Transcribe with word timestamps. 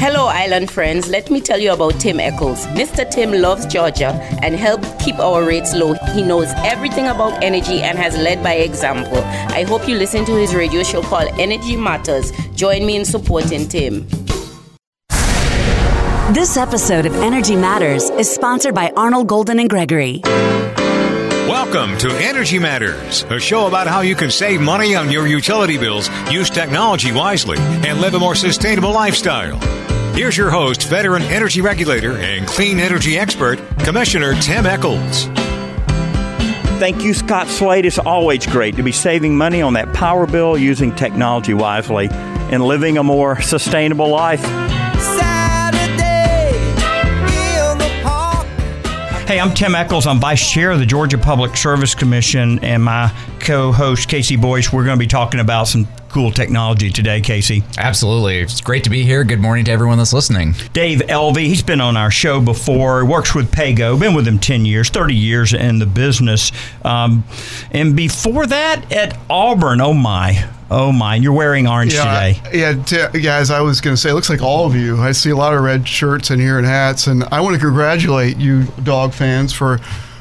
Hello, 0.00 0.28
island 0.28 0.70
friends. 0.70 1.10
Let 1.10 1.30
me 1.30 1.42
tell 1.42 1.58
you 1.58 1.74
about 1.74 2.00
Tim 2.00 2.20
Echols. 2.20 2.64
Mr. 2.68 3.04
Tim 3.08 3.32
loves 3.32 3.66
Georgia 3.66 4.12
and 4.42 4.54
helped 4.54 4.98
keep 4.98 5.18
our 5.18 5.44
rates 5.44 5.74
low. 5.74 5.92
He 6.14 6.22
knows 6.22 6.48
everything 6.64 7.08
about 7.08 7.44
energy 7.44 7.82
and 7.82 7.98
has 7.98 8.16
led 8.16 8.42
by 8.42 8.54
example. 8.54 9.18
I 9.18 9.64
hope 9.64 9.86
you 9.86 9.96
listen 9.96 10.24
to 10.24 10.32
his 10.36 10.54
radio 10.54 10.82
show 10.84 11.02
called 11.02 11.28
Energy 11.38 11.76
Matters. 11.76 12.32
Join 12.54 12.86
me 12.86 12.96
in 12.96 13.04
supporting 13.04 13.68
Tim. 13.68 14.06
This 16.32 16.56
episode 16.56 17.04
of 17.04 17.14
Energy 17.16 17.54
Matters 17.54 18.08
is 18.08 18.30
sponsored 18.30 18.74
by 18.74 18.90
Arnold 18.96 19.28
Golden 19.28 19.60
and 19.60 19.68
Gregory. 19.68 20.22
Welcome 21.50 21.98
to 21.98 22.10
Energy 22.12 22.60
Matters, 22.60 23.24
a 23.24 23.40
show 23.40 23.66
about 23.66 23.88
how 23.88 24.02
you 24.02 24.14
can 24.14 24.30
save 24.30 24.60
money 24.60 24.94
on 24.94 25.10
your 25.10 25.26
utility 25.26 25.76
bills, 25.78 26.08
use 26.30 26.48
technology 26.48 27.10
wisely, 27.10 27.58
and 27.58 28.00
live 28.00 28.14
a 28.14 28.20
more 28.20 28.36
sustainable 28.36 28.92
lifestyle. 28.92 29.58
Here's 30.14 30.36
your 30.36 30.50
host, 30.50 30.84
veteran 30.88 31.22
energy 31.22 31.60
regulator 31.60 32.16
and 32.18 32.46
clean 32.46 32.78
energy 32.78 33.18
expert, 33.18 33.58
Commissioner 33.80 34.40
Tim 34.40 34.64
Echols. 34.64 35.24
Thank 36.78 37.02
you, 37.02 37.14
Scott 37.14 37.48
Slade. 37.48 37.84
It's 37.84 37.98
always 37.98 38.46
great 38.46 38.76
to 38.76 38.84
be 38.84 38.92
saving 38.92 39.36
money 39.36 39.60
on 39.60 39.72
that 39.72 39.92
power 39.92 40.28
bill 40.28 40.56
using 40.56 40.94
technology 40.94 41.52
wisely 41.52 42.06
and 42.12 42.64
living 42.64 42.96
a 42.96 43.02
more 43.02 43.40
sustainable 43.40 44.08
life. 44.08 44.44
Hey, 49.30 49.38
I'm 49.38 49.54
Tim 49.54 49.76
Echols. 49.76 50.08
I'm 50.08 50.18
Vice 50.18 50.50
Chair 50.50 50.72
of 50.72 50.80
the 50.80 50.86
Georgia 50.86 51.16
Public 51.16 51.56
Service 51.56 51.94
Commission, 51.94 52.58
and 52.64 52.82
my 52.82 53.14
co 53.38 53.70
host, 53.70 54.08
KC 54.08 54.42
Boyce, 54.42 54.72
we're 54.72 54.84
going 54.84 54.98
to 54.98 54.98
be 54.98 55.06
talking 55.06 55.38
about 55.38 55.68
some 55.68 55.86
cool 56.10 56.32
technology 56.32 56.90
today, 56.90 57.20
KC. 57.20 57.62
Absolutely. 57.78 58.40
It's 58.40 58.60
great 58.60 58.84
to 58.84 58.90
be 58.90 59.04
here. 59.04 59.22
Good 59.22 59.38
morning 59.38 59.64
to 59.66 59.70
everyone 59.70 59.98
that's 59.98 60.12
listening. 60.12 60.54
Dave 60.72 61.02
Elve, 61.08 61.36
he's 61.36 61.62
been 61.62 61.80
on 61.80 61.96
our 61.96 62.10
show 62.10 62.40
before, 62.40 63.04
works 63.04 63.34
with 63.34 63.50
PayGo, 63.52 63.98
been 63.98 64.14
with 64.14 64.24
them 64.24 64.40
10 64.40 64.64
years, 64.64 64.90
30 64.90 65.14
years 65.14 65.54
in 65.54 65.78
the 65.78 65.86
business. 65.86 66.50
Um, 66.84 67.22
and 67.70 67.94
before 67.94 68.46
that, 68.46 68.92
at 68.92 69.16
Auburn, 69.28 69.80
oh 69.80 69.94
my. 69.94 70.48
Oh 70.72 70.92
my! 70.92 71.16
You're 71.16 71.32
wearing 71.32 71.66
orange 71.66 71.94
yeah, 71.94 72.32
today. 72.32 72.56
Yeah, 72.56 73.08
t- 73.10 73.22
guys. 73.22 73.50
I 73.50 73.60
was 73.60 73.80
going 73.80 73.96
to 73.96 74.00
say, 74.00 74.10
it 74.10 74.14
looks 74.14 74.30
like 74.30 74.40
all 74.40 74.66
of 74.66 74.76
you. 74.76 74.98
I 74.98 75.10
see 75.10 75.30
a 75.30 75.36
lot 75.36 75.52
of 75.52 75.64
red 75.64 75.88
shirts 75.88 76.30
in 76.30 76.38
here 76.38 76.58
and 76.58 76.66
hats, 76.66 77.08
and 77.08 77.24
I 77.24 77.40
want 77.40 77.56
to 77.56 77.60
congratulate 77.60 78.36
you, 78.36 78.66
dog 78.84 79.12
fans, 79.12 79.52
for 79.52 79.80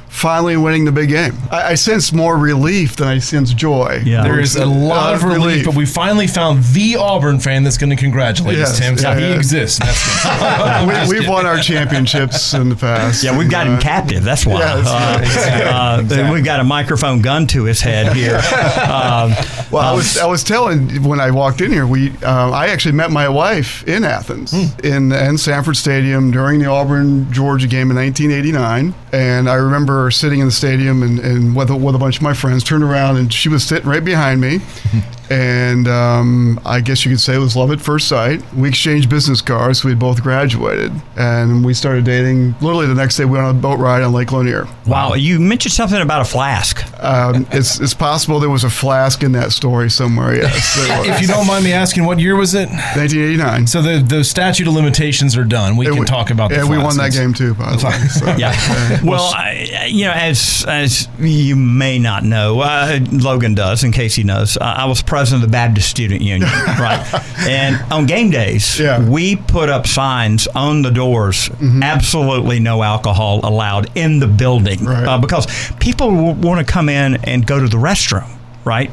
finally 0.09 0.57
winning 0.57 0.83
the 0.85 0.91
big 0.91 1.07
game. 1.09 1.33
I, 1.51 1.71
I 1.71 1.75
sense 1.75 2.11
more 2.11 2.37
relief 2.37 2.95
than 2.97 3.07
I 3.07 3.19
sense 3.19 3.53
joy. 3.53 4.01
Yeah. 4.03 4.23
There 4.23 4.39
is 4.39 4.55
a 4.55 4.65
lot 4.65 5.13
of 5.15 5.23
relief, 5.23 5.65
but 5.65 5.75
we 5.75 5.85
finally 5.85 6.27
found 6.27 6.63
the 6.65 6.95
Auburn 6.97 7.39
fan 7.39 7.63
that's 7.63 7.77
going 7.77 7.91
to 7.91 7.95
congratulate 7.95 8.57
Yes, 8.57 8.71
us, 8.71 8.79
Tim. 8.79 8.97
So 8.97 9.09
yeah, 9.11 9.19
he 9.19 9.29
yeah. 9.29 9.35
exists. 9.35 9.79
That's 9.79 11.09
we, 11.09 11.19
we've 11.19 11.29
won 11.29 11.45
our 11.45 11.59
championships 11.59 12.53
in 12.53 12.69
the 12.69 12.75
past. 12.75 13.23
Yeah, 13.23 13.37
we've 13.37 13.49
got 13.51 13.67
him 13.67 13.75
Uh, 13.75 13.79
captive. 13.81 14.23
That's 14.23 14.45
why. 14.45 14.59
Yeah, 14.59 14.75
that's 14.75 14.89
Uh, 14.89 14.93
right. 14.93 15.21
Exactly. 15.23 16.19
uh, 16.23 16.33
We've 16.33 16.43
got 16.45 16.59
a 16.59 16.63
microphone 16.63 17.21
gun 17.21 17.47
to 17.47 17.63
his 17.63 17.79
head 17.81 18.15
here. 18.15 18.35
um, 18.89 19.33
Well, 19.71 19.83
I 19.83 19.89
um, 19.91 19.95
was 19.97 20.17
I 20.17 20.25
was 20.25 20.43
telling 20.43 21.03
when 21.03 21.19
I 21.19 21.29
walked 21.31 21.61
in 21.61 21.71
here, 21.71 21.85
we 21.87 22.09
um, 22.23 22.51
I 22.53 22.67
actually 22.69 22.93
met 22.93 23.11
my 23.11 23.29
wife 23.29 23.87
in 23.87 24.03
Athens 24.03 24.53
in 24.83 25.11
in 25.11 25.37
Sanford 25.37 25.77
Stadium 25.77 26.31
during 26.31 26.59
the 26.59 26.65
Auburn 26.65 27.31
Georgia 27.31 27.67
game 27.67 27.91
in 27.91 27.95
1989, 27.97 28.93
and 29.13 29.47
I 29.49 29.53
remember 29.55 29.98
sitting 30.09 30.39
in 30.39 30.45
the 30.45 30.51
stadium 30.51 31.03
and, 31.03 31.19
and 31.19 31.55
with 31.55 31.69
a, 31.69 31.75
with 31.75 31.95
a 31.95 31.97
bunch 31.97 32.17
of 32.17 32.21
my 32.21 32.33
friends, 32.33 32.63
turned 32.63 32.83
around 32.83 33.17
and 33.17 33.33
she 33.33 33.49
was 33.49 33.63
sitting 33.63 33.89
right 33.89 34.03
behind 34.03 34.39
me, 34.39 34.59
and 35.29 35.87
um, 35.87 36.59
I 36.65 36.81
guess 36.81 37.05
you 37.05 37.11
could 37.11 37.19
say 37.19 37.35
it 37.35 37.39
was 37.39 37.55
love 37.55 37.71
at 37.71 37.79
first 37.81 38.07
sight. 38.07 38.41
We 38.53 38.69
exchanged 38.69 39.09
business 39.09 39.41
cards. 39.41 39.83
We 39.83 39.91
had 39.91 39.99
both 39.99 40.21
graduated, 40.23 40.91
and 41.17 41.63
we 41.63 41.73
started 41.73 42.05
dating. 42.05 42.55
Literally 42.61 42.87
the 42.87 42.95
next 42.95 43.17
day, 43.17 43.25
we 43.25 43.31
went 43.31 43.45
on 43.45 43.55
a 43.55 43.59
boat 43.59 43.79
ride 43.79 44.01
on 44.01 44.13
Lake 44.13 44.31
Lanier. 44.31 44.67
wow, 44.87 45.13
you 45.13 45.39
mentioned 45.39 45.73
something 45.73 46.01
about 46.01 46.21
a 46.21 46.25
flask. 46.25 46.83
Um, 47.03 47.45
it's 47.51 47.79
it's 47.79 47.93
possible 47.93 48.39
there 48.39 48.49
was 48.49 48.63
a 48.63 48.69
flask 48.69 49.23
in 49.23 49.31
that 49.33 49.51
story 49.51 49.89
somewhere. 49.89 50.35
Yes, 50.35 50.75
if 51.07 51.21
you 51.21 51.27
don't 51.27 51.47
mind 51.47 51.63
me 51.63 51.73
asking, 51.73 52.05
what 52.05 52.19
year 52.19 52.35
was 52.35 52.53
it? 52.55 52.69
1989. 52.69 53.67
So 53.67 53.81
the 53.81 53.99
the 53.99 54.23
statute 54.23 54.67
of 54.67 54.73
limitations 54.73 55.37
are 55.37 55.43
done. 55.43 55.77
We 55.77 55.87
And 55.87 55.95
can 55.95 56.05
talk 56.05 56.29
about. 56.31 56.51
Yeah, 56.51 56.67
we 56.67 56.77
won 56.77 56.97
that 56.97 57.11
game 57.11 57.33
too. 57.33 57.53
By 57.53 57.75
the 57.75 57.85
way. 57.85 58.07
So, 58.07 58.25
Yeah. 58.37 58.55
Well, 59.03 59.31
I, 59.35 59.87
you 59.89 60.05
know, 60.05 60.11
as 60.11 60.65
as 60.67 61.07
you 61.19 61.55
may 61.55 61.99
not 61.99 62.23
know, 62.23 62.59
uh, 62.59 62.99
Logan 63.11 63.53
does, 63.55 63.83
in 63.83 63.91
case 63.91 64.15
he 64.15 64.23
knows, 64.23 64.57
uh, 64.57 64.61
I 64.63 64.85
was 64.85 65.01
president 65.19 65.43
of 65.43 65.49
the 65.49 65.51
Baptist 65.51 65.89
Student 65.89 66.21
Union, 66.21 66.49
right? 66.79 67.05
And 67.41 67.75
on 67.91 68.05
game 68.05 68.29
days, 68.31 68.79
Yeah. 68.79 68.99
we 69.05 69.35
put 69.35 69.67
up 69.69 69.85
signs 69.85 70.47
on 70.47 70.81
the 70.81 70.91
doors: 70.91 71.49
Mm-hmm. 71.49 71.83
absolutely 71.83 72.59
no 72.61 72.81
alcohol 72.83 73.41
allowed 73.43 73.89
in 73.97 74.19
the 74.19 74.27
building, 74.27 74.85
Right. 74.85 75.05
uh, 75.05 75.17
because 75.17 75.45
people 75.79 76.09
want 76.35 76.65
to 76.65 76.73
come 76.73 76.87
in 76.87 77.15
and 77.25 77.45
go 77.45 77.59
to 77.59 77.67
the 77.67 77.77
restroom. 77.77 78.29
Right, 78.65 78.91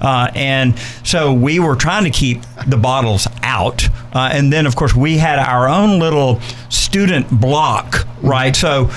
uh, 0.00 0.30
and 0.34 0.78
so 1.04 1.34
we 1.34 1.58
were 1.58 1.76
trying 1.76 2.04
to 2.04 2.10
keep 2.10 2.40
the 2.66 2.76
bottles 2.78 3.26
out, 3.42 3.86
uh, 4.14 4.30
and 4.32 4.50
then 4.52 4.64
of 4.66 4.74
course 4.74 4.94
we 4.94 5.18
had 5.18 5.38
our 5.38 5.68
own 5.68 5.98
little 5.98 6.40
student 6.70 7.28
block, 7.30 8.06
right? 8.22 8.56
So, 8.56 8.90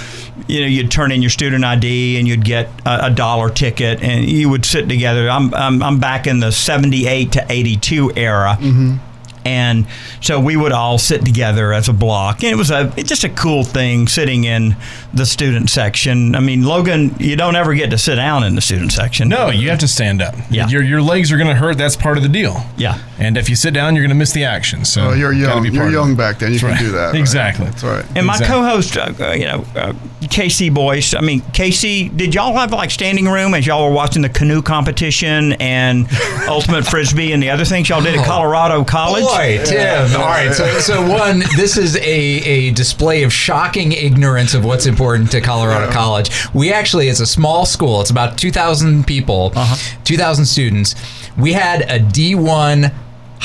you 0.48 0.62
know, 0.62 0.68
you'd 0.68 0.92
turn 0.92 1.12
in 1.12 1.22
your 1.22 1.30
student 1.30 1.64
ID 1.64 2.18
and 2.18 2.28
you'd 2.28 2.46
get 2.46 2.70
a, 2.86 3.08
a 3.08 3.10
dollar 3.10 3.50
ticket, 3.50 4.02
and 4.02 4.26
you 4.26 4.50
would 4.50 4.66
sit 4.66 4.88
together. 4.90 5.30
I'm 5.30 5.54
I'm, 5.54 5.82
I'm 5.82 6.00
back 6.00 6.28
in 6.28 6.40
the 6.40 6.52
'78 6.52 7.32
to 7.34 7.46
'82 7.50 8.14
era. 8.16 8.58
Mm-hmm. 8.60 9.11
And 9.46 9.88
so 10.22 10.40
we 10.40 10.56
would 10.56 10.72
all 10.72 10.98
sit 10.98 11.26
together 11.26 11.74
as 11.74 11.90
a 11.90 11.94
block, 11.94 12.44
and 12.44 12.52
it 12.52 12.56
was 12.58 12.70
a 12.72 12.94
it's 12.96 13.10
just 13.10 13.24
a 13.24 13.30
cool 13.30 13.64
thing 13.64 14.08
sitting 14.08 14.44
in 14.44 14.76
the 15.14 15.26
student 15.26 15.70
section. 15.70 16.36
I 16.36 16.40
mean, 16.40 16.64
Logan, 16.64 17.16
you 17.20 17.36
don't 17.36 17.56
ever 17.56 17.74
get 17.74 17.90
to 17.92 17.98
sit 17.98 18.16
down 18.16 18.44
in 18.44 18.56
the 18.56 18.62
student 18.62 18.92
section. 18.92 19.30
No, 19.30 19.50
you 19.50 19.70
have 19.70 19.80
to 19.80 19.88
stand 19.88 20.22
up. 20.22 20.36
Yeah. 20.50 20.68
Your 20.68 20.84
your 20.84 21.02
legs 21.02 21.32
are 21.32 21.38
going 21.38 21.50
to 21.50 21.56
hurt. 21.56 21.78
That's 21.78 21.96
part 21.96 22.18
of 22.18 22.24
the 22.24 22.30
deal. 22.30 22.64
Yeah. 22.78 23.00
And 23.18 23.38
if 23.38 23.50
you 23.50 23.56
sit 23.56 23.74
down, 23.74 23.96
you're 23.96 24.04
going 24.04 24.10
to 24.10 24.16
miss 24.16 24.32
the 24.32 24.44
action. 24.46 24.86
So 24.86 25.10
Oh, 25.10 25.14
you're 25.14 25.34
young. 25.34 25.66
You're 25.66 25.90
young 25.90 26.16
back 26.16 26.40
then. 26.40 26.54
You 26.54 26.60
That's 26.60 26.62
can 26.62 26.70
right. 26.72 26.80
do 26.80 26.92
that. 26.98 27.06
right? 27.12 27.16
Exactly. 27.20 27.66
That's 27.66 27.84
right. 27.84 28.06
And 28.16 28.26
my 28.26 28.34
Exactly. 28.34 28.48
co-host, 28.56 28.98
uh, 28.98 29.14
uh, 29.20 29.32
you 29.34 29.46
know, 29.46 29.66
uh, 29.76 29.94
KC 30.24 30.74
Boyce. 30.74 31.14
I 31.14 31.22
mean, 31.22 31.42
KC, 31.42 32.16
did 32.16 32.34
y'all 32.34 32.54
have 32.54 32.72
like 32.72 32.90
standing 32.92 33.26
room 33.28 33.54
as 33.54 33.66
y'all 33.68 33.88
were 33.90 33.94
watching 33.96 34.22
the 34.22 34.30
canoe 34.30 34.62
competition 34.62 35.54
and 35.54 36.08
ultimate 36.48 36.86
frisbee 36.86 37.32
and 37.34 37.42
the 37.44 37.50
other 37.50 37.66
things 37.66 37.90
y'all 37.90 38.02
did 38.02 38.16
at 38.16 38.26
Colorado 38.26 38.84
College? 38.84 39.24
Boy, 39.38 39.62
Tim. 39.66 40.16
All 40.20 40.28
right. 40.28 40.54
So, 40.54 40.80
so 40.80 41.08
one, 41.10 41.40
this 41.56 41.78
is 41.78 41.96
a, 41.98 42.02
a 42.02 42.72
display 42.72 43.24
of 43.24 43.32
shocking 43.34 43.92
ignorance 43.92 44.54
of 44.54 44.64
what's 44.66 44.86
important 44.86 45.32
to 45.32 45.42
Colorado 45.42 45.92
College. 45.92 46.30
We 46.54 46.72
actually, 46.74 47.08
it's 47.08 47.20
a 47.20 47.26
small 47.26 47.66
school. 47.66 48.02
It's 48.02 48.10
about 48.12 48.38
2,000 48.38 49.06
people, 49.08 49.52
uh-huh. 49.56 49.98
2,000 50.04 50.46
students. 50.46 50.96
We 51.38 51.54
had 51.54 51.82
a 51.84 52.00
D1 52.00 52.94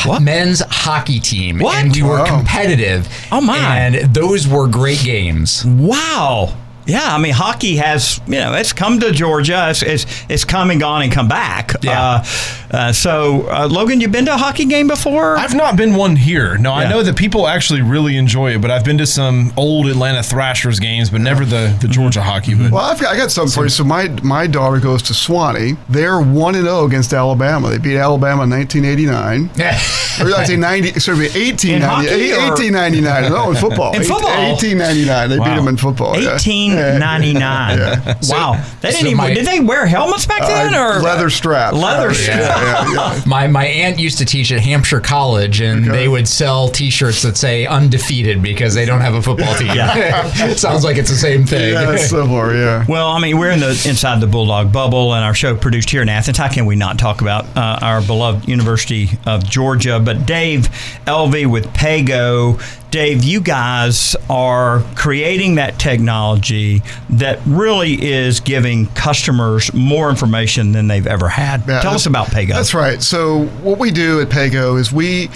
What? 0.04 0.22
men's 0.22 0.60
hockey 0.68 1.20
team. 1.20 1.58
What? 1.60 1.76
And 1.76 1.94
we 1.94 2.02
were 2.02 2.18
Wow. 2.18 2.26
competitive. 2.38 3.08
Oh, 3.32 3.40
my. 3.40 3.56
And 3.58 4.14
those 4.14 4.46
were 4.48 4.66
great 4.68 5.02
games. 5.02 5.64
Wow. 5.64 6.56
Yeah, 6.86 7.14
I 7.14 7.18
mean, 7.18 7.32
hockey 7.32 7.76
has, 7.76 8.20
you 8.26 8.34
know, 8.36 8.54
it's 8.54 8.72
come 8.72 9.00
to 9.00 9.10
Georgia. 9.12 9.70
It's, 9.70 9.82
it's, 9.82 10.06
it's 10.28 10.44
come 10.44 10.70
and 10.70 10.78
gone 10.80 11.02
and 11.02 11.10
come 11.12 11.28
back. 11.28 11.72
Yeah. 11.82 12.00
Uh, 12.00 12.24
uh, 12.70 12.92
so, 12.92 13.48
uh, 13.48 13.68
Logan, 13.70 14.00
you've 14.00 14.12
been 14.12 14.26
to 14.26 14.34
a 14.34 14.36
hockey 14.36 14.64
game 14.66 14.86
before? 14.88 15.36
I've 15.36 15.54
not 15.54 15.76
been 15.76 15.94
one 15.94 16.16
here. 16.16 16.56
No, 16.58 16.70
Yeah. 16.70 16.86
I 16.86 16.88
know 16.90 17.02
that 17.02 17.16
people 17.16 17.46
actually 17.48 17.82
really 17.82 18.16
enjoy 18.16 18.54
it, 18.54 18.60
but 18.60 18.70
I've 18.70 18.84
been 18.84 18.98
to 18.98 19.06
some 19.06 19.52
old 19.56 19.86
Atlanta 19.86 20.22
Thrashers 20.22 20.78
games, 20.80 21.10
but 21.10 21.20
never 21.20 21.44
the, 21.44 21.76
the 21.80 21.88
Georgia 21.88 22.22
hockey. 22.22 22.54
But 22.54 22.70
Well, 22.72 22.84
I've 22.84 23.00
got, 23.00 23.14
I 23.14 23.16
got 23.16 23.30
something 23.30 23.52
for 23.54 23.64
you. 23.64 23.68
So 23.70 23.84
my 23.84 24.08
my 24.22 24.46
daughter 24.46 24.78
goes 24.80 25.02
to 25.04 25.12
Sewanee. 25.12 25.76
They're 25.88 26.20
one 26.20 26.54
and 26.54 26.64
zero 26.64 26.84
against 26.84 27.12
Alabama. 27.12 27.70
They 27.70 27.78
beat 27.78 27.96
Alabama 27.98 28.44
in 28.44 28.50
1989. 28.50 29.50
Or 30.18 30.32
I 30.34 30.44
say 30.44 30.56
90, 30.56 30.98
sorry, 30.98 31.28
1890, 31.28 31.74
In 31.74 31.82
hockey 31.82 32.32
1899. 32.32 33.30
No, 33.30 33.50
in 33.50 33.56
football. 33.56 33.94
In 33.94 34.00
Eight- 34.00 34.06
football? 34.08 34.30
1899. 34.30 35.28
They 35.28 35.36
beat 35.36 35.44
them 35.56 35.68
in 35.68 35.76
football. 35.76 36.18
yeah. 36.18 36.38
1899. 37.00 38.16
Wow. 38.28 38.62
They 38.80 38.90
didn't 38.90 39.00
so 39.00 39.06
even, 39.06 39.16
my- 39.16 39.34
did 39.34 39.46
they 39.46 39.60
wear 39.60 39.86
helmets 39.86 40.26
back 40.26 40.42
then? 40.42 40.74
Uh, 40.74 40.78
or 40.98 41.00
leather 41.00 41.30
straps. 41.30 41.76
Leather 41.76 42.10
Uh, 42.10 42.14
straps. 42.14 42.92
yeah, 42.92 42.92
yeah. 42.92 43.22
My 43.26 43.46
my 43.46 43.66
aunt 43.66 43.98
used 43.98 44.18
to 44.18 44.24
teach 44.24 44.52
at 44.52 44.60
Hampshire 44.60 45.00
College, 45.00 45.60
and 45.60 45.88
Okay. 45.88 45.96
they 45.96 46.08
would 46.08 46.28
sell 46.28 46.68
T-shirts 46.68 47.22
that 47.22 47.36
say 47.36 47.66
"undefeated" 47.66 48.42
because 48.42 48.74
they 48.74 48.84
don't 48.84 49.00
have 49.00 49.14
a 49.14 49.22
football 49.22 49.54
team. 49.54 49.70
it 49.74 50.58
sounds 50.58 50.84
like 50.84 50.96
it's 50.96 51.10
the 51.10 51.16
same 51.16 51.44
thing. 51.44 51.72
Yeah, 51.72 51.92
it's 51.92 52.08
similar. 52.10 52.54
Yeah. 52.54 52.84
Well, 52.88 53.08
I 53.08 53.18
mean, 53.20 53.38
we're 53.38 53.50
in 53.50 53.60
the 53.60 53.70
inside 53.88 54.20
the 54.20 54.26
Bulldog 54.26 54.72
bubble, 54.72 55.14
and 55.14 55.24
our 55.24 55.34
show 55.34 55.54
produced 55.56 55.90
here 55.90 56.02
in 56.02 56.08
Athens. 56.08 56.38
How 56.38 56.48
can 56.48 56.66
we 56.66 56.76
not 56.76 56.98
talk 56.98 57.20
about 57.20 57.44
uh, 57.56 57.78
our 57.82 58.00
beloved 58.02 58.48
University 58.48 59.10
of 59.26 59.44
Georgia? 59.44 59.98
But 60.00 60.26
Dave 60.26 60.68
Elve 61.06 61.46
with 61.46 61.66
PayGo, 61.74 62.60
Dave, 62.96 63.24
you 63.24 63.42
guys 63.42 64.16
are 64.30 64.82
creating 64.94 65.56
that 65.56 65.78
technology 65.78 66.80
that 67.10 67.38
really 67.44 68.02
is 68.02 68.40
giving 68.40 68.86
customers 68.94 69.70
more 69.74 70.08
information 70.08 70.72
than 70.72 70.86
they've 70.88 71.06
ever 71.06 71.28
had. 71.28 71.62
Yeah, 71.68 71.82
Tell 71.82 71.92
us 71.92 72.06
about 72.06 72.28
PayGo. 72.28 72.54
That's 72.54 72.72
right. 72.72 73.02
So 73.02 73.48
what 73.62 73.78
we 73.78 73.90
do 73.90 74.22
at 74.22 74.30
PayGo 74.30 74.80
is 74.80 74.94
we 74.94 75.28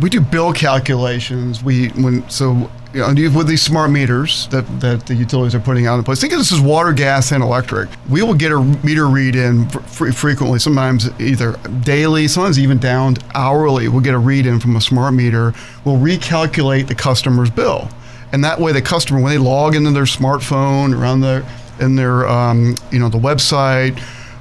we 0.00 0.08
do 0.08 0.22
bill 0.22 0.54
calculations. 0.54 1.62
We 1.62 1.88
when 1.88 2.26
so 2.30 2.70
you 2.94 3.00
know, 3.00 3.38
with 3.38 3.46
these 3.46 3.62
smart 3.62 3.90
meters 3.90 4.48
that, 4.48 4.62
that 4.80 5.06
the 5.06 5.14
utilities 5.14 5.54
are 5.54 5.60
putting 5.60 5.86
out 5.86 5.96
in 5.96 6.04
place. 6.04 6.20
Think 6.20 6.32
of 6.34 6.38
this 6.38 6.52
as 6.52 6.60
water, 6.60 6.92
gas, 6.92 7.32
and 7.32 7.42
electric. 7.42 7.88
We 8.08 8.22
will 8.22 8.34
get 8.34 8.52
a 8.52 8.60
meter 8.60 9.06
read 9.06 9.34
in 9.34 9.68
fr- 9.68 10.12
frequently, 10.12 10.58
sometimes 10.58 11.08
either 11.18 11.56
daily, 11.84 12.28
sometimes 12.28 12.58
even 12.58 12.78
down 12.78 13.16
hourly. 13.34 13.88
We'll 13.88 14.02
get 14.02 14.14
a 14.14 14.18
read 14.18 14.46
in 14.46 14.60
from 14.60 14.76
a 14.76 14.80
smart 14.80 15.14
meter. 15.14 15.54
We'll 15.84 15.96
recalculate 15.96 16.86
the 16.86 16.94
customer's 16.94 17.50
bill, 17.50 17.88
and 18.32 18.44
that 18.44 18.60
way 18.60 18.72
the 18.72 18.82
customer, 18.82 19.22
when 19.22 19.32
they 19.32 19.38
log 19.38 19.74
into 19.74 19.90
their 19.90 20.04
smartphone 20.04 20.98
or 20.98 21.06
on 21.06 21.20
their 21.20 21.46
in 21.80 21.96
their 21.96 22.28
um, 22.28 22.76
you 22.90 22.98
know 22.98 23.08
the 23.08 23.18
website 23.18 23.98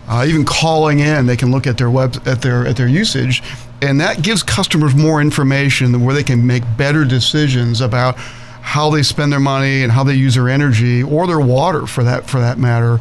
uh, 0.09 0.25
even 0.27 0.43
calling 0.43 0.99
in, 0.99 1.25
they 1.25 1.37
can 1.37 1.51
look 1.51 1.65
at 1.65 1.77
their 1.77 1.89
web 1.89 2.21
at 2.27 2.41
their 2.41 2.67
at 2.67 2.75
their 2.75 2.87
usage, 2.87 3.41
and 3.81 4.01
that 4.01 4.21
gives 4.21 4.43
customers 4.43 4.93
more 4.93 5.21
information 5.21 6.03
where 6.03 6.13
they 6.13 6.23
can 6.23 6.45
make 6.45 6.63
better 6.75 7.05
decisions 7.05 7.79
about 7.79 8.17
how 8.61 8.89
they 8.89 9.03
spend 9.03 9.31
their 9.31 9.39
money 9.39 9.83
and 9.83 9.91
how 9.91 10.03
they 10.03 10.13
use 10.13 10.35
their 10.35 10.49
energy 10.49 11.03
or 11.03 11.27
their 11.27 11.39
water 11.39 11.85
for 11.85 12.03
that 12.03 12.29
for 12.29 12.39
that 12.39 12.57
matter. 12.57 12.99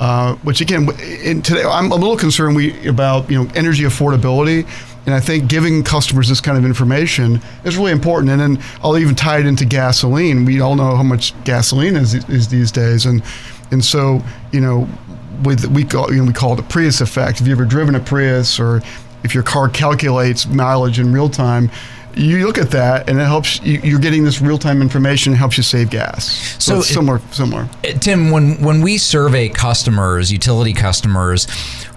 Uh, 0.00 0.36
which 0.36 0.60
again, 0.60 0.88
in 1.00 1.42
today 1.42 1.64
I'm 1.64 1.90
a 1.90 1.96
little 1.96 2.16
concerned 2.16 2.54
we 2.54 2.86
about 2.86 3.30
you 3.30 3.42
know 3.42 3.50
energy 3.54 3.82
affordability. 3.82 4.68
And 5.06 5.14
I 5.14 5.20
think 5.20 5.48
giving 5.48 5.82
customers 5.84 6.28
this 6.28 6.40
kind 6.40 6.58
of 6.58 6.66
information 6.66 7.40
is 7.64 7.78
really 7.78 7.92
important. 7.92 8.30
And 8.30 8.38
then 8.38 8.62
I'll 8.82 8.98
even 8.98 9.14
tie 9.14 9.38
it 9.38 9.46
into 9.46 9.64
gasoline. 9.64 10.44
We 10.44 10.60
all 10.60 10.76
know 10.76 10.96
how 10.96 11.02
much 11.02 11.32
gasoline 11.44 11.96
is, 11.96 12.14
is 12.28 12.48
these 12.48 12.70
days, 12.70 13.06
and 13.06 13.22
and 13.70 13.82
so 13.82 14.22
you 14.52 14.60
know 14.60 14.86
with 15.42 15.66
we 15.66 15.84
call 15.84 16.12
you 16.12 16.18
know 16.18 16.26
we 16.26 16.32
call 16.32 16.52
it 16.52 16.56
the 16.56 16.62
Prius 16.62 17.00
effect. 17.00 17.40
If 17.40 17.46
you've 17.46 17.58
ever 17.58 17.68
driven 17.68 17.94
a 17.94 18.00
Prius 18.00 18.60
or 18.60 18.82
if 19.24 19.34
your 19.34 19.42
car 19.42 19.68
calculates 19.68 20.46
mileage 20.46 20.98
in 20.98 21.12
real 21.12 21.28
time, 21.28 21.70
you 22.14 22.46
look 22.46 22.58
at 22.58 22.70
that 22.72 23.08
and 23.08 23.20
it 23.20 23.24
helps 23.24 23.60
you, 23.62 23.80
you're 23.82 23.98
getting 24.00 24.24
this 24.24 24.40
real 24.40 24.58
time 24.58 24.82
information. 24.82 25.32
It 25.32 25.36
helps 25.36 25.56
you 25.56 25.62
save 25.62 25.90
gas. 25.90 26.26
So, 26.62 26.76
So 26.76 26.80
similar, 26.82 27.20
similar. 27.30 27.68
Tim, 28.00 28.30
when 28.30 28.60
when 28.62 28.80
we 28.82 28.98
survey 28.98 29.48
customers, 29.48 30.32
utility 30.32 30.72
customers, 30.72 31.46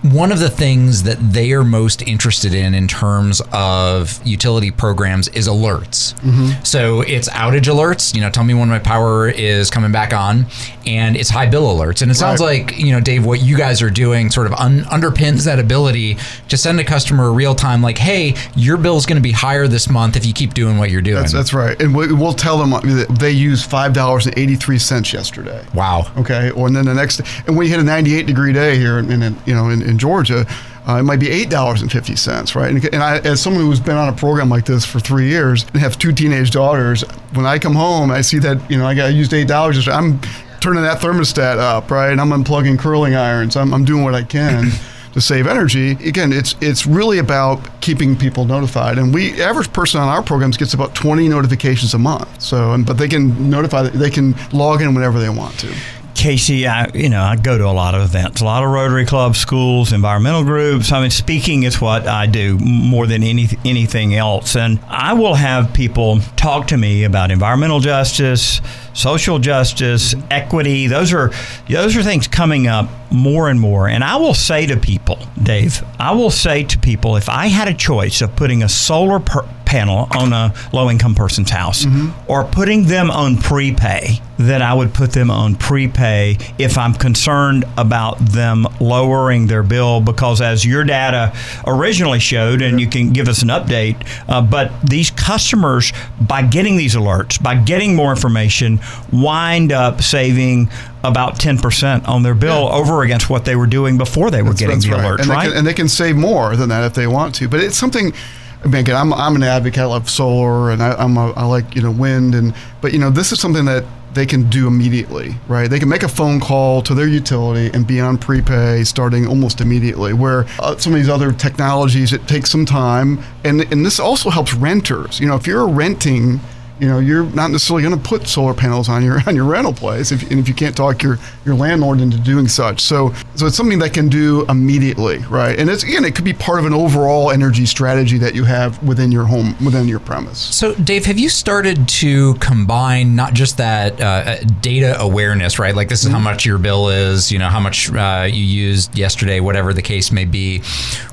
one 0.03 0.31
of 0.31 0.39
the 0.39 0.49
things 0.49 1.03
that 1.03 1.17
they 1.33 1.51
are 1.53 1.63
most 1.63 2.01
interested 2.01 2.53
in 2.55 2.73
in 2.73 2.87
terms 2.87 3.39
of 3.51 4.19
utility 4.25 4.71
programs 4.71 5.27
is 5.29 5.47
alerts. 5.47 6.13
Mm-hmm. 6.21 6.63
So 6.63 7.01
it's 7.01 7.29
outage 7.29 7.65
alerts. 7.65 8.13
You 8.15 8.21
know, 8.21 8.29
tell 8.31 8.43
me 8.43 8.53
when 8.55 8.67
my 8.69 8.79
power 8.79 9.29
is 9.29 9.69
coming 9.69 9.91
back 9.91 10.11
on, 10.13 10.47
and 10.87 11.15
it's 11.15 11.29
high 11.29 11.45
bill 11.47 11.67
alerts. 11.75 12.01
And 12.01 12.09
it 12.11 12.15
sounds 12.15 12.41
Right. 12.41 12.67
like 12.67 12.79
you 12.79 12.91
know, 12.91 12.99
Dave, 12.99 13.25
what 13.25 13.41
you 13.41 13.55
guys 13.57 13.81
are 13.81 13.89
doing 13.91 14.29
sort 14.31 14.47
of 14.47 14.53
un- 14.53 14.81
underpins 14.85 15.45
that 15.45 15.59
ability 15.59 16.17
to 16.49 16.57
send 16.57 16.79
a 16.79 16.83
customer 16.83 17.31
real 17.31 17.53
time, 17.55 17.81
like, 17.83 17.97
hey, 17.99 18.35
your 18.55 18.77
bill 18.77 18.97
is 18.97 19.05
going 19.05 19.17
to 19.17 19.21
be 19.21 19.31
higher 19.31 19.67
this 19.67 19.87
month 19.89 20.00
if 20.09 20.25
you 20.25 20.33
keep 20.33 20.53
doing 20.53 20.77
what 20.77 20.89
you're 20.89 21.01
doing. 21.01 21.17
That's, 21.17 21.33
that's 21.33 21.53
right. 21.53 21.79
And 21.81 21.95
we, 21.95 22.11
we'll 22.13 22.33
tell 22.33 22.57
them 22.57 22.71
that 22.71 23.17
they 23.19 23.31
used 23.31 23.69
five 23.69 23.93
dollars 23.93 24.25
and 24.25 24.37
eighty 24.37 24.55
three 24.55 24.79
cents 24.79 25.13
yesterday. 25.13 25.65
wow. 25.73 26.11
Okay, 26.17 26.51
or 26.51 26.67
and 26.67 26.75
then 26.75 26.85
the 26.85 26.93
next, 26.93 27.21
and 27.47 27.55
when 27.55 27.65
you 27.67 27.71
hit 27.71 27.79
a 27.79 27.83
98 27.83 28.25
degree 28.25 28.53
day 28.53 28.77
here 28.77 28.99
in, 28.99 29.11
in 29.11 29.35
you 29.45 29.53
know 29.53 29.69
in, 29.69 29.81
in 29.81 29.97
Georgia, 29.97 30.45
uh, 30.87 30.97
it 30.99 31.03
might 31.03 31.19
be 31.19 31.29
eight 31.29 31.49
dollars 31.49 31.81
and 31.81 31.91
fifty 31.91 32.15
cents, 32.15 32.55
right? 32.55 32.71
And, 32.71 32.83
and 32.93 33.03
I, 33.03 33.19
as 33.19 33.41
someone 33.41 33.63
who's 33.63 33.79
been 33.79 33.97
on 33.97 34.09
a 34.09 34.13
program 34.15 34.49
like 34.49 34.65
this 34.65 34.85
for 34.85 34.99
three 34.99 35.27
years 35.29 35.63
and 35.73 35.81
have 35.81 35.97
two 35.97 36.11
teenage 36.11 36.51
daughters, 36.51 37.03
when 37.33 37.45
I 37.45 37.59
come 37.59 37.75
home, 37.75 38.09
I 38.11 38.21
see 38.21 38.39
that 38.39 38.69
you 38.69 38.77
know 38.77 38.85
I 38.87 38.95
got 38.95 39.13
used 39.13 39.33
eight 39.33 39.47
dollars. 39.47 39.87
I'm 39.87 40.19
turning 40.59 40.83
that 40.83 40.99
thermostat 40.99 41.57
up, 41.57 41.89
right? 41.91 42.11
And 42.11 42.21
I'm 42.21 42.29
unplugging 42.29 42.77
curling 42.77 43.15
irons. 43.15 43.55
I'm, 43.55 43.73
I'm 43.73 43.83
doing 43.83 44.03
what 44.03 44.13
I 44.15 44.23
can. 44.23 44.69
To 45.13 45.19
save 45.19 45.45
energy, 45.45 45.91
again, 46.07 46.31
it's 46.31 46.55
it's 46.61 46.87
really 46.87 47.17
about 47.17 47.81
keeping 47.81 48.15
people 48.15 48.45
notified, 48.45 48.97
and 48.97 49.13
we 49.13 49.41
average 49.41 49.73
person 49.73 49.99
on 49.99 50.07
our 50.07 50.23
programs 50.23 50.55
gets 50.55 50.73
about 50.73 50.95
20 50.95 51.27
notifications 51.27 51.93
a 51.93 51.97
month. 51.97 52.41
So, 52.41 52.81
but 52.85 52.97
they 52.97 53.09
can 53.09 53.49
notify, 53.49 53.83
they 53.89 54.09
can 54.09 54.35
log 54.53 54.81
in 54.81 54.93
whenever 54.93 55.19
they 55.19 55.27
want 55.27 55.59
to. 55.59 55.73
KC, 56.21 56.67
I 56.67 56.95
you 56.95 57.09
know 57.09 57.23
I 57.23 57.35
go 57.35 57.57
to 57.57 57.65
a 57.65 57.73
lot 57.73 57.95
of 57.95 58.03
events, 58.03 58.41
a 58.41 58.45
lot 58.45 58.63
of 58.63 58.69
Rotary 58.69 59.07
clubs, 59.07 59.39
schools, 59.39 59.91
environmental 59.91 60.43
groups. 60.43 60.91
I 60.91 61.01
mean, 61.01 61.09
speaking 61.09 61.63
is 61.63 61.81
what 61.81 62.05
I 62.05 62.27
do 62.27 62.59
more 62.59 63.07
than 63.07 63.23
any 63.23 63.47
anything 63.65 64.13
else, 64.13 64.55
and 64.55 64.79
I 64.87 65.13
will 65.13 65.33
have 65.33 65.73
people 65.73 66.19
talk 66.35 66.67
to 66.67 66.77
me 66.77 67.05
about 67.05 67.31
environmental 67.31 67.79
justice, 67.79 68.61
social 68.93 69.39
justice, 69.39 70.13
equity. 70.29 70.85
Those 70.85 71.11
are 71.11 71.31
those 71.67 71.97
are 71.97 72.03
things 72.03 72.27
coming 72.27 72.67
up 72.67 72.87
more 73.11 73.49
and 73.49 73.59
more. 73.59 73.87
And 73.87 74.03
I 74.03 74.17
will 74.17 74.35
say 74.35 74.67
to 74.67 74.77
people, 74.77 75.17
Dave, 75.41 75.83
I 75.97 76.11
will 76.11 76.29
say 76.29 76.63
to 76.65 76.77
people, 76.77 77.15
if 77.15 77.29
I 77.29 77.47
had 77.47 77.67
a 77.67 77.73
choice 77.73 78.21
of 78.21 78.35
putting 78.35 78.61
a 78.61 78.69
solar 78.69 79.19
per- 79.19 79.47
panel 79.71 80.07
on 80.17 80.33
a 80.33 80.53
low 80.73 80.89
income 80.89 81.15
person's 81.15 81.49
house 81.49 81.85
or 82.27 82.43
putting 82.43 82.83
them 82.87 83.09
on 83.09 83.37
prepay, 83.37 84.19
then 84.37 84.61
I 84.61 84.73
would 84.73 84.93
put 84.93 85.11
them 85.13 85.31
on 85.31 85.55
prepay 85.55 86.37
if 86.57 86.77
I'm 86.77 86.93
concerned 86.93 87.63
about 87.77 88.17
them 88.19 88.67
lowering 88.81 89.47
their 89.47 89.63
bill 89.63 90.01
because, 90.01 90.41
as 90.41 90.65
your 90.65 90.83
data 90.83 91.33
originally 91.65 92.19
showed, 92.19 92.61
and 92.61 92.81
you 92.81 92.87
can 92.87 93.13
give 93.13 93.27
us 93.29 93.43
an 93.43 93.47
update, 93.49 93.95
uh, 94.27 94.41
but 94.41 94.71
these 94.83 95.09
customers, 95.11 95.93
by 96.19 96.41
getting 96.41 96.75
these 96.75 96.95
alerts, 96.95 97.41
by 97.41 97.55
getting 97.55 97.95
more 97.95 98.11
information, 98.11 98.79
wind 99.13 99.71
up 99.71 100.01
saving 100.01 100.69
about 101.03 101.39
10% 101.39 102.07
on 102.07 102.23
their 102.23 102.35
bill 102.35 102.67
over 102.73 103.03
against 103.03 103.29
what 103.29 103.45
they 103.45 103.55
were 103.55 103.67
doing 103.67 103.97
before 103.97 104.29
they 104.31 104.41
were 104.41 104.53
getting 104.53 104.79
the 104.79 104.87
alerts, 104.89 105.19
and 105.21 105.27
right? 105.29 105.43
They 105.45 105.49
can, 105.49 105.57
and 105.59 105.67
they 105.67 105.73
can 105.73 105.87
save 105.87 106.15
more 106.17 106.55
than 106.57 106.69
that 106.69 106.83
if 106.83 106.93
they 106.93 107.07
want 107.07 107.35
to. 107.35 107.47
But 107.47 107.61
it's 107.61 107.77
something. 107.77 108.13
Again, 108.63 108.95
I'm, 108.95 109.13
I'm 109.13 109.35
an 109.35 109.43
advocate 109.43 109.83
of 109.83 110.09
solar, 110.09 110.71
and 110.71 110.83
I, 110.83 110.93
I'm 110.93 111.17
a, 111.17 111.31
I 111.31 111.45
like 111.45 111.75
you 111.75 111.81
know 111.81 111.91
wind, 111.91 112.35
and 112.35 112.53
but 112.79 112.93
you 112.93 112.99
know 112.99 113.09
this 113.09 113.31
is 113.31 113.39
something 113.39 113.65
that 113.65 113.83
they 114.13 114.25
can 114.25 114.49
do 114.49 114.67
immediately, 114.67 115.35
right? 115.47 115.69
They 115.69 115.79
can 115.79 115.89
make 115.89 116.03
a 116.03 116.07
phone 116.07 116.39
call 116.39 116.81
to 116.83 116.93
their 116.93 117.07
utility 117.07 117.71
and 117.73 117.87
be 117.87 117.99
on 117.99 118.17
prepay 118.17 118.83
starting 118.83 119.25
almost 119.25 119.61
immediately. 119.61 120.13
Where 120.13 120.45
uh, 120.59 120.77
some 120.77 120.93
of 120.93 120.99
these 120.99 121.09
other 121.09 121.31
technologies, 121.31 122.13
it 122.13 122.27
takes 122.27 122.51
some 122.51 122.65
time, 122.65 123.23
and 123.43 123.61
and 123.71 123.85
this 123.85 123.99
also 123.99 124.29
helps 124.29 124.53
renters. 124.53 125.19
You 125.19 125.27
know, 125.27 125.35
if 125.35 125.47
you're 125.47 125.67
renting 125.67 126.39
you 126.81 126.87
know 126.87 126.99
you're 126.99 127.23
not 127.25 127.51
necessarily 127.51 127.83
going 127.83 127.97
to 127.97 128.09
put 128.09 128.27
solar 128.27 128.53
panels 128.53 128.89
on 128.89 129.05
your 129.05 129.21
on 129.27 129.35
your 129.35 129.45
rental 129.45 129.73
place 129.73 130.11
if, 130.11 130.29
and 130.29 130.39
if 130.39 130.47
you 130.47 130.53
can't 130.53 130.75
talk 130.75 131.01
your 131.01 131.17
your 131.45 131.55
landlord 131.55 132.01
into 132.01 132.17
doing 132.17 132.47
such 132.47 132.81
so 132.81 133.13
so 133.35 133.45
it's 133.45 133.55
something 133.55 133.79
that 133.79 133.93
can 133.93 134.09
do 134.09 134.45
immediately 134.49 135.19
right 135.29 135.59
and 135.59 135.69
it's 135.69 135.83
again 135.83 136.03
it 136.03 136.15
could 136.15 136.25
be 136.25 136.33
part 136.33 136.59
of 136.59 136.65
an 136.65 136.73
overall 136.73 137.31
energy 137.31 137.65
strategy 137.65 138.17
that 138.17 138.35
you 138.35 138.43
have 138.43 138.81
within 138.83 139.11
your 139.11 139.25
home 139.25 139.55
within 139.63 139.87
your 139.87 139.99
premise 139.99 140.41
So, 140.41 140.73
Dave, 140.75 141.05
have 141.05 141.19
you 141.19 141.29
started 141.29 141.87
to 141.87 142.33
combine 142.35 143.15
not 143.15 143.33
just 143.33 143.57
that 143.57 144.01
uh, 144.01 144.39
data 144.61 144.99
awareness, 144.99 145.59
right? 145.59 145.75
Like 145.75 145.89
this 145.89 146.03
is 146.03 146.11
how 146.11 146.19
much 146.19 146.45
your 146.45 146.57
bill 146.57 146.89
is, 146.89 147.31
you 147.31 147.37
know, 147.37 147.49
how 147.49 147.59
much 147.59 147.91
uh, 147.91 148.27
you 148.29 148.43
used 148.43 148.97
yesterday, 148.97 149.39
whatever 149.39 149.73
the 149.73 149.81
case 149.81 150.11
may 150.11 150.25
be, 150.25 150.61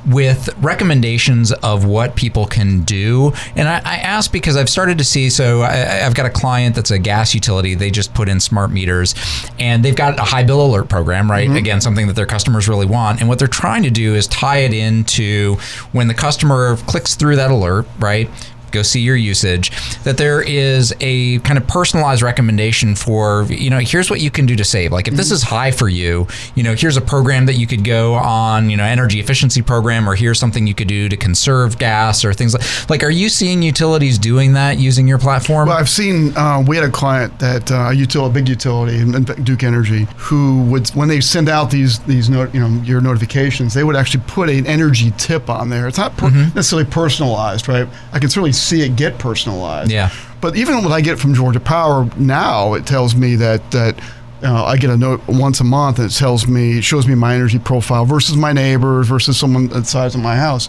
with 0.06 0.48
recommendations 0.58 1.52
of 1.52 1.84
what 1.84 2.16
people 2.16 2.46
can 2.46 2.82
do. 2.82 3.32
And 3.54 3.68
I, 3.68 3.80
I 3.84 3.96
ask 3.96 4.32
because 4.32 4.56
I've 4.56 4.70
started 4.70 4.98
to 4.98 5.04
see. 5.04 5.28
So 5.30 5.57
I, 5.62 6.06
I've 6.06 6.14
got 6.14 6.26
a 6.26 6.30
client 6.30 6.74
that's 6.74 6.90
a 6.90 6.98
gas 6.98 7.34
utility. 7.34 7.74
They 7.74 7.90
just 7.90 8.14
put 8.14 8.28
in 8.28 8.40
smart 8.40 8.70
meters, 8.70 9.14
and 9.58 9.84
they've 9.84 9.96
got 9.96 10.18
a 10.18 10.22
high 10.24 10.44
bill 10.44 10.64
alert 10.64 10.88
program, 10.88 11.30
right? 11.30 11.48
Mm-hmm. 11.48 11.56
Again, 11.56 11.80
something 11.80 12.06
that 12.06 12.16
their 12.16 12.26
customers 12.26 12.68
really 12.68 12.86
want. 12.86 13.20
And 13.20 13.28
what 13.28 13.38
they're 13.38 13.48
trying 13.48 13.82
to 13.84 13.90
do 13.90 14.14
is 14.14 14.26
tie 14.26 14.58
it 14.58 14.72
into 14.72 15.56
when 15.92 16.08
the 16.08 16.14
customer 16.14 16.76
clicks 16.86 17.14
through 17.14 17.36
that 17.36 17.50
alert, 17.50 17.86
right? 17.98 18.30
Go 18.70 18.82
see 18.82 19.00
your 19.00 19.16
usage, 19.16 19.70
that 20.04 20.18
there 20.18 20.42
is 20.42 20.94
a 21.00 21.38
kind 21.40 21.58
of 21.58 21.66
personalized 21.66 22.22
recommendation 22.22 22.94
for, 22.94 23.44
you 23.48 23.70
know, 23.70 23.78
here's 23.78 24.10
what 24.10 24.20
you 24.20 24.30
can 24.30 24.46
do 24.46 24.56
to 24.56 24.64
save. 24.64 24.92
Like 24.92 25.08
if 25.08 25.14
this 25.14 25.30
is 25.30 25.42
high 25.42 25.70
for 25.70 25.88
you, 25.88 26.26
you 26.54 26.62
know, 26.62 26.74
here's 26.74 26.96
a 26.96 27.00
program 27.00 27.46
that 27.46 27.54
you 27.54 27.66
could 27.66 27.84
go 27.84 28.14
on, 28.14 28.70
you 28.70 28.76
know, 28.76 28.84
energy 28.84 29.20
efficiency 29.20 29.62
program, 29.62 30.08
or 30.08 30.14
here's 30.14 30.38
something 30.38 30.66
you 30.66 30.74
could 30.74 30.88
do 30.88 31.08
to 31.08 31.16
conserve 31.16 31.78
gas 31.78 32.24
or 32.24 32.32
things 32.34 32.54
like. 32.54 32.98
Like, 32.98 33.06
are 33.06 33.10
you 33.10 33.28
seeing 33.28 33.62
utilities 33.62 34.18
doing 34.18 34.54
that 34.54 34.78
using 34.78 35.06
your 35.06 35.18
platform? 35.18 35.68
Well, 35.68 35.78
I've 35.78 35.88
seen. 35.88 36.36
Uh, 36.36 36.64
we 36.66 36.74
had 36.74 36.84
a 36.84 36.90
client 36.90 37.38
that 37.38 37.70
uh, 37.70 37.90
a 37.90 37.92
utility, 37.92 38.30
a 38.30 38.34
big 38.34 38.48
utility, 38.48 39.44
Duke 39.44 39.62
Energy, 39.62 40.08
who 40.16 40.62
would 40.64 40.88
when 40.90 41.06
they 41.06 41.20
send 41.20 41.48
out 41.48 41.70
these 41.70 42.00
these 42.00 42.28
not, 42.28 42.52
you 42.52 42.60
know 42.60 42.68
your 42.82 43.00
notifications, 43.00 43.72
they 43.72 43.84
would 43.84 43.94
actually 43.94 44.24
put 44.26 44.48
an 44.48 44.66
energy 44.66 45.12
tip 45.16 45.48
on 45.48 45.68
there. 45.68 45.86
It's 45.86 45.98
not 45.98 46.16
per- 46.16 46.30
necessarily 46.30 46.90
personalized, 46.90 47.68
right? 47.68 47.86
I 48.12 48.18
can 48.18 48.30
certainly 48.30 48.52
see 48.58 48.82
it 48.82 48.96
get 48.96 49.18
personalized. 49.18 49.90
Yeah. 49.90 50.10
But 50.40 50.56
even 50.56 50.82
what 50.84 50.92
I 50.92 51.00
get 51.00 51.18
from 51.18 51.34
Georgia 51.34 51.60
Power 51.60 52.08
now, 52.16 52.74
it 52.74 52.86
tells 52.86 53.14
me 53.14 53.36
that 53.36 53.70
that. 53.72 54.00
Uh, 54.40 54.66
I 54.66 54.76
get 54.76 54.88
a 54.90 54.96
note 54.96 55.20
once 55.26 55.58
a 55.58 55.64
month 55.64 55.98
and 55.98 56.08
it 56.08 56.14
tells 56.14 56.46
me, 56.46 56.78
it 56.78 56.84
shows 56.84 57.08
me 57.08 57.16
my 57.16 57.34
energy 57.34 57.58
profile 57.58 58.04
versus 58.04 58.36
my 58.36 58.52
neighbors 58.52 59.08
versus 59.08 59.36
someone 59.36 59.66
the 59.66 59.84
size 59.84 60.14
of 60.14 60.20
my 60.20 60.36
house. 60.36 60.68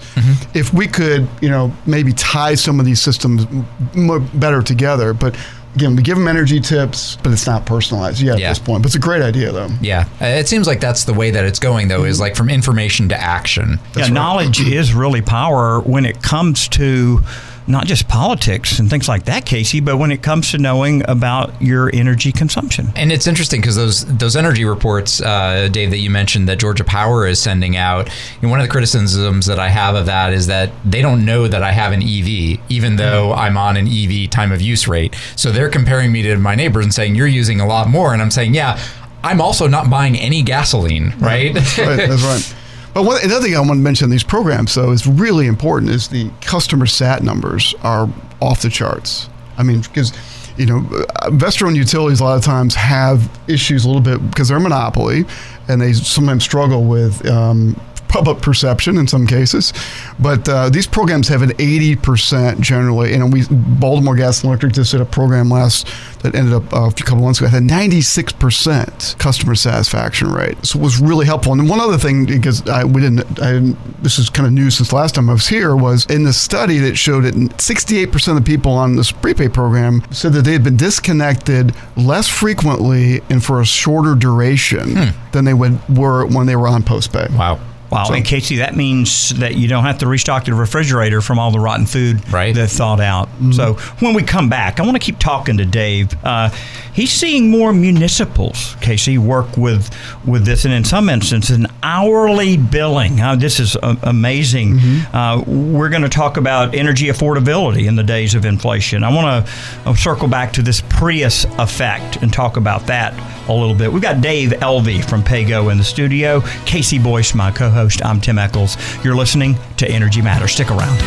If 0.55 0.73
we 0.73 0.87
could, 0.87 1.27
you 1.39 1.49
know, 1.49 1.71
maybe 1.85 2.11
tie 2.13 2.55
some 2.55 2.79
of 2.79 2.87
these 2.87 2.99
systems 2.99 3.45
m- 3.45 3.67
more 3.93 4.19
better 4.21 4.63
together, 4.63 5.13
but 5.13 5.37
again, 5.75 5.95
we 5.95 6.01
give 6.01 6.17
them 6.17 6.27
energy 6.27 6.59
tips, 6.59 7.17
but 7.21 7.31
it's 7.31 7.45
not 7.45 7.67
personalized 7.67 8.21
yet 8.23 8.39
Yeah. 8.39 8.47
at 8.47 8.49
this 8.49 8.57
point. 8.59 8.81
But 8.81 8.87
it's 8.87 8.95
a 8.95 8.99
great 8.99 9.21
idea, 9.21 9.51
though. 9.51 9.69
yeah, 9.81 10.05
it 10.19 10.47
seems 10.47 10.65
like 10.65 10.79
that's 10.79 11.03
the 11.03 11.13
way 11.13 11.29
that 11.29 11.45
it's 11.45 11.59
going, 11.59 11.89
though, 11.89 12.05
is 12.05 12.19
like 12.19 12.35
from 12.35 12.49
information 12.49 13.07
to 13.09 13.15
action. 13.21 13.79
yeah, 13.95 14.07
knowledge 14.07 14.61
is 14.61 14.95
really 14.95 15.21
power 15.21 15.79
when 15.81 16.07
it 16.07 16.23
comes 16.23 16.67
to 16.69 17.21
not 17.69 17.85
just 17.85 18.07
politics 18.07 18.79
and 18.79 18.89
things 18.89 19.07
like 19.07 19.25
that, 19.25 19.45
KC, 19.45 19.83
but 19.85 19.97
when 19.97 20.11
it 20.11 20.23
comes 20.23 20.51
to 20.51 20.57
knowing 20.57 21.07
about 21.07 21.61
your 21.61 21.89
energy 21.93 22.31
consumption. 22.31 22.91
And 22.95 23.11
it's 23.11 23.27
interesting 23.27 23.61
because 23.61 23.75
those 23.75 24.05
those 24.17 24.35
energy 24.35 24.65
reports, 24.65 25.21
uh, 25.21 25.69
Dave, 25.71 25.91
that 25.91 25.99
you 25.99 26.09
mentioned 26.09 26.49
that 26.49 26.59
Georgia 26.59 26.83
Power 26.83 27.27
is 27.27 27.41
sending 27.41 27.77
out. 27.77 28.09
And 28.41 28.49
one 28.49 28.59
of 28.59 28.65
the 28.65 28.71
criticisms 28.71 29.45
that 29.45 29.59
I 29.59 29.69
have 29.69 29.95
of 29.95 30.07
that 30.07 30.33
is 30.33 30.47
that 30.47 30.71
they 30.83 31.01
don't 31.01 31.25
know 31.25 31.47
that 31.47 31.63
I 31.63 31.71
have 31.71 31.93
an 31.93 32.01
EV, 32.01 32.59
even 32.69 32.95
though 32.95 33.33
I'm 33.33 33.57
on 33.57 33.77
an 33.77 33.87
EV 33.87 34.29
time 34.29 34.51
of 34.51 34.61
use 34.61 34.87
rate. 34.87 35.15
So 35.35 35.51
they're 35.51 35.69
comparing 35.69 36.11
me 36.11 36.23
to 36.23 36.37
my 36.37 36.55
neighbors 36.55 36.85
and 36.85 36.93
saying 36.93 37.15
you're 37.15 37.27
using 37.27 37.61
a 37.61 37.67
lot 37.67 37.87
more, 37.87 38.13
and 38.13 38.21
I'm 38.21 38.31
saying, 38.31 38.55
yeah, 38.55 38.79
I'm 39.23 39.41
also 39.41 39.67
not 39.67 39.89
buying 39.89 40.15
any 40.17 40.41
gasoline, 40.41 41.13
right? 41.19 41.53
right, 41.53 41.53
that's 41.53 42.23
right. 42.23 42.55
But 42.99 43.05
one, 43.05 43.23
another 43.23 43.45
thing 43.45 43.55
I 43.55 43.59
want 43.61 43.71
to 43.71 43.75
mention 43.77 44.09
these 44.09 44.25
programs, 44.25 44.75
though, 44.75 44.91
is 44.91 45.07
really 45.07 45.47
important 45.47 45.89
is 45.89 46.09
the 46.09 46.29
customer 46.41 46.85
sat 46.85 47.23
numbers 47.23 47.73
are 47.81 48.09
off 48.41 48.61
the 48.61 48.69
charts. 48.69 49.29
I 49.57 49.63
mean, 49.63 49.79
because 49.79 50.11
you 50.57 50.65
know, 50.65 51.05
investor-owned 51.25 51.77
utilities 51.77 52.19
a 52.19 52.25
lot 52.25 52.37
of 52.37 52.43
times 52.43 52.75
have 52.75 53.31
issues 53.47 53.85
a 53.85 53.87
little 53.87 54.01
bit 54.01 54.29
because 54.29 54.49
they're 54.49 54.57
a 54.57 54.59
monopoly, 54.59 55.23
and 55.69 55.79
they 55.79 55.93
sometimes 55.93 56.43
struggle 56.43 56.83
with. 56.83 57.25
Um, 57.25 57.79
Public 58.09 58.41
perception 58.41 58.97
in 58.97 59.07
some 59.07 59.27
cases, 59.27 59.71
but 60.19 60.49
uh, 60.49 60.69
these 60.69 60.87
programs 60.87 61.27
have 61.27 61.43
an 61.43 61.51
80% 61.51 62.59
generally. 62.59 63.13
And 63.13 63.31
we 63.31 63.43
Baltimore 63.49 64.15
Gas 64.15 64.41
and 64.41 64.49
Electric 64.49 64.73
just 64.73 64.91
did 64.91 64.99
a 64.99 65.05
program 65.05 65.49
last 65.49 65.87
that 66.23 66.35
ended 66.35 66.53
up 66.53 66.73
uh, 66.73 66.87
a 66.87 66.91
few 66.91 67.05
couple 67.05 67.23
months 67.23 67.39
ago. 67.39 67.47
Had 67.47 67.63
a 67.63 67.65
96% 67.65 69.17
customer 69.19 69.55
satisfaction 69.55 70.31
rate, 70.31 70.65
so 70.65 70.79
it 70.79 70.81
was 70.81 70.99
really 70.99 71.25
helpful. 71.25 71.53
And 71.53 71.69
one 71.69 71.79
other 71.79 71.97
thing, 71.97 72.25
because 72.25 72.67
I, 72.67 72.83
we 72.83 73.01
didn't, 73.01 73.41
I 73.41 73.53
didn't, 73.53 74.03
this 74.03 74.19
is 74.19 74.29
kind 74.29 74.47
of 74.47 74.53
new 74.53 74.69
since 74.71 74.91
last 74.91 75.15
time 75.15 75.29
I 75.29 75.33
was 75.33 75.47
here, 75.47 75.75
was 75.75 76.05
in 76.07 76.23
the 76.23 76.33
study 76.33 76.79
that 76.79 76.97
showed 76.97 77.25
that 77.25 77.35
68% 77.35 78.27
of 78.27 78.35
the 78.35 78.41
people 78.41 78.71
on 78.71 78.95
this 78.95 79.11
prepaid 79.11 79.53
program 79.53 80.01
said 80.11 80.33
that 80.33 80.43
they 80.43 80.53
had 80.53 80.63
been 80.63 80.77
disconnected 80.77 81.73
less 81.95 82.27
frequently 82.27 83.21
and 83.29 83.43
for 83.43 83.61
a 83.61 83.65
shorter 83.65 84.15
duration 84.15 85.13
than 85.31 85.45
they 85.45 85.53
would 85.53 85.77
were 85.89 86.25
when 86.25 86.47
they 86.47 86.55
were 86.55 86.67
on 86.67 86.83
postpay. 86.83 87.29
wow. 87.37 87.59
Wow, 87.89 88.03
So- 88.05 88.13
and 88.13 88.23
KC, 88.25 88.57
that 88.57 88.75
means 88.75 89.29
that 89.39 89.55
you 89.55 89.67
don't 89.67 89.83
have 89.83 89.97
to 89.99 90.07
restock 90.07 90.45
the 90.45 90.53
refrigerator 90.53 91.21
from 91.21 91.39
all 91.39 91.51
the 91.51 91.59
rotten 91.59 91.85
food 91.85 92.21
Right. 92.31 92.53
that's 92.53 92.77
thawed 92.77 93.01
out. 93.01 93.29
So 93.51 93.73
when 93.99 94.13
we 94.13 94.21
come 94.23 94.47
back, 94.49 94.79
I 94.79 94.83
want 94.83 94.93
to 94.95 94.99
keep 94.99 95.17
talking 95.19 95.57
to 95.57 95.65
Dave. 95.65 96.09
Uh, 96.23 96.49
he's 96.93 97.11
seeing 97.11 97.49
more 97.49 97.73
municipals, 97.73 98.75
KC, 98.81 99.17
work 99.17 99.57
with 99.57 99.89
with 100.25 100.45
this, 100.45 100.65
and 100.65 100.73
in 100.73 100.83
some 100.83 101.09
instances, 101.09 101.55
an 101.57 101.67
hourly 101.81 102.57
billing. 102.57 103.19
Uh, 103.21 103.35
this 103.35 103.59
is 103.59 103.75
uh, 103.81 103.95
amazing. 104.03 104.79
Uh, 105.13 105.41
we're 105.47 105.89
going 105.89 106.03
to 106.03 106.09
talk 106.09 106.37
about 106.37 106.75
energy 106.75 107.07
affordability 107.07 107.87
in 107.87 107.95
the 107.95 108.03
days 108.03 108.35
of 108.35 108.45
inflation. 108.45 109.03
I 109.03 109.11
want 109.13 109.45
to 109.47 109.95
circle 109.97 110.27
back 110.27 110.53
to 110.53 110.61
this 110.61 110.81
Prius 110.89 111.45
effect 111.57 112.17
and 112.17 112.31
talk 112.31 112.57
about 112.57 112.85
that 112.87 113.13
a 113.47 113.53
little 113.53 113.73
bit. 113.73 113.91
We've 113.91 114.01
got 114.03 114.21
Dave 114.21 114.53
Elve 114.61 115.03
from 115.05 115.23
PayGo 115.23 115.71
in 115.71 115.77
the 115.79 115.83
studio. 115.83 116.41
KC 116.65 116.99
Boyce, 117.01 117.33
my 117.33 117.49
co-host. 117.49 117.78
I'm 117.79 118.19
Tim 118.19 118.37
Echols. 118.37 118.75
You're 119.05 119.15
listening 119.15 119.55
to 119.77 119.89
Energy 119.89 120.21
Matters. 120.21 120.51
Stick 120.51 120.69
around. 120.69 120.99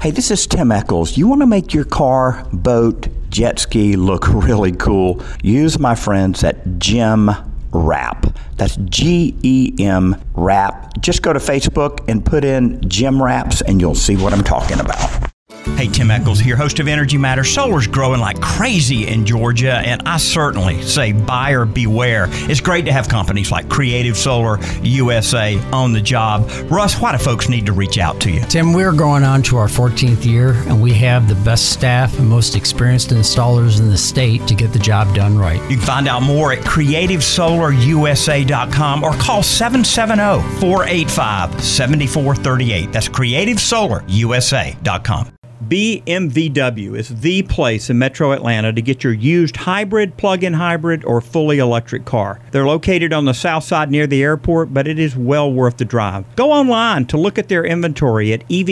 Hey, 0.00 0.12
this 0.12 0.30
is 0.30 0.46
Tim 0.46 0.70
Echols. 0.70 1.16
You 1.16 1.26
want 1.26 1.40
to 1.40 1.46
make 1.46 1.74
your 1.74 1.84
car, 1.84 2.46
boat, 2.52 3.08
jet 3.28 3.58
ski 3.58 3.96
look 3.96 4.28
really 4.32 4.70
cool? 4.70 5.20
Use 5.42 5.80
my 5.80 5.96
friends 5.96 6.44
at 6.44 6.78
Gem 6.78 7.30
Wrap. 7.72 8.38
That's 8.56 8.76
G 8.76 9.36
E 9.42 9.74
M 9.80 10.14
Wrap. 10.34 11.00
Just 11.00 11.22
go 11.22 11.32
to 11.32 11.40
Facebook 11.40 12.08
and 12.08 12.24
put 12.24 12.44
in 12.44 12.88
Gem 12.88 13.20
Wraps 13.20 13.62
and 13.62 13.80
you'll 13.80 13.96
see 13.96 14.14
what 14.14 14.32
I'm 14.32 14.44
talking 14.44 14.78
about. 14.78 15.31
Hey, 15.76 15.86
Tim 15.86 16.10
Echols 16.10 16.40
here, 16.40 16.56
host 16.56 16.80
of 16.80 16.88
Energy 16.88 17.16
Matters. 17.18 17.52
Solar's 17.52 17.86
growing 17.86 18.20
like 18.20 18.40
crazy 18.40 19.06
in 19.06 19.24
Georgia, 19.24 19.74
and 19.74 20.02
I 20.06 20.16
certainly 20.16 20.82
say 20.82 21.12
buyer 21.12 21.64
beware. 21.64 22.26
It's 22.30 22.60
great 22.60 22.84
to 22.86 22.92
have 22.92 23.08
companies 23.08 23.52
like 23.52 23.68
Creative 23.68 24.16
Solar 24.16 24.58
USA 24.82 25.58
on 25.72 25.92
the 25.92 26.00
job. 26.00 26.50
Russ, 26.70 27.00
why 27.00 27.12
do 27.12 27.18
folks 27.18 27.48
need 27.48 27.66
to 27.66 27.72
reach 27.72 27.98
out 27.98 28.20
to 28.20 28.30
you? 28.30 28.40
Tim, 28.42 28.72
we're 28.72 28.92
going 28.92 29.24
on 29.24 29.42
to 29.42 29.56
our 29.56 29.66
14th 29.68 30.24
year, 30.24 30.52
and 30.66 30.80
we 30.82 30.92
have 30.94 31.28
the 31.28 31.34
best 31.36 31.70
staff 31.70 32.18
and 32.18 32.28
most 32.28 32.56
experienced 32.56 33.10
installers 33.10 33.78
in 33.80 33.88
the 33.88 33.98
state 33.98 34.46
to 34.48 34.54
get 34.54 34.72
the 34.72 34.78
job 34.78 35.12
done 35.14 35.38
right. 35.38 35.60
You 35.70 35.76
can 35.76 35.86
find 35.86 36.08
out 36.08 36.22
more 36.22 36.52
at 36.52 36.58
creativesolarusa.com 36.60 39.04
or 39.04 39.12
call 39.12 39.42
770 39.42 40.60
485 40.60 41.64
7438. 41.64 42.92
That's 42.92 43.08
creativesolarusa.com. 43.08 45.32
BMVW 45.68 46.96
is 46.98 47.08
the 47.20 47.42
place 47.42 47.88
in 47.88 47.98
Metro 47.98 48.32
Atlanta 48.32 48.72
to 48.72 48.82
get 48.82 49.04
your 49.04 49.12
used 49.12 49.56
hybrid, 49.56 50.16
plug 50.16 50.42
in 50.42 50.54
hybrid, 50.54 51.04
or 51.04 51.20
fully 51.20 51.58
electric 51.58 52.04
car. 52.04 52.40
They're 52.50 52.66
located 52.66 53.12
on 53.12 53.26
the 53.26 53.32
south 53.32 53.64
side 53.64 53.90
near 53.90 54.06
the 54.06 54.22
airport, 54.22 54.74
but 54.74 54.88
it 54.88 54.98
is 54.98 55.16
well 55.16 55.52
worth 55.52 55.76
the 55.76 55.84
drive. 55.84 56.24
Go 56.34 56.50
online 56.50 57.06
to 57.06 57.16
look 57.16 57.38
at 57.38 57.48
their 57.48 57.64
inventory 57.64 58.32
at 58.32 58.44
ev 58.50 58.68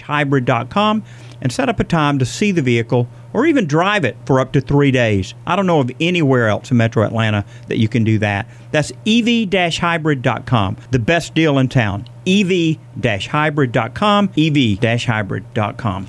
hybrid.com 0.00 1.04
and 1.40 1.52
set 1.52 1.68
up 1.68 1.78
a 1.78 1.84
time 1.84 2.18
to 2.18 2.26
see 2.26 2.50
the 2.50 2.62
vehicle 2.62 3.06
or 3.32 3.46
even 3.46 3.66
drive 3.66 4.04
it 4.04 4.16
for 4.26 4.40
up 4.40 4.52
to 4.52 4.60
three 4.60 4.90
days. 4.90 5.34
I 5.46 5.54
don't 5.54 5.66
know 5.66 5.80
of 5.80 5.90
anywhere 6.00 6.48
else 6.48 6.70
in 6.70 6.78
Metro 6.78 7.04
Atlanta 7.04 7.44
that 7.68 7.78
you 7.78 7.86
can 7.86 8.02
do 8.02 8.18
that. 8.18 8.48
That's 8.72 8.92
ev 9.06 9.26
hybrid.com, 9.52 10.76
the 10.90 10.98
best 10.98 11.34
deal 11.34 11.58
in 11.58 11.68
town. 11.68 12.08
ev 12.26 12.78
hybrid.com, 13.02 14.30
ev 14.36 15.02
hybrid.com. 15.02 16.08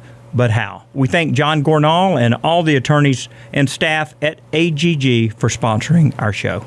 but 0.33 0.51
how. 0.51 0.83
We 0.93 1.07
thank 1.07 1.33
John 1.33 1.63
Gornall 1.63 2.19
and 2.21 2.35
all 2.43 2.63
the 2.63 2.75
attorneys 2.75 3.27
and 3.53 3.69
staff 3.69 4.13
at 4.21 4.39
AGG 4.53 5.33
for 5.37 5.49
sponsoring 5.49 6.13
our 6.19 6.33
show. 6.33 6.65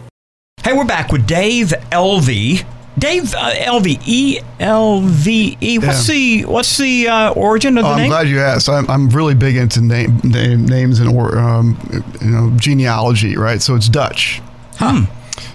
Hey, 0.63 0.73
we're 0.73 0.85
back 0.87 1.13
with 1.13 1.27
Dave 1.27 1.73
Elve. 1.93 2.65
Dave 2.97 3.35
uh, 3.35 3.51
Elve, 3.57 3.87
E 4.07 4.39
L 4.61 5.01
V 5.01 5.59
E. 5.61 5.79
What's 5.79 6.07
the 6.07 6.45
what's 6.45 6.79
the 6.79 7.09
uh, 7.09 7.33
origin 7.33 7.77
of 7.77 7.85
Oh, 7.85 7.89
the 7.89 7.95
I'm 7.95 8.01
name? 8.03 8.09
glad 8.11 8.29
you 8.29 8.39
asked. 8.41 8.69
I'm, 8.69 8.89
I'm 8.89 9.09
really 9.11 9.35
big 9.35 9.57
into 9.57 9.81
name, 9.81 10.21
name 10.23 10.65
names 10.65 11.01
and 11.01 11.09
or 11.11 11.37
um, 11.37 11.77
you 12.23 12.31
know 12.31 12.53
genealogy, 12.57 13.37
right? 13.37 13.61
So 13.61 13.75
it's 13.75 13.89
Dutch. 13.89 14.41
Hmm. 14.77 15.05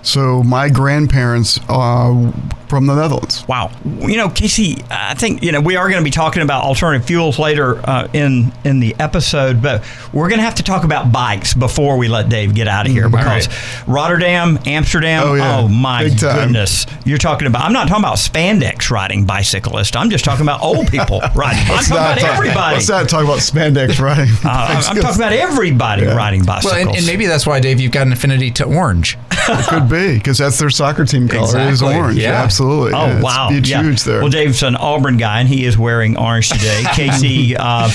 So 0.02 0.44
my 0.44 0.70
grandparents 0.70 1.60
are 1.70 2.34
from 2.68 2.86
the 2.86 2.96
Netherlands. 2.96 3.48
Wow. 3.48 3.72
You 3.86 4.16
know, 4.18 4.30
KC, 4.30 4.86
I 4.92 5.14
think 5.16 5.42
you 5.44 5.52
know 5.52 5.60
we 5.62 5.76
are 5.76 5.90
going 5.90 6.00
to 6.00 6.04
be 6.04 6.12
talking 6.12 6.42
about 6.44 6.64
alternative 6.64 7.06
fuels 7.08 7.40
later 7.40 7.78
uh, 7.90 8.08
in 8.14 8.52
in 8.64 8.80
the 8.80 8.96
episode, 9.00 9.62
but 9.62 9.84
we're 10.14 10.30
going 10.30 10.40
to 10.40 10.44
have 10.46 10.56
to 10.56 10.64
talk 10.64 10.84
about 10.84 11.12
bikes 11.12 11.54
before 11.54 11.98
we 11.98 12.08
let 12.08 12.30
Dave 12.30 12.54
get 12.54 12.68
out 12.68 12.86
of 12.86 12.92
here 12.92 13.08
Mhm. 13.10 13.12
because 13.12 13.48
All 13.88 13.94
Rotterdam, 13.94 14.60
Amsterdam. 14.66 15.24
Oh, 15.26 15.34
yeah. 15.36 15.68
my 15.68 16.10
goodness! 16.10 16.86
You're 17.06 17.18
talking 17.18 17.48
about. 17.48 17.64
I'm 17.64 17.74
not 17.74 17.88
talking 17.88 18.04
about 18.04 18.18
spandex 18.18 18.90
riding 18.92 19.26
bicyclists. 19.26 19.96
I'm 19.96 20.10
just 20.10 20.24
talking 20.26 20.44
about 20.44 20.62
old 20.62 20.88
people 20.92 21.20
riding. 21.36 21.64
I'm 21.64 21.70
Let's 21.76 21.90
talking 21.90 21.96
not 22.04 22.18
about 22.18 22.20
talk- 22.28 22.38
everybody. 22.38 22.76
Let's 22.76 22.90
not 22.90 23.10
talk 23.10 23.24
about 23.24 23.40
spandex 23.40 24.00
riding. 24.02 24.34
Uh, 24.44 24.50
I'm- 24.50 24.84
I'm 24.90 25.02
talking 25.02 25.16
about 25.22 25.34
everybody 25.34 26.06
riding 26.06 26.44
bicycles. 26.44 26.74
Well, 26.74 26.88
and, 26.90 26.98
and 26.98 27.06
maybe 27.08 27.26
that's 27.26 27.46
why, 27.48 27.60
Dave, 27.60 27.80
you've 27.80 27.92
got 27.92 28.06
an 28.08 28.14
affinity 28.14 28.52
to 28.52 28.66
orange. 28.66 29.18
It 29.72 29.80
could 29.80 29.90
be 29.90 30.14
because 30.18 30.38
that's 30.38 30.58
their 30.60 30.70
soccer 30.70 31.06
team 31.06 31.28
color 31.28 31.60
is 31.70 31.82
orange. 31.82 32.18
Yeah. 32.18 32.42
absolutely. 32.44 32.94
Oh 32.94 33.06
Yeah, 33.06 33.10
it's- 33.18 33.24
wow! 33.24 33.50
it's 33.52 33.70
Yeah. 33.70 33.82
huge 33.84 34.04
there. 34.04 34.20
Well, 34.22 34.30
Dave's 34.30 34.64
an 34.64 34.76
Auburn 34.76 35.18
guy, 35.18 35.40
and 35.40 35.50
he 35.50 35.66
is 35.66 35.78
wearing 35.78 36.18
orange 36.18 36.50
today. 36.50 36.82
KC, 36.88 37.56
uh, 37.60 37.90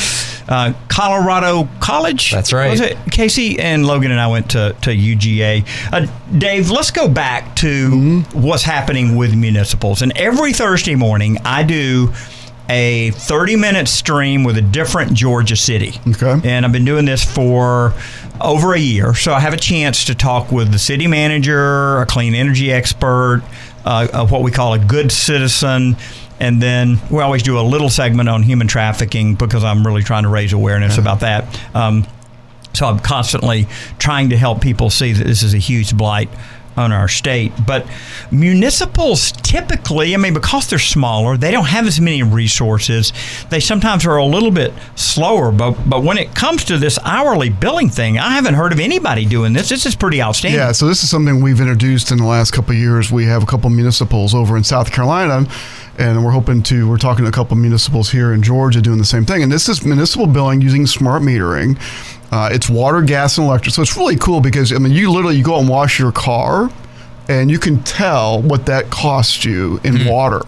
uh, 0.49 0.73
Colorado 0.89 1.69
College. 1.81 2.31
That's 2.31 2.53
right. 2.53 2.71
Was 2.71 2.81
it 2.81 2.97
KC 3.07 3.59
and 3.59 3.87
Logan 3.87 4.11
and 4.11 4.21
I 4.21 4.27
went 4.29 4.51
to 4.51 4.75
to 4.83 4.91
UGA. 4.91 5.65
Uh, 5.93 6.07
Dave, 6.37 6.71
let's 6.71 6.91
go 6.91 7.09
back 7.09 7.57
to 7.57 7.91
Mm-hmm. 7.91 8.41
what's 8.43 8.63
happening 8.63 9.17
with 9.17 9.35
municipals. 9.35 10.03
And 10.03 10.13
every 10.17 10.53
Thursday 10.53 10.95
morning, 10.95 11.39
I 11.45 11.63
do 11.63 12.13
a 12.69 13.11
30 13.13 13.57
minute 13.57 13.89
stream 13.89 14.45
with 14.45 14.57
a 14.57 14.63
different 14.63 15.13
Georgia 15.13 15.57
city. 15.57 16.01
Okay. 16.09 16.41
And 16.49 16.65
I've 16.65 16.73
been 16.73 16.85
doing 16.85 17.05
this 17.05 17.25
for 17.25 17.93
over 18.41 18.75
a 18.75 18.79
year. 18.79 19.15
So 19.15 19.33
I 19.33 19.41
have 19.41 19.55
a 19.55 19.59
chance 19.59 20.07
to 20.07 20.15
talk 20.15 20.51
with 20.51 20.73
the 20.73 20.79
city 20.79 21.07
manager, 21.07 21.99
a 21.99 22.07
clean 22.07 22.35
energy 22.35 22.73
expert, 22.73 23.43
uh, 23.85 24.09
uh, 24.13 24.27
what 24.27 24.43
we 24.43 24.51
call 24.51 24.75
a 24.75 24.79
good 24.79 25.13
citizen. 25.13 25.97
And 26.41 26.61
then 26.61 26.99
we 27.11 27.23
always 27.23 27.43
do 27.43 27.59
a 27.59 27.63
little 27.63 27.91
segment 27.91 28.29
on 28.29 28.43
human 28.43 28.67
trafficking 28.67 29.35
because 29.35 29.63
I'm 29.63 29.87
really 29.87 30.03
trying 30.03 30.25
to 30.25 30.29
raise 30.29 30.53
awareness 30.53 30.99
about 30.99 31.21
that. 31.21 31.61
Um, 31.75 32.07
so 32.73 32.87
I'm 32.87 32.99
constantly 32.99 33.69
trying 33.99 34.31
to 34.31 34.37
help 34.37 34.61
people 34.61 34.91
see 34.91 35.13
that 35.13 35.25
this 35.25 35.45
is 35.45 35.55
a 35.55 35.59
huge 35.59 35.97
blight 35.97 36.29
on 36.77 36.93
our 36.93 37.09
state. 37.09 37.53
But 37.67 37.87
municipals 38.31 39.33
typically, 39.33 40.15
I 40.15 40.17
mean, 40.17 40.35
because 40.35 40.69
they're 40.69 40.79
smaller, 40.79 41.37
they 41.37 41.51
don't 41.51 41.67
have 41.67 41.87
as 41.87 42.01
many 42.01 42.23
resources. 42.23 43.13
They 43.51 43.61
sometimes 43.61 44.07
are 44.07 44.17
a 44.17 44.25
little 44.25 44.51
bit 44.51 44.73
slower. 44.95 45.53
But 45.53 45.73
but 45.89 46.03
when 46.03 46.19
it 46.19 46.35
comes 46.35 46.65
to 46.65 46.79
this 46.79 46.99
hourly 47.05 47.51
billing 47.51 47.91
thing, 47.91 48.19
I 48.19 48.31
haven't 48.31 48.55
heard 48.55 48.73
of 48.73 48.81
anybody 48.81 49.25
doing 49.25 49.53
this. 49.53 49.69
This 49.69 49.87
is 49.87 49.95
pretty 49.95 50.23
outstanding. 50.23 50.59
Yeah, 50.59 50.73
so 50.73 50.87
this 50.87 51.03
is 51.03 51.11
something 51.11 51.43
we've 51.43 51.61
introduced 51.61 52.11
in 52.11 52.19
the 52.19 52.25
last 52.25 52.53
couple 52.53 52.75
years. 52.75 53.11
We 53.11 53.25
have 53.27 53.43
a 53.43 53.47
couple 53.47 53.71
municipals 53.71 54.35
over 54.35 54.57
in 54.57 54.65
South 54.65 54.93
Carolina, 54.93 55.47
and 55.99 56.25
we're 56.25 56.33
hoping 56.33 56.63
to. 56.65 56.89
We're 56.89 56.99
talking 56.99 57.25
to 57.25 57.29
a 57.29 57.33
couple 57.33 57.57
of 57.57 57.61
municipals 57.61 58.11
here 58.11 58.33
in 58.33 58.43
Georgia 58.43 58.81
doing 58.81 58.99
the 58.99 59.05
same 59.05 59.25
thing. 59.25 59.43
And 59.43 59.51
this 59.51 59.69
is 59.69 59.85
municipal 59.85 60.27
billing 60.27 60.61
using 60.61 60.87
smart 60.87 61.23
metering. 61.23 61.79
Uh, 62.33 62.49
it's 62.53 62.69
water, 62.69 63.03
gas, 63.03 63.39
and 63.39 63.47
electric. 63.47 63.75
So 63.75 63.83
it's 63.83 63.97
really 63.97 64.17
cool 64.17 64.41
because 64.41 64.73
I 64.73 64.79
mean, 64.79 64.93
you 64.93 65.11
literally 65.11 65.37
you 65.37 65.45
go 65.45 65.59
and 65.59 65.69
wash 65.69 65.99
your 65.99 66.13
car, 66.13 66.71
and 67.29 67.51
you 67.51 67.59
can 67.59 67.83
tell 67.85 68.43
what 68.43 68.67
that 68.67 68.91
costs 68.91 69.45
you 69.45 69.81
in 69.85 70.07
water. 70.07 70.43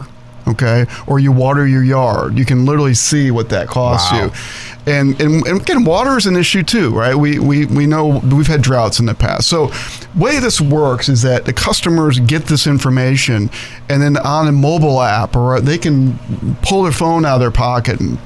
Okay, 0.49 0.87
or 1.09 1.19
you 1.19 1.33
water 1.33 1.67
your 1.67 1.83
yard, 1.83 2.39
you 2.39 2.45
can 2.45 2.65
literally 2.67 2.95
see 2.95 3.31
what 3.33 3.49
that 3.49 3.67
costs 3.67 4.13
Wow. 4.13 4.27
you. 4.27 4.33
And, 4.89 5.21
and 5.21 5.45
and 5.49 5.61
again, 5.61 5.85
water 5.85 6.17
is 6.17 6.27
an 6.27 6.37
issue 6.37 6.63
too, 6.63 6.91
right? 6.97 7.17
We, 7.17 7.41
we 7.41 7.67
we 7.67 7.87
know 7.87 8.21
we've 8.21 8.47
had 8.47 8.63
droughts 8.63 9.01
in 9.01 9.07
the 9.07 9.15
past. 9.15 9.49
So, 9.49 9.73
way 10.15 10.39
this 10.39 10.61
works 10.61 11.09
is 11.09 11.23
that 11.23 11.45
the 11.45 11.53
customers 11.53 12.21
get 12.21 12.45
this 12.45 12.69
information, 12.69 13.51
and 13.89 14.01
then 14.01 14.17
on 14.19 14.47
a 14.47 14.53
mobile 14.53 15.01
app, 15.03 15.35
or 15.35 15.61
they 15.61 15.79
can 15.79 16.17
pull 16.63 16.85
their 16.85 16.93
phone 16.93 17.25
out 17.25 17.35
of 17.35 17.41
their 17.41 17.51
pocket 17.51 17.99
and 17.99 18.17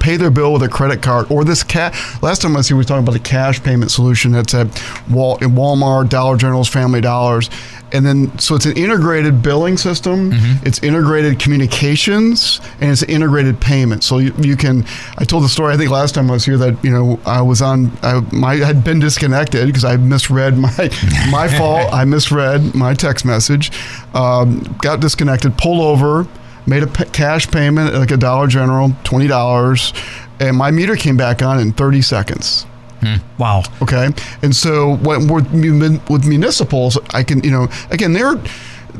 pay 0.00 0.16
their 0.16 0.30
bill 0.30 0.52
with 0.52 0.62
a 0.62 0.68
credit 0.68 1.02
card, 1.02 1.30
or 1.30 1.44
this 1.44 1.62
cat. 1.62 1.94
Last 2.22 2.42
time 2.42 2.54
I 2.54 2.58
was 2.60 2.68
here, 2.68 2.76
we 2.76 2.80
were 2.80 2.84
talking 2.84 3.02
about 3.04 3.16
a 3.16 3.20
cash 3.22 3.62
payment 3.62 3.90
solution 3.90 4.32
that's 4.32 4.54
at 4.54 4.66
Wal- 5.10 5.38
in 5.38 5.50
Walmart, 5.50 6.08
Dollar 6.08 6.36
General's, 6.36 6.68
Family 6.68 7.00
Dollars, 7.00 7.50
and 7.92 8.04
then 8.04 8.38
so 8.38 8.54
it's 8.54 8.66
an 8.66 8.76
integrated 8.76 9.42
billing 9.42 9.76
system. 9.78 10.30
It's 10.62 10.82
integrated 10.82 11.38
communications, 11.38 12.60
and 12.80 12.90
it's 12.90 13.02
integrated 13.04 13.60
payment. 13.60 14.04
So 14.04 14.18
you, 14.18 14.34
you 14.38 14.56
can. 14.56 14.84
I 15.16 15.24
told 15.24 15.44
the 15.44 15.48
story 15.48 15.72
I 15.74 15.76
think 15.76 15.90
last 15.90 16.14
time 16.14 16.30
I 16.30 16.34
was 16.34 16.44
here 16.44 16.58
that 16.58 16.82
you 16.84 16.90
know 16.90 17.18
I 17.24 17.40
was 17.42 17.62
on. 17.62 17.90
I, 18.02 18.20
my 18.32 18.56
had 18.56 18.84
been 18.84 18.98
disconnected 18.98 19.66
because 19.66 19.84
I 19.84 19.96
misread 19.96 20.58
my 20.58 20.68
my 21.30 21.48
fault. 21.48 21.92
I 21.92 22.04
misread 22.04 22.74
my 22.74 22.94
text 22.94 23.24
message. 23.24 23.70
Um, 24.14 24.60
got 24.82 25.00
disconnected. 25.00 25.56
Pulled 25.56 25.80
over. 25.80 26.26
Made 26.68 26.82
a 26.82 26.86
p- 26.86 27.04
cash 27.06 27.50
payment 27.50 27.94
at 27.94 27.98
like 27.98 28.10
a 28.10 28.16
Dollar 28.18 28.46
General, 28.46 28.92
twenty 29.02 29.26
dollars, 29.26 29.92
and 30.38 30.56
my 30.56 30.70
meter 30.70 30.96
came 30.96 31.16
back 31.16 31.42
on 31.42 31.58
in 31.58 31.72
thirty 31.72 32.02
seconds. 32.02 32.64
Hmm. 33.00 33.16
Wow. 33.38 33.62
Okay, 33.80 34.10
and 34.42 34.54
so 34.54 34.96
when 34.96 35.28
with, 35.32 35.50
mun- 35.52 36.00
with 36.10 36.26
municipals, 36.26 36.98
I 37.10 37.22
can 37.22 37.42
you 37.42 37.50
know 37.50 37.68
again 37.90 38.12
they're 38.12 38.34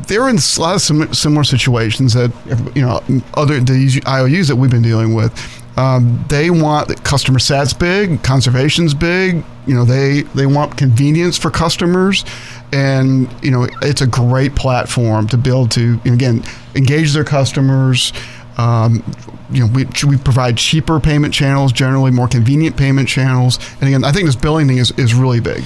they're 0.07 0.29
in 0.29 0.37
a 0.39 0.61
lot 0.61 0.77
of 0.77 1.17
similar 1.17 1.45
situations 1.45 2.15
that 2.15 2.33
you 2.75 2.81
know 2.83 3.03
other 3.35 3.61
these 3.61 4.01
IOUs 4.07 4.49
that 4.49 4.57
we've 4.57 4.71
been 4.71 4.83
dealing 4.83 5.15
with. 5.15 5.33
Um, 5.79 6.25
they 6.29 6.51
want 6.51 7.05
customer 7.05 7.39
sats 7.39 7.79
big, 7.79 8.21
conservation's 8.25 8.95
big. 8.95 9.45
You 9.65 9.75
know 9.75 9.85
they 9.85 10.23
they 10.35 10.45
want 10.47 10.77
convenience 10.77 11.39
for 11.39 11.53
customers, 11.53 12.25
and 12.73 13.33
you 13.45 13.53
know 13.53 13.69
it's 13.81 14.01
a 14.01 14.07
great 14.09 14.57
platform 14.57 15.29
to 15.29 15.39
build 15.39 15.71
to 15.73 16.01
again 16.05 16.43
engage 16.75 17.13
their 17.13 17.23
customers. 17.23 18.13
Um, 18.57 19.05
you 19.51 19.65
know, 19.65 19.73
we, 19.73 19.87
we 20.05 20.17
provide 20.19 20.59
cheaper 20.59 20.99
payment 20.99 21.33
channels, 21.33 21.73
generally 21.73 22.11
more 22.11 22.27
convenient 22.27 22.77
payment 22.77 23.09
channels. 23.09 23.61
And 23.81 23.85
again, 23.85 24.03
I 24.03 24.11
think 24.11 24.27
this 24.27 24.35
billing 24.35 24.67
thing 24.67 24.79
is, 24.79 24.91
is 24.99 25.15
really 25.15 25.39
big. 25.39 25.63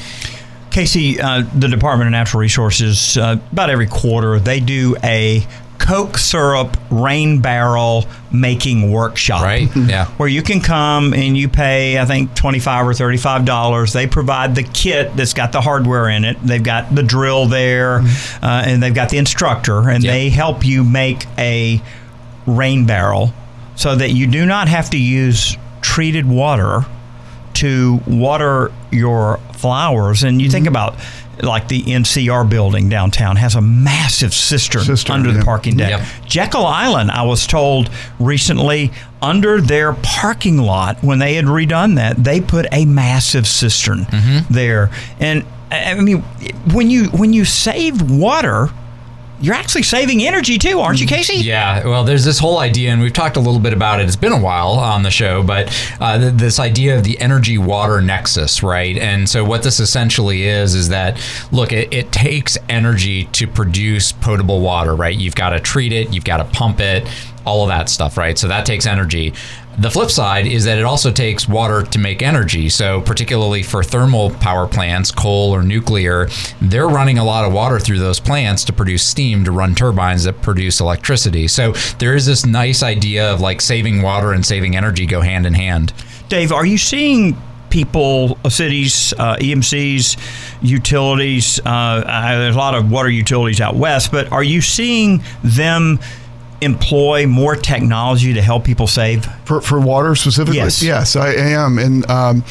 KC, 0.70 1.18
uh, 1.18 1.48
the 1.58 1.68
Department 1.68 2.08
of 2.08 2.12
Natural 2.12 2.40
Resources, 2.40 3.16
uh, 3.16 3.38
about 3.50 3.70
every 3.70 3.86
quarter, 3.86 4.38
they 4.38 4.60
do 4.60 4.94
a 5.02 5.46
Coke 5.82 6.16
syrup 6.16 6.76
rain 6.90 7.40
barrel 7.40 8.06
making 8.32 8.90
workshop. 8.90 9.42
Right? 9.42 9.68
Yeah. 9.76 10.06
Where 10.16 10.28
you 10.28 10.42
can 10.42 10.60
come 10.60 11.12
and 11.12 11.36
you 11.36 11.48
pay, 11.48 11.98
I 11.98 12.04
think, 12.06 12.34
25 12.34 12.86
or 12.86 12.92
$35. 12.92 13.92
They 13.92 14.06
provide 14.06 14.54
the 14.54 14.62
kit 14.62 15.14
that's 15.16 15.34
got 15.34 15.50
the 15.52 15.60
hardware 15.60 16.08
in 16.08 16.24
it. 16.24 16.36
They've 16.42 16.62
got 16.62 16.94
the 16.94 17.02
drill 17.02 17.46
there, 17.46 17.96
uh, 18.42 18.62
and 18.66 18.82
they've 18.82 18.94
got 18.94 19.08
the 19.10 19.18
instructor, 19.18 19.90
and 19.90 20.02
Yep. 20.04 20.12
they 20.12 20.28
help 20.30 20.64
you 20.64 20.84
make 20.84 21.26
a 21.36 21.82
rain 22.46 22.86
barrel 22.86 23.34
so 23.74 23.94
that 23.96 24.10
you 24.10 24.26
do 24.26 24.46
not 24.46 24.68
have 24.68 24.88
to 24.90 24.98
use 24.98 25.56
treated 25.80 26.26
water 26.26 26.86
to 27.54 28.00
water 28.06 28.70
your 28.90 29.38
flowers. 29.52 30.22
And 30.22 30.40
you 30.40 30.48
think 30.50 30.66
about 30.66 30.94
like 31.40 31.68
the 31.68 31.82
NCR 31.82 32.48
building 32.48 32.88
downtown 32.88 33.36
has 33.36 33.54
a 33.54 33.60
massive 33.60 34.34
cistern, 34.34 34.82
Cistern, 34.82 35.14
under 35.14 35.32
the 35.32 35.44
parking 35.44 35.76
deck. 35.76 35.90
Yep. 35.90 36.26
Jekyll 36.26 36.66
Island, 36.66 37.10
I 37.10 37.22
was 37.22 37.46
told 37.46 37.90
recently, 38.18 38.92
under 39.20 39.60
their 39.60 39.94
parking 39.94 40.58
lot, 40.58 41.02
when 41.02 41.18
they 41.18 41.34
had 41.34 41.46
redone 41.46 41.96
that, 41.96 42.22
they 42.22 42.40
put 42.40 42.66
a 42.72 42.84
massive 42.84 43.46
cistern 43.46 44.00
mm-hmm. 44.00 44.52
there. 44.52 44.90
And 45.20 45.44
I 45.70 45.92
I 45.92 46.00
mean, 46.00 46.20
when 46.72 46.90
you 46.90 47.06
when 47.10 47.32
you 47.32 47.44
save 47.44 48.10
water, 48.10 48.68
you're 49.42 49.54
actually 49.54 49.82
saving 49.82 50.22
energy 50.22 50.56
too, 50.56 50.80
aren't 50.80 51.00
you, 51.00 51.06
KC? 51.06 51.42
Yeah, 51.42 51.84
well, 51.86 52.04
there's 52.04 52.24
this 52.24 52.38
whole 52.38 52.58
idea, 52.58 52.90
and 52.90 53.02
we've 53.02 53.12
talked 53.12 53.36
a 53.36 53.40
little 53.40 53.60
bit 53.60 53.72
about 53.72 54.00
it. 54.00 54.06
It's 54.06 54.16
been 54.16 54.32
a 54.32 54.40
while 54.40 54.70
on 54.70 55.02
the 55.02 55.10
show, 55.10 55.42
but 55.42 55.68
uh, 56.00 56.18
th- 56.18 56.34
this 56.34 56.60
idea 56.60 56.96
of 56.96 57.02
the 57.04 57.20
energy 57.20 57.58
water 57.58 58.00
nexus, 58.00 58.62
right? 58.62 58.96
And 58.96 59.28
so, 59.28 59.44
what 59.44 59.64
this 59.64 59.80
essentially 59.80 60.44
is, 60.44 60.74
is 60.74 60.88
that 60.90 61.20
look, 61.50 61.72
it, 61.72 61.92
it 61.92 62.12
takes 62.12 62.56
energy 62.68 63.24
to 63.24 63.48
produce 63.48 64.12
potable 64.12 64.60
water, 64.60 64.94
right? 64.94 65.16
You've 65.16 65.34
got 65.34 65.50
to 65.50 65.60
treat 65.60 65.92
it, 65.92 66.14
you've 66.14 66.24
got 66.24 66.36
to 66.36 66.44
pump 66.44 66.78
it, 66.80 67.06
all 67.44 67.62
of 67.64 67.68
that 67.68 67.88
stuff, 67.88 68.16
right? 68.16 68.38
So, 68.38 68.46
that 68.48 68.64
takes 68.64 68.86
energy. 68.86 69.34
The 69.78 69.90
flip 69.90 70.10
side 70.10 70.46
is 70.46 70.64
that 70.64 70.76
it 70.76 70.84
also 70.84 71.10
takes 71.10 71.48
water 71.48 71.82
to 71.82 71.98
make 71.98 72.22
energy. 72.22 72.68
So, 72.68 73.00
particularly 73.00 73.62
for 73.62 73.82
thermal 73.82 74.30
power 74.30 74.66
plants, 74.66 75.10
coal 75.10 75.50
or 75.54 75.62
nuclear, 75.62 76.28
they're 76.60 76.88
running 76.88 77.16
a 77.16 77.24
lot 77.24 77.46
of 77.46 77.54
water 77.54 77.80
through 77.80 77.98
those 77.98 78.20
plants 78.20 78.64
to 78.64 78.72
produce 78.72 79.02
steam 79.02 79.44
to 79.44 79.50
run 79.50 79.74
turbines 79.74 80.24
that 80.24 80.42
produce 80.42 80.80
electricity. 80.80 81.48
So, 81.48 81.72
there 81.98 82.14
is 82.14 82.26
this 82.26 82.44
nice 82.44 82.82
idea 82.82 83.32
of 83.32 83.40
like 83.40 83.62
saving 83.62 84.02
water 84.02 84.32
and 84.32 84.44
saving 84.44 84.76
energy 84.76 85.06
go 85.06 85.22
hand 85.22 85.46
in 85.46 85.54
hand. 85.54 85.94
Dave, 86.28 86.52
are 86.52 86.66
you 86.66 86.76
seeing 86.76 87.36
people, 87.70 88.38
uh, 88.44 88.50
cities, 88.50 89.14
uh, 89.18 89.36
EMCs, 89.36 90.18
utilities? 90.60 91.60
Uh, 91.64 91.70
uh, 91.70 92.38
there's 92.38 92.54
a 92.54 92.58
lot 92.58 92.74
of 92.74 92.90
water 92.90 93.08
utilities 93.08 93.60
out 93.60 93.74
west, 93.74 94.12
but 94.12 94.30
are 94.30 94.44
you 94.44 94.60
seeing 94.60 95.22
them 95.42 95.98
employ 96.62 97.26
more 97.26 97.56
technology 97.56 98.32
to 98.34 98.42
help 98.42 98.64
people 98.64 98.86
save? 98.86 99.26
For, 99.44 99.60
for 99.60 99.80
water 99.80 100.14
specifically? 100.14 100.58
Yes. 100.58 100.82
Yes, 100.82 101.16
I 101.16 101.32
am. 101.32 101.78
And 101.78 102.08
um, 102.10 102.44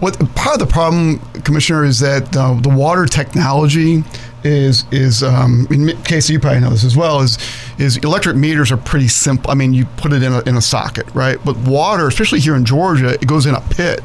What 0.00 0.18
part 0.34 0.60
of 0.60 0.68
the 0.68 0.72
problem, 0.72 1.18
Commissioner, 1.44 1.84
is 1.84 2.00
that 2.00 2.36
uh, 2.36 2.54
the 2.60 2.68
water 2.68 3.06
technology 3.06 4.04
is 4.42 4.84
is 4.90 5.22
um, 5.22 5.66
in 5.70 5.96
case 6.02 6.28
you 6.28 6.38
probably 6.38 6.60
know 6.60 6.68
this 6.68 6.84
as 6.84 6.94
well 6.94 7.20
is 7.20 7.38
is 7.78 7.96
electric 7.98 8.36
meters 8.36 8.70
are 8.70 8.76
pretty 8.76 9.08
simple. 9.08 9.50
I 9.50 9.54
mean, 9.54 9.72
you 9.72 9.86
put 9.96 10.12
it 10.12 10.22
in 10.22 10.32
a, 10.32 10.40
in 10.42 10.56
a 10.56 10.60
socket, 10.60 11.06
right? 11.14 11.38
But 11.42 11.56
water, 11.56 12.06
especially 12.08 12.40
here 12.40 12.54
in 12.54 12.64
Georgia, 12.66 13.14
it 13.14 13.26
goes 13.26 13.46
in 13.46 13.54
a 13.54 13.60
pit. 13.62 14.00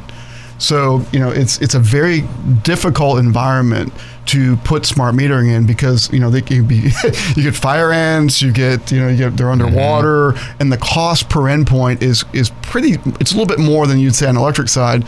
So 0.60 1.06
you 1.12 1.20
know, 1.20 1.32
it's 1.32 1.60
it's 1.62 1.74
a 1.74 1.80
very 1.80 2.22
difficult 2.64 3.20
environment 3.20 3.92
to 4.28 4.58
put 4.58 4.86
smart 4.86 5.16
metering 5.16 5.52
in 5.52 5.66
because 5.66 6.12
you 6.14 6.20
know 6.20 6.30
they 6.30 6.42
can 6.42 6.68
be 6.68 6.76
you 7.36 7.44
get 7.44 7.56
fire 7.56 7.92
ants, 7.92 8.42
you 8.42 8.52
get 8.52 8.92
you 8.92 9.00
know 9.00 9.08
you 9.08 9.18
get 9.18 9.38
they're 9.38 9.48
mm-hmm. 9.48 9.64
underwater, 9.64 10.34
and 10.60 10.72
the 10.72 10.78
cost 10.78 11.30
per 11.30 11.42
endpoint 11.42 12.02
is 12.02 12.24
is 12.34 12.52
pretty. 12.62 12.98
It's 13.20 13.32
a 13.32 13.38
little 13.38 13.48
bit 13.48 13.60
more 13.60 13.88
than 13.88 14.00
you'd 14.00 14.16
say 14.16 14.28
on 14.28 14.36
the 14.36 14.42
electric 14.42 14.70
side. 14.70 15.06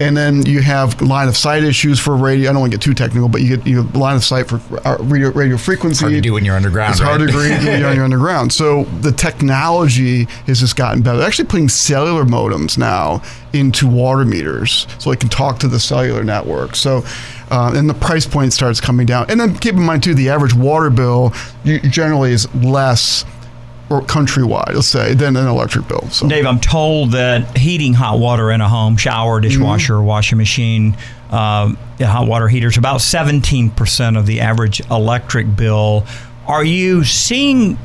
And 0.00 0.16
then 0.16 0.44
you 0.46 0.62
have 0.62 1.00
line 1.00 1.28
of 1.28 1.36
sight 1.36 1.62
issues 1.62 2.00
for 2.00 2.16
radio. 2.16 2.50
I 2.50 2.52
don't 2.52 2.60
want 2.60 2.72
to 2.72 2.78
get 2.78 2.82
too 2.82 2.94
technical, 2.94 3.28
but 3.28 3.40
you 3.40 3.56
get 3.56 3.66
you 3.66 3.82
have 3.82 3.94
line 3.94 4.16
of 4.16 4.24
sight 4.24 4.48
for 4.48 4.60
uh, 4.86 4.96
radio, 5.00 5.30
radio 5.30 5.56
frequency. 5.56 6.00
Hard 6.00 6.14
to 6.14 6.20
do 6.20 6.32
when 6.32 6.44
you're 6.44 6.56
underground. 6.56 6.92
It's 6.92 7.00
hard 7.00 7.20
to 7.20 7.26
read 7.26 7.64
when 7.64 7.80
you're 7.80 8.04
underground. 8.04 8.52
So 8.52 8.84
the 9.00 9.12
technology 9.12 10.24
has 10.46 10.60
just 10.60 10.76
gotten 10.76 11.02
better. 11.02 11.18
They're 11.18 11.26
actually 11.26 11.48
putting 11.48 11.68
cellular 11.68 12.24
modems 12.24 12.76
now 12.76 13.22
into 13.52 13.86
water 13.86 14.24
meters 14.24 14.86
so 14.98 15.10
they 15.10 15.16
can 15.16 15.28
talk 15.28 15.58
to 15.60 15.68
the 15.68 15.78
cellular 15.78 16.24
network. 16.24 16.74
So, 16.74 17.02
uh, 17.50 17.72
and 17.74 17.88
the 17.88 17.94
price 17.94 18.26
point 18.26 18.52
starts 18.52 18.80
coming 18.80 19.06
down. 19.06 19.26
And 19.30 19.38
then 19.38 19.56
keep 19.56 19.74
in 19.74 19.82
mind 19.82 20.02
too, 20.02 20.14
the 20.14 20.30
average 20.30 20.54
water 20.54 20.90
bill 20.90 21.32
generally 21.64 22.32
is 22.32 22.52
less 22.56 23.24
or 23.92 24.00
countrywide, 24.00 24.74
let's 24.74 24.88
say, 24.88 25.12
than 25.12 25.36
an 25.36 25.46
electric 25.46 25.86
bill. 25.86 26.08
So. 26.10 26.26
Dave, 26.26 26.46
I'm 26.46 26.60
told 26.60 27.12
that 27.12 27.56
heating 27.56 27.92
hot 27.92 28.18
water 28.18 28.50
in 28.50 28.60
a 28.62 28.68
home, 28.68 28.96
shower, 28.96 29.40
dishwasher, 29.40 29.94
mm-hmm. 29.94 30.06
washing 30.06 30.38
machine, 30.38 30.96
um, 31.30 31.76
yeah, 31.98 32.06
hot 32.06 32.26
water 32.26 32.48
heaters, 32.48 32.78
about 32.78 33.00
17% 33.00 34.18
of 34.18 34.26
the 34.26 34.40
average 34.40 34.80
electric 34.90 35.54
bill. 35.54 36.06
Are 36.46 36.64
you 36.64 37.04
seeing 37.04 37.78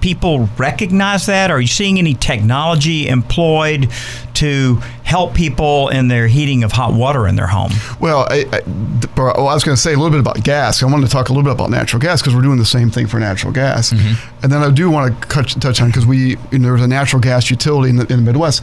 people 0.00 0.48
recognize 0.56 1.26
that? 1.26 1.50
Are 1.50 1.60
you 1.60 1.66
seeing 1.66 1.98
any 1.98 2.14
technology 2.14 3.08
employed 3.08 3.90
to 4.34 4.76
help 5.04 5.34
people 5.34 5.88
in 5.88 6.08
their 6.08 6.26
heating 6.26 6.64
of 6.64 6.72
hot 6.72 6.94
water 6.94 7.26
in 7.26 7.36
their 7.36 7.46
home? 7.46 7.72
Well, 8.00 8.26
I, 8.30 8.46
I, 8.52 8.60
well, 9.16 9.48
I 9.48 9.54
was 9.54 9.64
going 9.64 9.76
to 9.76 9.80
say 9.80 9.92
a 9.92 9.96
little 9.96 10.10
bit 10.10 10.20
about 10.20 10.42
gas. 10.42 10.82
I 10.82 10.86
wanted 10.86 11.06
to 11.06 11.12
talk 11.12 11.28
a 11.28 11.32
little 11.32 11.44
bit 11.44 11.52
about 11.52 11.70
natural 11.70 12.00
gas 12.00 12.22
because 12.22 12.34
we're 12.34 12.42
doing 12.42 12.58
the 12.58 12.64
same 12.64 12.90
thing 12.90 13.06
for 13.06 13.18
natural 13.18 13.52
gas. 13.52 13.90
Mm-hmm. 13.90 14.42
And 14.42 14.52
then 14.52 14.62
I 14.62 14.70
do 14.70 14.90
want 14.90 15.20
to 15.20 15.28
touch 15.60 15.80
on 15.80 15.88
because 15.88 16.06
we 16.06 16.36
you 16.50 16.58
know, 16.58 16.68
there's 16.68 16.82
a 16.82 16.88
natural 16.88 17.20
gas 17.20 17.50
utility 17.50 17.90
in 17.90 17.96
the, 17.96 18.06
in 18.12 18.24
the 18.24 18.32
Midwest 18.32 18.62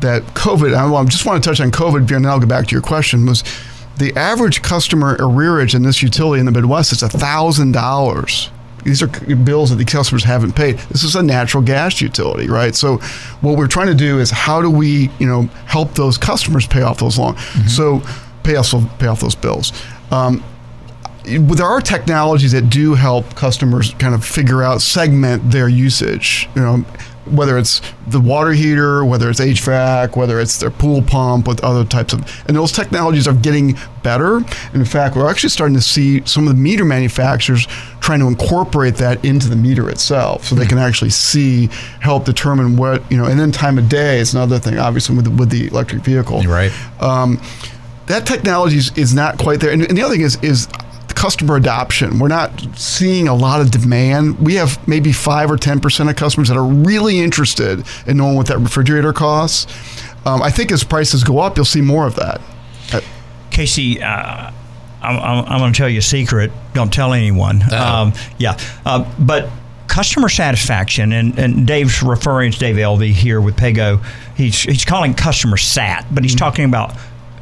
that 0.00 0.22
COVID. 0.34 0.74
I 0.74 1.04
just 1.04 1.26
want 1.26 1.42
to 1.42 1.48
touch 1.48 1.60
on 1.60 1.70
COVID, 1.70 1.98
and 1.98 2.08
then 2.08 2.26
I'll 2.26 2.40
go 2.40 2.46
back 2.46 2.66
to 2.68 2.72
your 2.72 2.82
question. 2.82 3.26
Was 3.26 3.42
the 3.98 4.16
average 4.16 4.62
customer 4.62 5.16
arrearage 5.16 5.74
in 5.74 5.82
this 5.82 6.02
utility 6.02 6.40
in 6.40 6.46
the 6.46 6.52
Midwest 6.52 6.92
is 6.92 7.02
thousand 7.02 7.72
dollars 7.72 8.50
these 8.88 9.02
are 9.02 9.36
bills 9.36 9.70
that 9.70 9.76
the 9.76 9.84
customers 9.84 10.24
haven't 10.24 10.52
paid. 10.52 10.78
This 10.78 11.04
is 11.04 11.14
a 11.14 11.22
natural 11.22 11.62
gas 11.62 12.00
utility, 12.00 12.48
right? 12.48 12.74
So, 12.74 12.96
what 13.42 13.58
we're 13.58 13.66
trying 13.66 13.88
to 13.88 13.94
do 13.94 14.18
is 14.18 14.30
how 14.30 14.62
do 14.62 14.70
we, 14.70 15.10
you 15.18 15.26
know, 15.26 15.42
help 15.66 15.94
those 15.94 16.16
customers 16.16 16.66
pay 16.66 16.82
off 16.82 16.98
those 16.98 17.18
loans? 17.18 17.36
Mm-hmm. 17.36 17.68
So, 17.68 18.02
pay 18.42 18.56
off 18.56 18.98
pay 18.98 19.06
off 19.06 19.20
those 19.20 19.34
bills. 19.34 19.72
Um, 20.10 20.42
there 21.24 21.66
are 21.66 21.82
technologies 21.82 22.52
that 22.52 22.70
do 22.70 22.94
help 22.94 23.34
customers 23.34 23.92
kind 23.94 24.14
of 24.14 24.24
figure 24.24 24.62
out 24.62 24.80
segment 24.80 25.50
their 25.50 25.68
usage. 25.68 26.48
You 26.54 26.62
know, 26.62 26.84
whether 27.30 27.58
it's 27.58 27.80
the 28.06 28.20
water 28.20 28.52
heater, 28.52 29.04
whether 29.04 29.30
it's 29.30 29.40
HVAC, 29.40 30.16
whether 30.16 30.40
it's 30.40 30.58
their 30.58 30.70
pool 30.70 31.02
pump, 31.02 31.46
with 31.48 31.62
other 31.62 31.84
types 31.84 32.12
of, 32.12 32.20
and 32.46 32.56
those 32.56 32.72
technologies 32.72 33.26
are 33.26 33.34
getting 33.34 33.76
better. 34.02 34.38
In 34.74 34.84
fact, 34.84 35.16
we're 35.16 35.28
actually 35.28 35.50
starting 35.50 35.74
to 35.76 35.82
see 35.82 36.24
some 36.24 36.46
of 36.48 36.54
the 36.54 36.60
meter 36.60 36.84
manufacturers 36.84 37.66
trying 38.00 38.20
to 38.20 38.26
incorporate 38.26 38.96
that 38.96 39.24
into 39.24 39.48
the 39.48 39.56
meter 39.56 39.90
itself, 39.90 40.44
so 40.44 40.54
they 40.54 40.66
can 40.66 40.78
actually 40.78 41.10
see, 41.10 41.66
help 42.00 42.24
determine 42.24 42.76
what 42.76 43.10
you 43.10 43.16
know, 43.16 43.24
and 43.24 43.38
then 43.38 43.52
time 43.52 43.78
of 43.78 43.88
day 43.88 44.18
is 44.18 44.34
another 44.34 44.58
thing. 44.58 44.78
Obviously, 44.78 45.16
with 45.16 45.24
the, 45.24 45.30
with 45.30 45.50
the 45.50 45.66
electric 45.66 46.02
vehicle, 46.02 46.42
right? 46.42 46.72
Um, 47.02 47.40
that 48.06 48.26
technology 48.26 48.78
is, 48.78 48.96
is 48.96 49.14
not 49.14 49.38
quite 49.38 49.60
there, 49.60 49.70
and, 49.70 49.82
and 49.82 49.96
the 49.96 50.02
other 50.02 50.14
thing 50.14 50.24
is 50.24 50.42
is 50.42 50.68
customer 51.18 51.56
adoption. 51.56 52.20
We're 52.20 52.28
not 52.28 52.78
seeing 52.78 53.26
a 53.26 53.34
lot 53.34 53.60
of 53.60 53.72
demand. 53.72 54.38
We 54.38 54.54
have 54.54 54.86
maybe 54.86 55.12
five 55.12 55.50
or 55.50 55.56
ten 55.56 55.80
percent 55.80 56.08
of 56.08 56.14
customers 56.14 56.48
that 56.48 56.56
are 56.56 56.64
really 56.64 57.18
interested 57.18 57.84
in 58.06 58.16
knowing 58.16 58.36
what 58.36 58.46
that 58.46 58.58
refrigerator 58.58 59.12
costs. 59.12 59.66
Um, 60.24 60.40
I 60.42 60.50
think 60.50 60.70
as 60.70 60.84
prices 60.84 61.24
go 61.24 61.40
up, 61.40 61.56
you'll 61.56 61.64
see 61.64 61.80
more 61.80 62.06
of 62.06 62.14
that. 62.16 62.40
KC, 63.50 64.00
uh, 64.00 64.52
I'm, 65.02 65.44
I'm 65.46 65.58
going 65.58 65.72
to 65.72 65.76
tell 65.76 65.88
you 65.88 65.98
a 65.98 66.02
secret. 66.02 66.52
Don't 66.74 66.92
tell 66.92 67.12
anyone. 67.12 67.62
Um, 67.72 68.12
yeah, 68.38 68.56
uh, 68.86 69.12
but 69.18 69.50
customer 69.88 70.28
satisfaction, 70.28 71.12
and, 71.12 71.36
and 71.36 71.66
Dave's 71.66 72.00
referring 72.00 72.52
to 72.52 72.58
Dave 72.58 72.78
Elve 72.78 73.00
here 73.00 73.40
with 73.40 73.56
PayGo. 73.56 74.04
He's 74.36 74.62
he's 74.62 74.84
calling 74.84 75.14
customer 75.14 75.56
sat, 75.56 76.06
but 76.12 76.22
he's 76.22 76.34
mm-hmm. 76.34 76.38
talking 76.38 76.64
about 76.66 76.94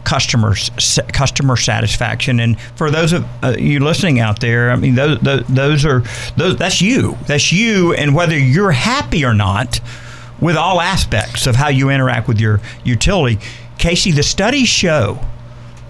customers 0.07 0.71
customer 1.13 1.57
satisfaction. 1.57 2.41
And 2.41 2.59
for 2.77 2.91
those 2.91 3.13
of 3.13 3.27
uh, 3.43 3.57
you 3.59 3.81
listening 3.81 4.21
out 4.21 4.41
there 4.41 4.71
i 4.71 4.77
mean 4.77 4.95
those, 4.95 5.19
those, 5.21 5.47
those 5.49 5.85
are 5.85 6.03
those 6.37 6.57
that's 6.57 6.81
you. 6.81 7.19
That's 7.27 7.53
you 7.53 7.93
and 7.93 8.15
whether 8.15 8.39
you're 8.39 8.71
happy 8.71 9.25
or 9.25 9.35
not 9.35 9.81
with 10.41 10.57
all 10.57 10.81
aspects 10.81 11.47
of 11.47 11.57
how 11.57 11.69
you 11.69 11.91
interact 11.91 12.29
with 12.29 12.41
your 12.41 12.61
utility. 12.85 13.37
KC 13.79 14.15
the 14.15 14.23
studies 14.23 14.69
show 14.69 15.19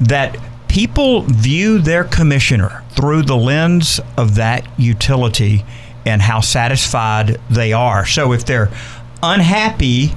that 0.00 0.36
people 0.68 1.22
view 1.22 1.78
their 1.78 2.04
commissioner 2.04 2.82
through 2.90 3.22
the 3.22 3.36
lens 3.36 4.00
of 4.16 4.36
that 4.36 4.66
utility 4.78 5.64
and 6.06 6.22
how 6.22 6.40
satisfied 6.40 7.38
they 7.50 7.72
are. 7.72 8.06
So 8.06 8.32
if 8.32 8.46
they're 8.46 8.70
unhappy 9.22 10.12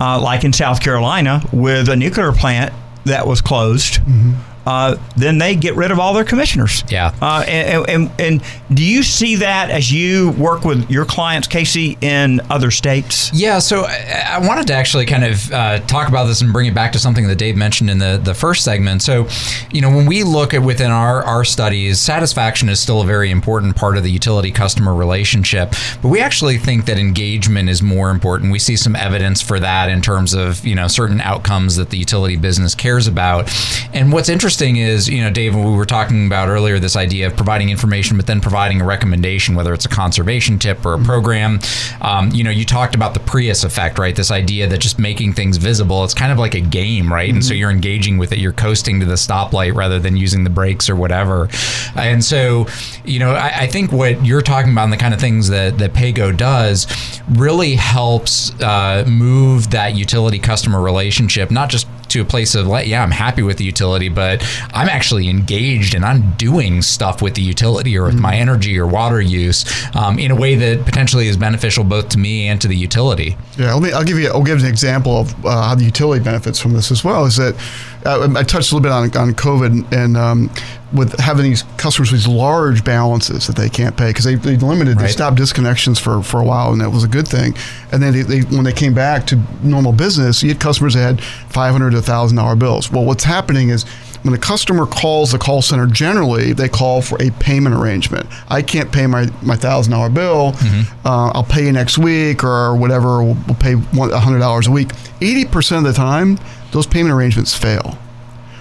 uh, 0.00 0.20
like 0.20 0.44
in 0.44 0.52
South 0.52 0.80
Carolina, 0.80 1.42
with 1.52 1.88
a 1.88 1.96
nuclear 1.96 2.32
plant 2.32 2.74
that 3.04 3.26
was 3.26 3.40
closed, 3.40 3.94
mm-hmm. 3.94 4.32
Uh, 4.66 4.96
then 5.16 5.38
they 5.38 5.54
get 5.54 5.74
rid 5.74 5.90
of 5.90 5.98
all 5.98 6.14
their 6.14 6.24
commissioners. 6.24 6.84
Yeah. 6.88 7.14
Uh, 7.20 7.44
and, 7.46 7.88
and, 7.88 8.20
and, 8.20 8.42
do 8.72 8.82
you 8.82 9.02
see 9.02 9.36
that 9.36 9.70
as 9.70 9.92
you 9.92 10.30
work 10.32 10.64
with 10.64 10.90
your 10.90 11.04
clients, 11.04 11.46
KC, 11.46 12.02
in 12.02 12.40
other 12.50 12.70
states? 12.70 13.30
Yeah. 13.32 13.58
So 13.58 13.84
I, 13.84 14.40
wanted 14.44 14.66
to 14.68 14.74
actually 14.74 15.06
kind 15.06 15.24
of 15.24 15.52
uh, 15.52 15.78
talk 15.80 16.08
about 16.08 16.24
this 16.24 16.40
and 16.40 16.52
bring 16.52 16.66
it 16.66 16.74
back 16.74 16.92
to 16.92 16.98
something 16.98 17.26
that 17.28 17.36
Dave 17.36 17.56
mentioned 17.56 17.90
in 17.90 17.98
the, 17.98 18.20
the 18.22 18.34
first 18.34 18.64
segment. 18.64 19.02
So, 19.02 19.28
you 19.70 19.80
know, 19.80 19.90
when 19.90 20.06
we 20.06 20.24
look 20.24 20.54
at 20.54 20.62
within 20.62 20.90
our, 20.90 21.22
our 21.22 21.44
studies, 21.44 22.00
satisfaction 22.00 22.68
is 22.68 22.80
still 22.80 23.02
a 23.02 23.06
very 23.06 23.30
important 23.30 23.76
part 23.76 23.96
of 23.96 24.02
the 24.02 24.10
utility 24.10 24.50
customer 24.50 24.94
relationship. 24.94 25.74
But 26.02 26.08
we 26.08 26.20
actually 26.20 26.58
think 26.58 26.86
that 26.86 26.98
engagement 26.98 27.68
is 27.68 27.82
more 27.82 28.10
important. 28.10 28.50
We 28.50 28.58
see 28.58 28.76
some 28.76 28.96
evidence 28.96 29.40
for 29.40 29.60
that 29.60 29.88
in 29.88 30.00
terms 30.00 30.34
of, 30.34 30.66
you 30.66 30.74
know, 30.74 30.88
certain 30.88 31.20
outcomes 31.20 31.76
that 31.76 31.90
the 31.90 31.98
utility 31.98 32.36
business 32.36 32.74
cares 32.74 33.06
about. 33.06 33.52
And 33.92 34.10
what's 34.12 34.28
interesting 34.28 34.53
is, 34.62 35.08
you 35.08 35.20
know, 35.20 35.30
Dave, 35.30 35.54
we 35.54 35.62
were 35.62 35.84
talking 35.84 36.26
about 36.26 36.48
earlier 36.48 36.78
this 36.78 36.96
idea 36.96 37.26
of 37.26 37.36
providing 37.36 37.70
information, 37.70 38.16
but 38.16 38.26
then 38.26 38.40
providing 38.40 38.80
a 38.80 38.84
recommendation, 38.84 39.54
whether 39.54 39.74
it's 39.74 39.84
a 39.84 39.88
conservation 39.88 40.58
tip 40.58 40.84
or 40.84 40.94
a 40.94 40.98
program. 40.98 41.60
Um, 42.00 42.30
you 42.30 42.44
know, 42.44 42.50
you 42.50 42.64
talked 42.64 42.94
about 42.94 43.14
the 43.14 43.20
Prius 43.20 43.64
effect, 43.64 43.98
right? 43.98 44.14
This 44.14 44.30
idea 44.30 44.66
that 44.68 44.78
just 44.78 44.98
making 44.98 45.32
things 45.32 45.56
visible, 45.56 46.04
it's 46.04 46.14
kind 46.14 46.32
of 46.32 46.38
like 46.38 46.54
a 46.54 46.60
game, 46.60 47.12
right? 47.12 47.28
Mm-hmm. 47.28 47.36
And 47.36 47.44
so 47.44 47.54
you're 47.54 47.70
engaging 47.70 48.18
with 48.18 48.32
it, 48.32 48.38
you're 48.38 48.52
coasting 48.52 49.00
to 49.00 49.06
the 49.06 49.14
stoplight 49.14 49.74
rather 49.74 49.98
than 49.98 50.16
using 50.16 50.44
the 50.44 50.50
brakes 50.50 50.88
or 50.88 50.96
whatever. 50.96 51.48
And 51.96 52.24
so, 52.24 52.66
you 53.04 53.18
know, 53.18 53.32
I, 53.32 53.62
I 53.62 53.66
think 53.66 53.92
what 53.92 54.24
you're 54.24 54.42
talking 54.42 54.72
about 54.72 54.84
and 54.84 54.92
the 54.92 54.96
kind 54.96 55.14
of 55.14 55.20
things 55.20 55.48
that, 55.48 55.78
that 55.78 55.92
PayGo 55.92 56.36
does 56.36 56.86
really 57.30 57.74
helps 57.74 58.52
uh, 58.60 59.04
move 59.06 59.70
that 59.70 59.94
utility 59.94 60.38
customer 60.38 60.80
relationship, 60.80 61.50
not 61.50 61.70
just 61.70 61.86
to 62.14 62.22
a 62.22 62.24
place 62.24 62.54
of 62.54 62.66
like, 62.66 62.86
yeah, 62.86 63.02
I'm 63.02 63.10
happy 63.10 63.42
with 63.42 63.58
the 63.58 63.64
utility, 63.64 64.08
but 64.08 64.42
I'm 64.72 64.88
actually 64.88 65.28
engaged 65.28 65.94
and 65.94 66.04
I'm 66.04 66.32
doing 66.32 66.80
stuff 66.80 67.20
with 67.20 67.34
the 67.34 67.42
utility 67.42 67.98
or 67.98 68.04
with 68.04 68.14
mm-hmm. 68.14 68.22
my 68.22 68.36
energy 68.36 68.78
or 68.78 68.86
water 68.86 69.20
use 69.20 69.64
um, 69.94 70.18
in 70.18 70.30
a 70.30 70.36
way 70.36 70.54
that 70.54 70.84
potentially 70.84 71.26
is 71.26 71.36
beneficial 71.36 71.84
both 71.84 72.08
to 72.10 72.18
me 72.18 72.48
and 72.48 72.60
to 72.62 72.68
the 72.68 72.76
utility. 72.76 73.36
Yeah, 73.58 73.74
let 73.74 73.82
me. 73.82 73.92
I'll 73.92 74.04
give 74.04 74.18
you. 74.18 74.28
I'll 74.28 74.42
give 74.42 74.60
an 74.60 74.66
example 74.66 75.18
of 75.18 75.44
uh, 75.44 75.68
how 75.68 75.74
the 75.74 75.84
utility 75.84 76.22
benefits 76.24 76.58
from 76.58 76.72
this 76.72 76.90
as 76.90 77.04
well. 77.04 77.24
Is 77.24 77.36
that 77.36 77.54
uh, 78.04 78.28
I 78.36 78.42
touched 78.42 78.72
a 78.72 78.76
little 78.76 78.80
bit 78.80 78.92
on 78.92 79.04
on 79.16 79.34
COVID 79.34 79.92
and. 79.92 80.16
Um, 80.16 80.50
with 80.94 81.18
having 81.18 81.42
these 81.44 81.64
customers 81.76 82.12
with 82.12 82.24
these 82.24 82.32
large 82.32 82.84
balances 82.84 83.48
that 83.48 83.56
they 83.56 83.68
can't 83.68 83.96
pay 83.96 84.10
because 84.10 84.24
they, 84.24 84.36
they 84.36 84.56
limited, 84.56 84.96
right. 84.96 85.06
they 85.06 85.12
stopped 85.12 85.36
disconnections 85.36 85.98
for, 85.98 86.22
for 86.22 86.40
a 86.40 86.44
while, 86.44 86.72
and 86.72 86.80
that 86.80 86.90
was 86.90 87.02
a 87.02 87.08
good 87.08 87.26
thing. 87.26 87.54
And 87.90 88.00
then 88.00 88.12
they, 88.12 88.22
they, 88.22 88.40
when 88.42 88.64
they 88.64 88.72
came 88.72 88.94
back 88.94 89.26
to 89.26 89.42
normal 89.62 89.92
business, 89.92 90.42
you 90.42 90.50
had 90.50 90.60
customers 90.60 90.94
that 90.94 91.00
had 91.00 91.24
500 91.52 91.90
to 91.90 92.00
thousand 92.00 92.36
dollar 92.36 92.54
bills. 92.54 92.92
Well, 92.92 93.04
what's 93.04 93.24
happening 93.24 93.70
is 93.70 93.84
when 94.22 94.32
a 94.32 94.38
customer 94.38 94.86
calls 94.86 95.32
the 95.32 95.38
call 95.38 95.60
center, 95.60 95.86
generally 95.86 96.52
they 96.54 96.68
call 96.68 97.02
for 97.02 97.20
a 97.20 97.30
payment 97.32 97.74
arrangement. 97.74 98.26
I 98.48 98.62
can't 98.62 98.90
pay 98.90 99.06
my 99.06 99.26
my 99.42 99.56
thousand 99.56 99.92
dollar 99.92 100.08
bill. 100.08 100.52
Mm-hmm. 100.52 101.06
Uh, 101.06 101.30
I'll 101.30 101.44
pay 101.44 101.66
you 101.66 101.72
next 101.72 101.98
week 101.98 102.42
or 102.42 102.74
whatever. 102.74 103.22
We'll, 103.22 103.36
we'll 103.46 103.56
pay 103.56 103.74
hundred 103.74 104.38
dollars 104.38 104.66
a 104.66 104.70
week. 104.70 104.92
Eighty 105.20 105.44
percent 105.44 105.86
of 105.86 105.92
the 105.92 105.96
time, 105.96 106.38
those 106.74 106.86
payment 106.86 107.14
arrangements 107.14 107.54
fail. 107.54 107.96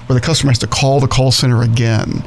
where 0.07 0.19
the 0.19 0.25
customer 0.25 0.51
has 0.51 0.59
to 0.59 0.67
call 0.67 0.99
the 0.99 1.07
call 1.07 1.31
center 1.31 1.61
again. 1.63 2.23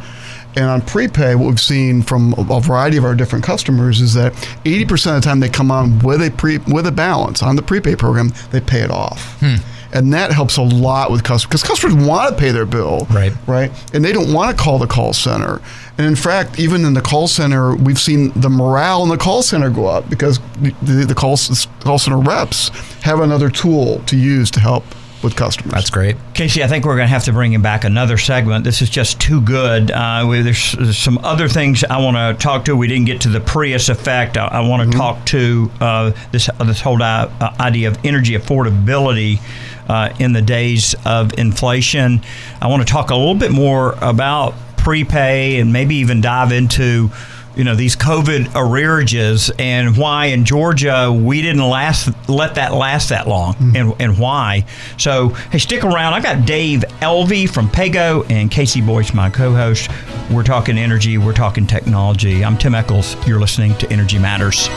And 0.57 0.65
on 0.65 0.81
prepay, 0.81 1.35
what 1.35 1.47
we've 1.47 1.61
seen 1.61 2.01
from 2.03 2.35
a 2.39 2.61
variety 2.61 2.97
of 2.97 3.05
our 3.05 3.15
different 3.15 3.45
customers 3.45 4.01
is 4.01 4.15
that 4.15 4.33
80% 4.65 5.17
of 5.17 5.23
the 5.23 5.29
time 5.29 5.41
they 5.41 5.51
come 5.51 5.71
on 5.71 5.99
with 5.99 6.23
a 6.23 6.31
pre 6.31 6.57
with 6.59 6.87
a 6.87 6.93
balance 6.93 7.43
on 7.43 7.55
the 7.57 7.63
prepay 7.63 7.95
program, 7.95 8.33
they 8.51 8.61
pay 8.63 8.81
it 8.81 8.91
off. 8.91 9.39
Hmm. 9.41 9.57
And 9.93 10.13
that 10.15 10.33
helps 10.33 10.57
a 10.57 10.63
lot 10.63 11.11
with 11.11 11.23
customers 11.23 11.61
because 11.61 11.63
customers 11.63 12.07
want 12.07 12.31
to 12.35 12.41
pay 12.41 12.51
their 12.51 12.67
bill, 12.67 13.07
Right. 13.11 13.33
Right, 13.47 13.71
and 13.95 14.03
they 14.05 14.13
don't 14.13 14.33
want 14.33 14.57
to 14.57 14.63
call 14.63 14.79
the 14.79 14.87
call 14.87 15.13
center. 15.13 15.61
And 15.99 16.07
in 16.07 16.17
fact, 16.17 16.59
even 16.59 16.85
in 16.85 16.95
the 16.95 17.01
call 17.03 17.29
center, 17.29 17.77
we've 17.77 18.01
seen 18.01 18.33
the 18.35 18.51
morale 18.51 19.03
in 19.05 19.11
the 19.11 19.17
call 19.19 19.43
center 19.43 19.71
go 19.71 19.87
up 19.87 20.09
because 20.11 20.41
the, 20.61 21.05
the 21.07 21.15
call, 21.15 21.39
call 21.81 21.99
center 21.99 22.19
reps 22.19 22.71
have 23.03 23.21
another 23.21 23.51
tool 23.51 24.01
to 24.07 24.17
use 24.17 24.51
to 24.53 24.61
help 24.61 24.85
with 25.27 25.35
customers. 25.35 25.73
That's 25.73 25.91
great. 25.91 26.15
KC, 26.35 26.63
I 26.63 26.69
think 26.69 26.85
we're 26.85 26.95
going 26.95 27.09
to 27.09 27.13
have 27.13 27.25
to 27.25 27.33
bring 27.33 27.53
him 27.53 27.61
back 27.61 27.83
another 27.83 28.17
segment. 28.17 28.63
This 28.65 28.81
is 28.81 28.89
just 28.89 29.21
too 29.21 29.41
good. 29.41 29.91
Uh, 29.91 30.25
we, 30.29 30.41
there's, 30.41 30.73
there's 30.73 30.97
some 30.97 31.19
other 31.19 31.49
things 31.49 31.83
I 31.83 32.01
want 32.01 32.17
to 32.17 32.41
talk 32.41 32.65
to. 32.67 32.77
We 32.77 32.87
didn't 32.87 33.07
get 33.07 33.23
to 33.23 33.29
the 33.29 33.41
Prius 33.41 33.89
effect. 33.89 34.39
I, 34.39 34.47
I 34.47 34.69
want 34.69 34.91
to 34.91 34.97
talk 34.97 35.27
to 35.27 35.71
uh, 35.81 36.13
this 36.31 36.49
this 36.65 36.81
whole 36.81 37.03
uh, 37.03 37.29
idea 37.59 37.89
of 37.89 37.99
energy 38.05 38.35
affordability 38.35 39.41
uh, 39.89 40.15
in 40.21 40.33
the 40.33 40.43
days 40.43 40.95
of 41.05 41.37
inflation. 41.37 42.21
I 42.63 42.69
want 42.69 42.87
to 42.87 42.93
talk 42.93 43.11
a 43.11 43.17
little 43.17 43.35
bit 43.35 43.51
more 43.51 43.97
about 44.01 44.55
prepay 44.77 45.59
and 45.59 45.73
maybe 45.73 45.97
even 45.97 46.21
dive 46.21 46.53
into 46.53 47.11
you 47.57 47.65
know 47.65 47.75
these 47.75 47.97
COVID 47.97 48.49
arrearages 48.49 49.51
and 49.59 49.97
why 49.97 50.27
in 50.27 50.45
Georgia 50.45 51.11
we 51.13 51.43
didn't 51.43 51.67
last 51.69 52.11
let 52.29 52.55
that 52.57 52.73
last 52.73 53.09
that 53.09 53.27
long 53.27 53.55
mm-hmm. 53.55 53.77
and, 53.77 53.95
and 54.01 54.19
why. 54.19 54.65
So 54.99 55.29
hey, 55.29 55.59
stick 55.59 55.83
around. 55.83 56.15
I 56.15 56.21
got 56.21 56.47
Dave 56.47 56.85
Elve 57.01 57.51
from 57.51 57.69
PayGo 57.69 58.31
and 58.31 58.51
KC 58.51 58.87
Boyce, 58.87 59.15
my 59.15 59.31
co-host. 59.31 59.91
We're 60.31 60.43
talking 60.43 60.77
energy. 60.77 61.19
We're 61.19 61.33
talking 61.33 61.67
technology. 61.67 62.45
I'm 62.45 62.59
Tim 62.59 62.75
Echols. 62.75 63.17
You're 63.27 63.41
listening 63.41 63.77
to 63.79 63.91
Energy 63.91 64.19
Matters. 64.19 64.69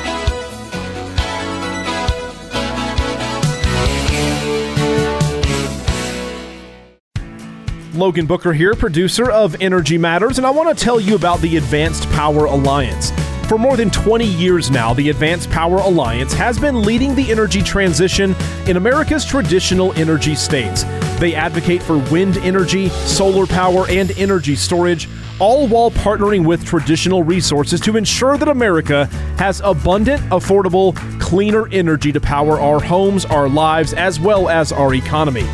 Logan 8.00 8.26
Booker 8.26 8.54
here, 8.54 8.74
producer 8.76 9.30
of 9.30 9.62
Energy 9.62 9.98
Matters, 9.98 10.38
and 10.38 10.48
I 10.48 10.52
want 10.52 10.76
to 10.76 10.84
tell 10.84 11.02
you 11.02 11.16
about 11.16 11.42
the 11.42 11.58
Advanced 11.58 12.10
Power 12.12 12.46
Alliance. 12.46 13.12
For 13.50 13.58
more 13.58 13.76
than 13.76 13.92
20 13.92 14.26
years 14.26 14.72
now, 14.72 14.94
the 14.94 15.10
Advanced 15.10 15.50
Power 15.50 15.80
Alliance 15.80 16.32
has 16.34 16.58
been 16.58 16.84
leading 16.84 17.14
the 17.14 17.30
energy 17.30 17.62
transition 17.62 18.36
in 18.68 18.78
America's 18.78 19.26
traditional 19.26 19.92
energy 19.94 20.34
states. 20.34 20.84
They 21.20 21.36
advocate 21.36 21.84
for 21.84 21.98
wind 22.10 22.38
energy, 22.38 22.88
solar 22.90 23.46
power, 23.46 23.86
and 23.90 24.18
energy 24.18 24.56
storage, 24.56 25.10
all 25.40 25.68
while 25.68 25.92
partnering 25.92 26.46
with 26.46 26.64
traditional 26.64 27.24
resources 27.24 27.82
to 27.82 27.98
ensure 27.98 28.38
that 28.38 28.48
America 28.48 29.08
has 29.38 29.60
abundant, 29.62 30.22
affordable, 30.30 30.96
cleaner 31.20 31.68
energy 31.74 32.14
to 32.14 32.22
power 32.22 32.62
our 32.62 32.80
homes, 32.80 33.26
our 33.26 33.50
lives, 33.50 33.94
as 33.94 34.22
well 34.22 34.48
as 34.48 34.72
our 34.72 34.94
economy. 34.94 35.48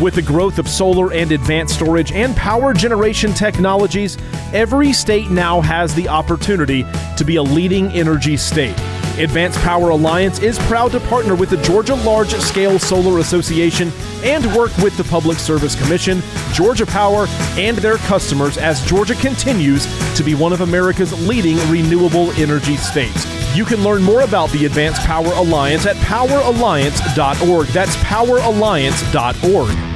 With 0.00 0.14
the 0.14 0.22
growth 0.22 0.58
of 0.58 0.68
solar 0.68 1.12
and 1.12 1.30
advanced 1.30 1.76
storage 1.76 2.10
and 2.10 2.34
power 2.34 2.74
generation 2.74 3.32
technologies, 3.32 4.18
every 4.52 4.92
state 4.92 5.30
now 5.30 5.60
has 5.60 5.94
the 5.94 6.08
opportunity 6.08 6.84
to 7.16 7.24
be 7.24 7.36
a 7.36 7.42
leading 7.42 7.92
energy 7.92 8.36
state. 8.36 8.76
Advanced 9.18 9.60
Power 9.60 9.90
Alliance 9.90 10.40
is 10.40 10.58
proud 10.60 10.90
to 10.90 11.00
partner 11.00 11.36
with 11.36 11.50
the 11.50 11.58
Georgia 11.58 11.94
Large 11.94 12.34
Scale 12.34 12.80
Solar 12.80 13.20
Association 13.20 13.92
and 14.24 14.44
work 14.56 14.76
with 14.78 14.96
the 14.96 15.04
Public 15.04 15.38
Service 15.38 15.80
Commission, 15.80 16.20
Georgia 16.52 16.86
Power, 16.86 17.26
and 17.56 17.78
their 17.78 17.98
customers 17.98 18.58
as 18.58 18.84
Georgia 18.86 19.14
continues 19.14 19.86
to 20.16 20.24
be 20.24 20.34
one 20.34 20.52
of 20.52 20.60
America's 20.60 21.12
leading 21.28 21.56
renewable 21.70 22.32
energy 22.32 22.76
states. 22.76 23.43
You 23.54 23.64
can 23.64 23.84
learn 23.84 24.02
more 24.02 24.22
about 24.22 24.50
the 24.50 24.66
Advanced 24.66 25.02
Power 25.02 25.32
Alliance 25.32 25.86
at 25.86 25.94
poweralliance.org. 25.96 27.66
That's 27.68 27.94
poweralliance.org. 27.96 29.93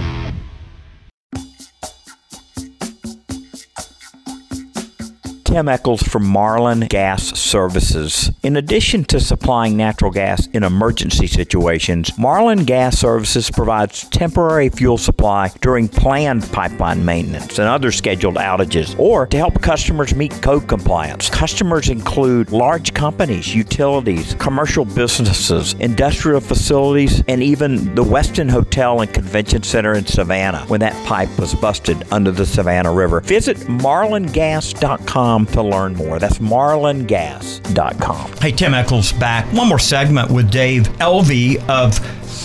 Tim 5.58 5.68
Echols 5.68 6.04
from 6.04 6.24
Marlin 6.24 6.86
Gas 6.88 7.36
Services. 7.36 8.30
In 8.44 8.56
addition 8.56 9.02
to 9.06 9.18
supplying 9.18 9.76
natural 9.76 10.12
gas 10.12 10.46
in 10.52 10.62
emergency 10.62 11.26
situations, 11.26 12.16
Marlin 12.16 12.62
Gas 12.62 12.96
Services 12.96 13.50
provides 13.50 14.08
temporary 14.10 14.68
fuel 14.68 14.98
supply 14.98 15.50
during 15.60 15.88
planned 15.88 16.48
pipeline 16.52 17.04
maintenance 17.04 17.58
and 17.58 17.66
other 17.66 17.90
scheduled 17.90 18.36
outages, 18.36 18.96
or 19.00 19.26
to 19.26 19.36
help 19.36 19.60
customers 19.60 20.14
meet 20.14 20.30
code 20.42 20.68
compliance. 20.68 21.28
Customers 21.28 21.88
include 21.88 22.52
large 22.52 22.94
companies, 22.94 23.52
utilities, 23.52 24.34
commercial 24.34 24.84
businesses, 24.84 25.72
industrial 25.80 26.40
facilities, 26.40 27.24
and 27.26 27.42
even 27.42 27.96
the 27.96 28.04
Westin 28.04 28.48
Hotel 28.48 29.00
and 29.00 29.12
Convention 29.12 29.64
Center 29.64 29.94
in 29.94 30.06
Savannah 30.06 30.64
when 30.68 30.78
that 30.78 30.94
pipe 31.04 31.36
was 31.36 31.52
busted 31.56 32.06
under 32.12 32.30
the 32.30 32.46
Savannah 32.46 32.92
River. 32.92 33.18
Visit 33.22 33.56
marlingas.com 33.56 35.47
to 35.52 35.62
learn 35.62 35.94
more. 35.94 36.18
That's 36.18 36.38
marlingas.com. 36.38 38.32
Hey, 38.38 38.52
Tim 38.52 38.74
Echols 38.74 39.12
back. 39.12 39.46
One 39.52 39.68
more 39.68 39.78
segment 39.78 40.30
with 40.30 40.50
Dave 40.50 40.88
Elve 41.00 41.56
of 41.68 41.98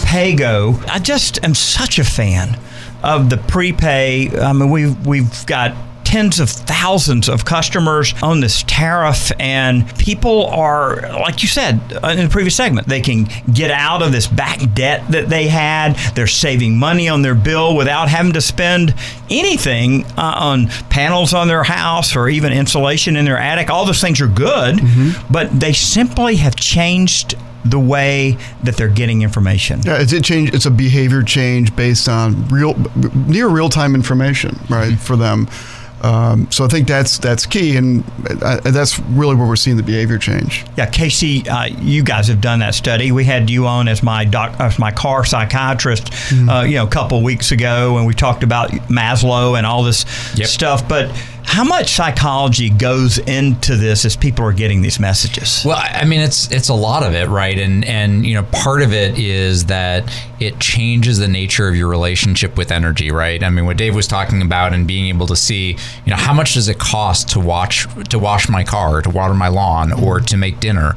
PayGo. 0.05 0.81
I 0.89 0.99
just 0.99 1.43
am 1.43 1.53
such 1.55 1.99
a 1.99 2.03
fan 2.03 2.57
of 3.03 3.29
the 3.29 3.37
prepay. 3.37 4.29
I 4.39 4.53
mean, 4.53 4.69
we've 4.69 5.05
we've 5.05 5.45
got 5.45 5.75
tens 6.13 6.39
of 6.39 6.47
thousands 6.47 7.27
of 7.27 7.43
customers 7.43 8.13
on 8.21 8.39
this 8.39 8.63
tariff, 8.67 9.31
and 9.39 9.97
people 9.97 10.45
are, 10.45 11.01
like 11.13 11.41
you 11.41 11.49
said 11.49 11.81
uh, 12.03 12.09
in 12.09 12.25
the 12.25 12.29
previous 12.29 12.55
segment, 12.55 12.87
they 12.87 13.01
can 13.01 13.27
get 13.51 13.71
out 13.71 14.03
of 14.03 14.11
this 14.11 14.27
back 14.27 14.59
debt 14.75 15.03
that 15.09 15.27
they 15.27 15.47
had. 15.47 15.95
They're 16.13 16.27
saving 16.27 16.77
money 16.77 17.09
on 17.09 17.23
their 17.23 17.33
bill 17.33 17.75
without 17.75 18.09
having 18.09 18.33
to 18.33 18.41
spend 18.41 18.93
anything 19.31 20.05
uh, 20.15 20.35
on 20.37 20.67
panels 20.91 21.33
on 21.33 21.47
their 21.47 21.63
house 21.63 22.15
or 22.15 22.29
even 22.29 22.53
insulation 22.53 23.15
in 23.15 23.25
their 23.25 23.39
attic. 23.39 23.71
All 23.71 23.83
those 23.83 23.99
things 23.99 24.21
are 24.21 24.27
good, 24.27 24.81
but 25.31 25.59
they 25.59 25.73
simply 25.73 26.35
have 26.35 26.55
changed 26.55 27.33
the 27.65 27.79
way 27.79 28.37
that 28.63 28.75
they're 28.77 28.87
getting 28.87 29.21
information. 29.21 29.81
Yeah, 29.83 30.01
it's 30.01 30.11
a 30.11 30.21
change. 30.21 30.53
It's 30.53 30.65
a 30.65 30.71
behavior 30.71 31.23
change 31.23 31.75
based 31.75 32.07
on 32.07 32.47
real, 32.49 32.75
near 33.27 33.47
real 33.47 33.69
time 33.69 33.95
information, 33.95 34.59
right, 34.69 34.97
for 34.99 35.15
them. 35.15 35.47
Um, 36.03 36.51
so 36.51 36.65
I 36.65 36.67
think 36.67 36.87
that's 36.87 37.17
that's 37.17 37.45
key, 37.45 37.77
and 37.77 38.03
uh, 38.41 38.59
that's 38.59 38.99
really 38.99 39.35
where 39.35 39.47
we're 39.47 39.55
seeing 39.55 39.77
the 39.77 39.83
behavior 39.83 40.17
change. 40.17 40.65
Yeah, 40.77 40.89
KC, 40.89 41.47
uh, 41.47 41.75
you 41.81 42.03
guys 42.03 42.27
have 42.27 42.41
done 42.41 42.59
that 42.59 42.75
study. 42.75 43.11
We 43.11 43.23
had 43.23 43.49
you 43.49 43.67
on 43.67 43.87
as 43.87 44.03
my 44.03 44.25
doc, 44.25 44.59
as 44.59 44.77
my 44.77 44.91
car 44.91 45.23
psychiatrist, 45.23 46.11
uh, 46.49 46.61
you 46.67 46.75
know, 46.75 46.85
a 46.85 46.89
couple 46.89 47.17
of 47.17 47.23
weeks 47.23 47.51
ago, 47.51 47.97
and 47.97 48.05
we 48.05 48.13
talked 48.13 48.43
about 48.43 48.71
Maslow 48.89 49.57
and 49.57 49.65
all 49.65 49.83
this 49.83 50.05
stuff. 50.43 50.87
But 50.87 51.09
how 51.43 51.63
much 51.63 51.93
psychology 51.93 52.69
goes 52.69 53.17
into 53.17 53.75
this 53.75 54.05
as 54.05 54.15
people 54.15 54.45
are 54.45 54.53
getting 54.53 54.81
these 54.81 54.99
messages? 54.99 55.63
Well, 55.65 55.77
I 55.79 56.05
mean, 56.05 56.21
it's 56.21 56.51
it's 56.51 56.69
a 56.69 56.73
lot 56.73 57.03
of 57.03 57.13
it, 57.13 57.27
right? 57.29 57.57
And 57.57 57.85
and 57.85 58.25
you 58.25 58.33
know, 58.33 58.43
part 58.43 58.81
of 58.81 58.93
it 58.93 59.19
is 59.19 59.65
that 59.65 60.11
it 60.39 60.59
changes 60.59 61.19
the 61.19 61.27
nature 61.27 61.67
of 61.67 61.75
your 61.75 61.89
relationship 61.89 62.57
with 62.57 62.71
energy, 62.71 63.11
right? 63.11 63.43
I 63.43 63.49
mean, 63.49 63.65
what 63.65 63.77
Dave 63.77 63.95
was 63.95 64.07
talking 64.07 64.41
about 64.41 64.73
and 64.73 64.87
being 64.87 65.07
able 65.07 65.27
to 65.27 65.35
see, 65.35 65.71
you 66.05 66.09
know, 66.09 66.15
how 66.15 66.33
much 66.33 66.53
does 66.55 66.69
it 66.69 66.79
cost 66.79 67.29
to 67.29 67.39
watch 67.39 67.87
to 68.09 68.17
wash 68.17 68.49
my 68.49 68.63
car, 68.63 69.01
to 69.01 69.09
water 69.09 69.33
my 69.33 69.49
lawn, 69.49 69.91
or 69.91 70.19
to 70.21 70.37
make 70.37 70.59
dinner? 70.59 70.93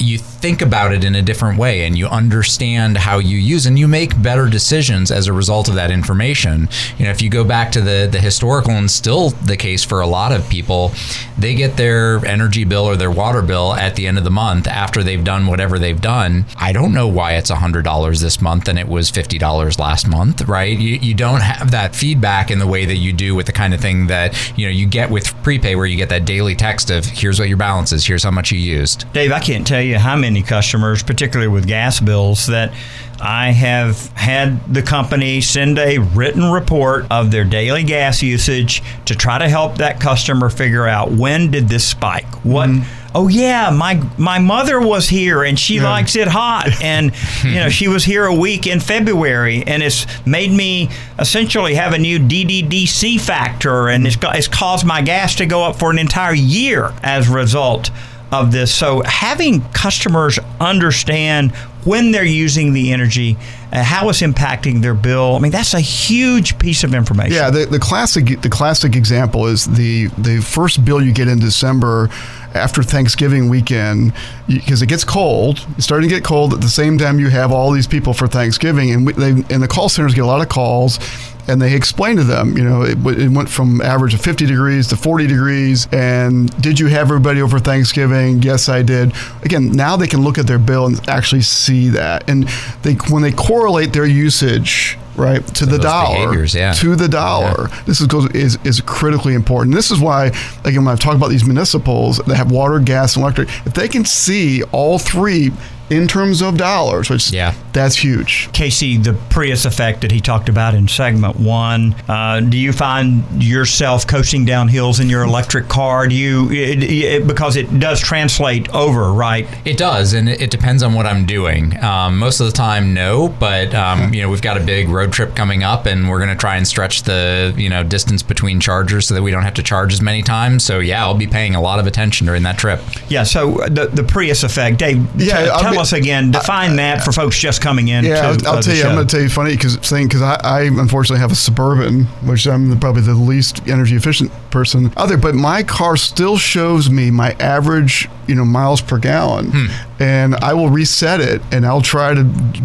You 0.00 0.18
think 0.18 0.62
about 0.62 0.92
it 0.92 1.04
in 1.04 1.14
a 1.14 1.22
different 1.22 1.58
way, 1.58 1.84
and 1.84 1.96
you 1.96 2.06
understand 2.06 2.96
how 2.96 3.18
you 3.18 3.36
use, 3.36 3.66
and 3.66 3.78
you 3.78 3.86
make 3.86 4.20
better 4.22 4.48
decisions 4.48 5.10
as 5.10 5.26
a 5.26 5.32
result 5.32 5.68
of 5.68 5.74
that 5.74 5.90
information. 5.90 6.68
You 6.98 7.04
know, 7.04 7.10
if 7.10 7.20
you 7.20 7.28
go 7.28 7.44
back 7.44 7.70
to 7.72 7.80
the 7.80 8.08
the 8.10 8.18
historical 8.18 8.72
and 8.72 8.90
still 8.90 9.30
the 9.30 9.56
case 9.56 9.84
for 9.84 10.00
a 10.00 10.06
lot 10.06 10.32
of 10.32 10.48
people, 10.48 10.92
they 11.40 11.54
get 11.54 11.76
their 11.76 12.24
energy 12.26 12.64
bill 12.64 12.84
or 12.84 12.96
their 12.96 13.10
water 13.10 13.42
bill 13.42 13.74
at 13.74 13.96
the 13.96 14.06
end 14.06 14.18
of 14.18 14.24
the 14.24 14.30
month 14.30 14.66
after 14.66 15.02
they've 15.02 15.24
done 15.24 15.46
whatever 15.46 15.78
they've 15.78 16.00
done. 16.00 16.44
I 16.56 16.72
don't 16.72 16.92
know 16.92 17.08
why 17.08 17.34
it's 17.34 17.50
$100 17.50 18.20
this 18.20 18.40
month 18.40 18.68
and 18.68 18.78
it 18.78 18.88
was 18.88 19.10
$50 19.10 19.78
last 19.78 20.08
month, 20.08 20.42
right? 20.42 20.76
You, 20.78 20.96
you 20.96 21.14
don't 21.14 21.40
have 21.40 21.70
that 21.70 21.94
feedback 21.94 22.50
in 22.50 22.58
the 22.58 22.66
way 22.66 22.84
that 22.84 22.96
you 22.96 23.12
do 23.12 23.34
with 23.34 23.46
the 23.46 23.52
kind 23.52 23.74
of 23.74 23.80
thing 23.80 24.06
that, 24.08 24.36
you 24.56 24.66
know, 24.66 24.72
you 24.72 24.86
get 24.86 25.10
with 25.10 25.34
prepay 25.42 25.74
where 25.74 25.86
you 25.86 25.96
get 25.96 26.08
that 26.10 26.24
daily 26.24 26.54
text 26.54 26.90
of 26.90 27.04
here's 27.04 27.38
what 27.38 27.48
your 27.48 27.56
balance 27.56 27.92
is, 27.92 28.06
here's 28.06 28.24
how 28.24 28.30
much 28.30 28.52
you 28.52 28.58
used. 28.58 29.10
Dave, 29.12 29.32
I 29.32 29.40
can't 29.40 29.66
tell 29.66 29.82
you 29.82 29.98
how 29.98 30.16
many 30.16 30.42
customers, 30.42 31.02
particularly 31.02 31.48
with 31.48 31.66
gas 31.66 32.00
bills, 32.00 32.46
that 32.46 32.72
I 33.20 33.50
have 33.50 34.06
had 34.08 34.72
the 34.72 34.82
company 34.82 35.40
send 35.40 35.78
a 35.78 35.98
written 35.98 36.50
report 36.50 37.06
of 37.10 37.30
their 37.30 37.44
daily 37.44 37.84
gas 37.84 38.22
usage 38.22 38.82
to 39.06 39.14
try 39.14 39.38
to 39.38 39.48
help 39.48 39.78
that 39.78 40.00
customer 40.00 40.48
figure 40.50 40.86
out 40.86 41.10
when 41.12 41.50
did 41.50 41.68
this 41.68 41.86
spike? 41.86 42.26
What 42.44 42.68
mm-hmm. 42.70 43.10
oh 43.14 43.28
yeah, 43.28 43.70
my 43.70 44.02
my 44.16 44.38
mother 44.38 44.80
was 44.80 45.08
here 45.08 45.42
and 45.42 45.58
she 45.58 45.76
Yeah. 45.76 45.90
likes 45.90 46.16
it 46.16 46.28
hot, 46.28 46.70
and 46.82 47.12
you 47.44 47.56
know 47.56 47.68
she 47.68 47.88
was 47.88 48.04
here 48.04 48.24
a 48.24 48.34
week 48.34 48.66
in 48.66 48.80
February, 48.80 49.62
and 49.66 49.82
it's 49.82 50.06
made 50.26 50.50
me 50.50 50.88
essentially 51.18 51.74
have 51.74 51.92
a 51.92 51.98
new 51.98 52.18
DDDC 52.18 53.20
factor, 53.20 53.88
and 53.88 54.06
it's 54.06 54.16
got, 54.16 54.36
it's 54.36 54.48
caused 54.48 54.86
my 54.86 55.02
gas 55.02 55.34
to 55.36 55.46
go 55.46 55.62
up 55.64 55.76
for 55.76 55.90
an 55.90 55.98
entire 55.98 56.34
year 56.34 56.92
as 57.02 57.28
a 57.28 57.32
result 57.32 57.90
of 58.32 58.52
this. 58.52 58.72
So 58.74 59.02
having 59.04 59.62
customers 59.70 60.38
understand 60.60 61.52
when 61.84 62.12
they're 62.12 62.24
using 62.24 62.72
the 62.72 62.92
energy, 62.92 63.36
uh, 63.72 63.82
how 63.82 64.08
it's 64.08 64.20
impacting 64.20 64.82
their 64.82 64.94
bill. 64.94 65.34
I 65.34 65.38
mean, 65.38 65.52
that's 65.52 65.74
a 65.74 65.80
huge 65.80 66.58
piece 66.58 66.84
of 66.84 66.94
information. 66.94 67.32
Yeah, 67.32 67.50
the, 67.50 67.66
the 67.66 67.78
classic 67.78 68.40
the 68.42 68.50
classic 68.50 68.96
example 68.96 69.46
is 69.46 69.64
the 69.64 70.06
the 70.18 70.40
first 70.40 70.84
bill 70.84 71.02
you 71.02 71.12
get 71.12 71.28
in 71.28 71.38
December 71.38 72.10
after 72.54 72.82
Thanksgiving 72.82 73.48
weekend 73.48 74.12
because 74.46 74.82
it 74.82 74.88
gets 74.88 75.04
cold. 75.04 75.64
It's 75.76 75.84
starting 75.84 76.08
to 76.08 76.14
get 76.14 76.24
cold 76.24 76.52
at 76.52 76.60
the 76.60 76.68
same 76.68 76.98
time 76.98 77.18
you 77.18 77.30
have 77.30 77.52
all 77.52 77.70
these 77.70 77.86
people 77.86 78.12
for 78.12 78.26
Thanksgiving, 78.26 78.90
and 78.90 79.06
we, 79.06 79.12
they 79.14 79.30
and 79.30 79.62
the 79.62 79.68
call 79.68 79.88
centers 79.88 80.14
get 80.14 80.24
a 80.24 80.26
lot 80.26 80.42
of 80.42 80.48
calls. 80.48 80.98
And 81.48 81.60
they 81.60 81.74
explain 81.74 82.16
to 82.16 82.24
them, 82.24 82.56
you 82.56 82.64
know, 82.64 82.82
it, 82.82 82.96
w- 82.96 83.18
it 83.18 83.30
went 83.30 83.48
from 83.48 83.80
average 83.80 84.14
of 84.14 84.20
50 84.20 84.46
degrees 84.46 84.88
to 84.88 84.96
40 84.96 85.26
degrees. 85.26 85.88
And 85.92 86.50
did 86.60 86.78
you 86.78 86.86
have 86.86 87.08
everybody 87.08 87.42
over 87.42 87.58
Thanksgiving? 87.58 88.42
Yes, 88.42 88.68
I 88.68 88.82
did. 88.82 89.12
Again, 89.42 89.72
now 89.72 89.96
they 89.96 90.06
can 90.06 90.22
look 90.22 90.38
at 90.38 90.46
their 90.46 90.58
bill 90.58 90.86
and 90.86 91.08
actually 91.08 91.42
see 91.42 91.88
that. 91.90 92.28
And 92.28 92.48
they 92.82 92.94
when 93.10 93.22
they 93.22 93.32
correlate 93.32 93.92
their 93.92 94.06
usage 94.06 94.98
right 95.16 95.46
to 95.54 95.66
the 95.66 95.78
dollar 95.78 96.44
yeah. 96.46 96.72
to 96.72 96.96
the 96.96 97.08
dollar. 97.08 97.68
This 97.86 98.00
is 98.00 98.08
is 98.34 98.58
is 98.64 98.80
critically 98.80 99.34
important. 99.34 99.74
This 99.74 99.90
is 99.90 100.00
why 100.00 100.26
again 100.64 100.84
when 100.84 100.88
I've 100.88 101.00
talked 101.00 101.16
about 101.16 101.30
these 101.30 101.44
municipals 101.44 102.18
that 102.18 102.36
have 102.36 102.50
water, 102.50 102.78
gas, 102.80 103.16
and 103.16 103.22
electric, 103.22 103.48
if 103.66 103.74
they 103.74 103.88
can 103.88 104.04
see 104.04 104.62
all 104.72 104.98
three 104.98 105.52
in 105.90 106.06
terms 106.08 106.40
of 106.40 106.56
dollars, 106.56 107.10
which 107.10 107.32
Yeah. 107.32 107.52
that's 107.72 107.96
huge. 107.96 108.48
KC, 108.52 108.96
the 109.02 109.12
Prius 109.28 109.64
effect 109.64 110.00
that 110.02 110.12
he 110.12 110.20
talked 110.20 110.48
about 110.48 110.74
in 110.74 110.88
segment 110.88 111.38
one. 111.38 111.94
Uh, 112.08 112.40
do 112.40 112.56
you 112.56 112.72
find 112.72 113.24
yourself 113.42 114.06
coasting 114.06 114.44
down 114.44 114.68
hills 114.68 115.00
in 115.00 115.08
your 115.10 115.22
electric 115.22 115.68
car? 115.68 116.06
Do 116.08 116.14
you 116.14 116.50
it, 116.50 116.82
it, 116.82 117.26
because 117.26 117.56
it 117.56 117.78
does 117.78 118.00
translate 118.00 118.68
over, 118.74 119.12
right? 119.12 119.46
It 119.64 119.76
does, 119.76 120.12
and 120.14 120.28
it 120.28 120.40
it 120.40 120.50
depends 120.50 120.82
on 120.82 120.94
what 120.94 121.06
I'm 121.06 121.26
doing. 121.26 121.82
Um, 121.82 122.18
most 122.18 122.40
of 122.40 122.46
the 122.46 122.52
time, 122.52 122.94
no, 122.94 123.28
but 123.28 123.74
um, 123.74 124.14
you 124.14 124.22
know 124.22 124.28
we've 124.28 124.42
got 124.42 124.56
a 124.56 124.60
big 124.60 124.88
road 124.88 125.12
trip 125.12 125.34
coming 125.34 125.62
up, 125.62 125.86
and 125.86 126.08
we're 126.08 126.18
going 126.18 126.30
to 126.30 126.36
try 126.36 126.56
and 126.56 126.66
stretch 126.66 127.02
the 127.02 127.52
you 127.56 127.68
know 127.68 127.82
distance 127.82 128.22
between 128.22 128.60
chargers 128.60 129.06
so 129.08 129.14
that 129.14 129.22
we 129.22 129.30
don't 129.30 129.42
have 129.42 129.54
to 129.54 129.62
charge 129.62 129.92
as 129.92 130.00
many 130.00 130.22
times. 130.22 130.64
So 130.64 130.78
yeah, 130.78 131.02
I'll 131.04 131.14
be 131.14 131.26
paying 131.26 131.54
a 131.54 131.60
lot 131.60 131.78
of 131.78 131.86
attention 131.86 132.26
during 132.26 132.42
that 132.44 132.58
trip. 132.58 132.80
Yeah. 133.08 133.24
So 133.24 133.60
uh, 133.62 133.68
the 133.68 133.86
the 133.92 134.04
Prius 134.04 134.42
effect, 134.44 134.78
Dave. 134.78 135.04
Yeah, 135.20 135.44
t- 135.44 135.50
I 135.50 135.60
tell 135.60 135.70
mean- 135.72 135.79
us 135.80 135.92
again. 135.92 136.30
Define 136.30 136.76
that 136.76 137.02
for 137.04 137.12
folks 137.12 137.38
just 137.38 137.60
coming 137.60 137.88
in. 137.88 138.04
Yeah, 138.04 138.14
to, 138.14 138.22
I'll, 138.22 138.32
uh, 138.32 138.50
I'll 138.50 138.56
the 138.56 138.62
tell 138.62 138.76
you. 138.76 138.84
I'm 138.84 138.94
going 138.94 139.06
to 139.06 139.16
tell 139.16 139.22
you 139.22 139.28
funny 139.28 139.52
because 139.52 139.76
thing 139.76 140.06
because 140.06 140.22
I, 140.22 140.38
I 140.42 140.60
unfortunately 140.62 141.20
have 141.20 141.32
a 141.32 141.36
suburban, 141.36 142.04
which 142.26 142.46
I'm 142.46 142.70
the, 142.70 142.76
probably 142.76 143.02
the 143.02 143.14
least 143.14 143.66
energy 143.68 143.96
efficient 143.96 144.30
person 144.50 144.92
other. 144.96 145.16
But 145.16 145.34
my 145.34 145.62
car 145.62 145.96
still 145.96 146.36
shows 146.36 146.90
me 146.90 147.10
my 147.10 147.32
average, 147.40 148.08
you 148.26 148.34
know, 148.34 148.44
miles 148.44 148.80
per 148.80 148.98
gallon, 148.98 149.52
and 149.98 150.34
I 150.36 150.54
will 150.54 150.68
reset 150.68 151.20
it, 151.20 151.42
and 151.52 151.66
I'll 151.66 151.82
try 151.82 152.14
to 152.14 152.24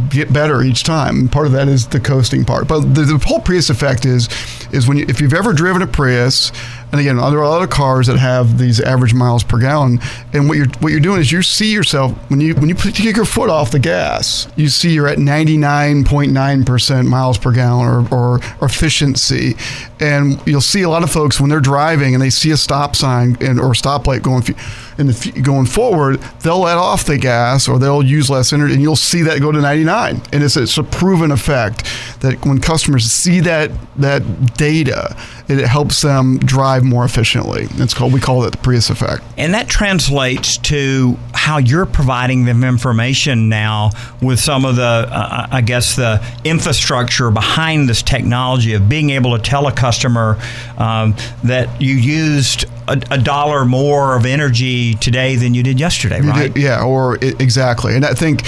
get 0.09 0.31
better 0.31 0.61
each 0.61 0.83
time. 0.83 1.19
And 1.19 1.31
part 1.31 1.47
of 1.47 1.53
that 1.53 1.67
is 1.67 1.87
the 1.87 1.99
coasting 1.99 2.45
part, 2.45 2.67
but 2.67 2.81
the, 2.93 3.01
the 3.03 3.23
whole 3.25 3.39
Prius 3.39 3.69
effect 3.69 4.05
is 4.05 4.29
is 4.71 4.87
when 4.87 4.97
you, 4.97 5.05
if 5.07 5.21
you've 5.21 5.33
ever 5.33 5.53
driven 5.53 5.81
a 5.81 5.87
Prius. 5.87 6.51
And 6.95 7.01
again, 7.01 7.17
there 7.17 7.43
are 7.43 7.61
of 7.61 7.69
cars 7.69 8.07
that 8.07 8.17
have 8.17 8.57
these 8.57 8.79
average 8.79 9.13
miles 9.13 9.43
per 9.43 9.59
gallon. 9.59 9.99
And 10.31 10.47
what 10.47 10.57
you're 10.57 10.69
what 10.79 10.93
you're 10.93 11.01
doing 11.01 11.19
is 11.19 11.29
you 11.29 11.41
see 11.41 11.73
yourself 11.73 12.13
when 12.29 12.39
you 12.39 12.55
when 12.55 12.69
you 12.69 12.75
put, 12.75 12.95
take 12.95 13.17
your 13.17 13.25
foot 13.25 13.49
off 13.49 13.71
the 13.71 13.79
gas, 13.79 14.47
you 14.55 14.69
see 14.69 14.93
you're 14.93 15.09
at 15.09 15.17
99.9 15.17 16.65
percent 16.65 17.09
miles 17.09 17.37
per 17.37 17.51
gallon 17.51 17.85
or, 17.85 18.15
or, 18.15 18.39
or 18.61 18.67
efficiency. 18.67 19.55
And 19.99 20.41
you'll 20.47 20.61
see 20.61 20.83
a 20.83 20.89
lot 20.89 21.03
of 21.03 21.11
folks 21.11 21.37
when 21.37 21.49
they're 21.49 21.59
driving 21.59 22.13
and 22.13 22.23
they 22.23 22.29
see 22.29 22.51
a 22.51 22.57
stop 22.57 22.95
sign 22.95 23.35
and 23.41 23.59
or 23.59 23.73
stoplight 23.73 24.21
going 24.21 24.43
in 24.97 25.07
the 25.07 25.41
going 25.43 25.65
forward, 25.65 26.21
they'll 26.43 26.59
let 26.59 26.77
off 26.77 27.03
the 27.03 27.17
gas 27.17 27.67
or 27.67 27.77
they'll 27.77 28.03
use 28.03 28.29
less 28.29 28.53
energy, 28.53 28.73
and 28.73 28.81
you'll 28.81 28.95
see 28.95 29.21
that 29.23 29.41
go 29.41 29.51
to 29.51 29.59
99. 29.59 30.21
And 30.31 30.43
it's 30.43 30.55
it's 30.55 30.77
a 30.77 30.83
proven 30.83 31.31
effect 31.31 31.85
that 32.25 32.45
when 32.45 32.59
customers 32.59 33.05
see 33.05 33.39
that 33.41 33.71
that 33.97 34.57
data, 34.57 35.15
it 35.47 35.65
helps 35.65 36.01
them 36.01 36.37
drive 36.39 36.83
more 36.83 37.05
efficiently. 37.05 37.67
It's 37.75 37.93
called 37.93 38.13
we 38.13 38.19
call 38.19 38.43
it 38.43 38.51
the 38.51 38.57
Prius 38.57 38.89
effect. 38.89 39.23
And 39.37 39.53
that 39.53 39.69
translates 39.69 40.57
to 40.59 41.17
how 41.33 41.57
you're 41.57 41.85
providing 41.85 42.45
them 42.45 42.63
information 42.63 43.49
now 43.49 43.91
with 44.21 44.39
some 44.39 44.65
of 44.65 44.75
the, 44.75 44.81
uh, 44.81 45.47
I 45.51 45.61
guess, 45.61 45.95
the 45.95 46.25
infrastructure 46.43 47.29
behind 47.31 47.87
this 47.87 48.01
technology 48.01 48.73
of 48.73 48.89
being 48.89 49.11
able 49.11 49.37
to 49.37 49.41
tell 49.41 49.67
a 49.67 49.71
customer 49.71 50.39
um, 50.77 51.15
that 51.43 51.81
you 51.81 51.93
used 51.95 52.65
a, 52.87 53.01
a 53.11 53.17
dollar 53.17 53.65
more 53.65 54.15
of 54.15 54.25
energy 54.25 54.95
today 54.95 55.35
than 55.35 55.53
you 55.53 55.63
did 55.63 55.79
yesterday, 55.79 56.21
right? 56.21 56.53
did- 56.53 56.61
yeah, 56.61 56.83
or 56.83 57.17
i 57.21 57.33
exactly. 57.39 57.95
And 57.95 58.05
I 58.05 58.13
think 58.13 58.41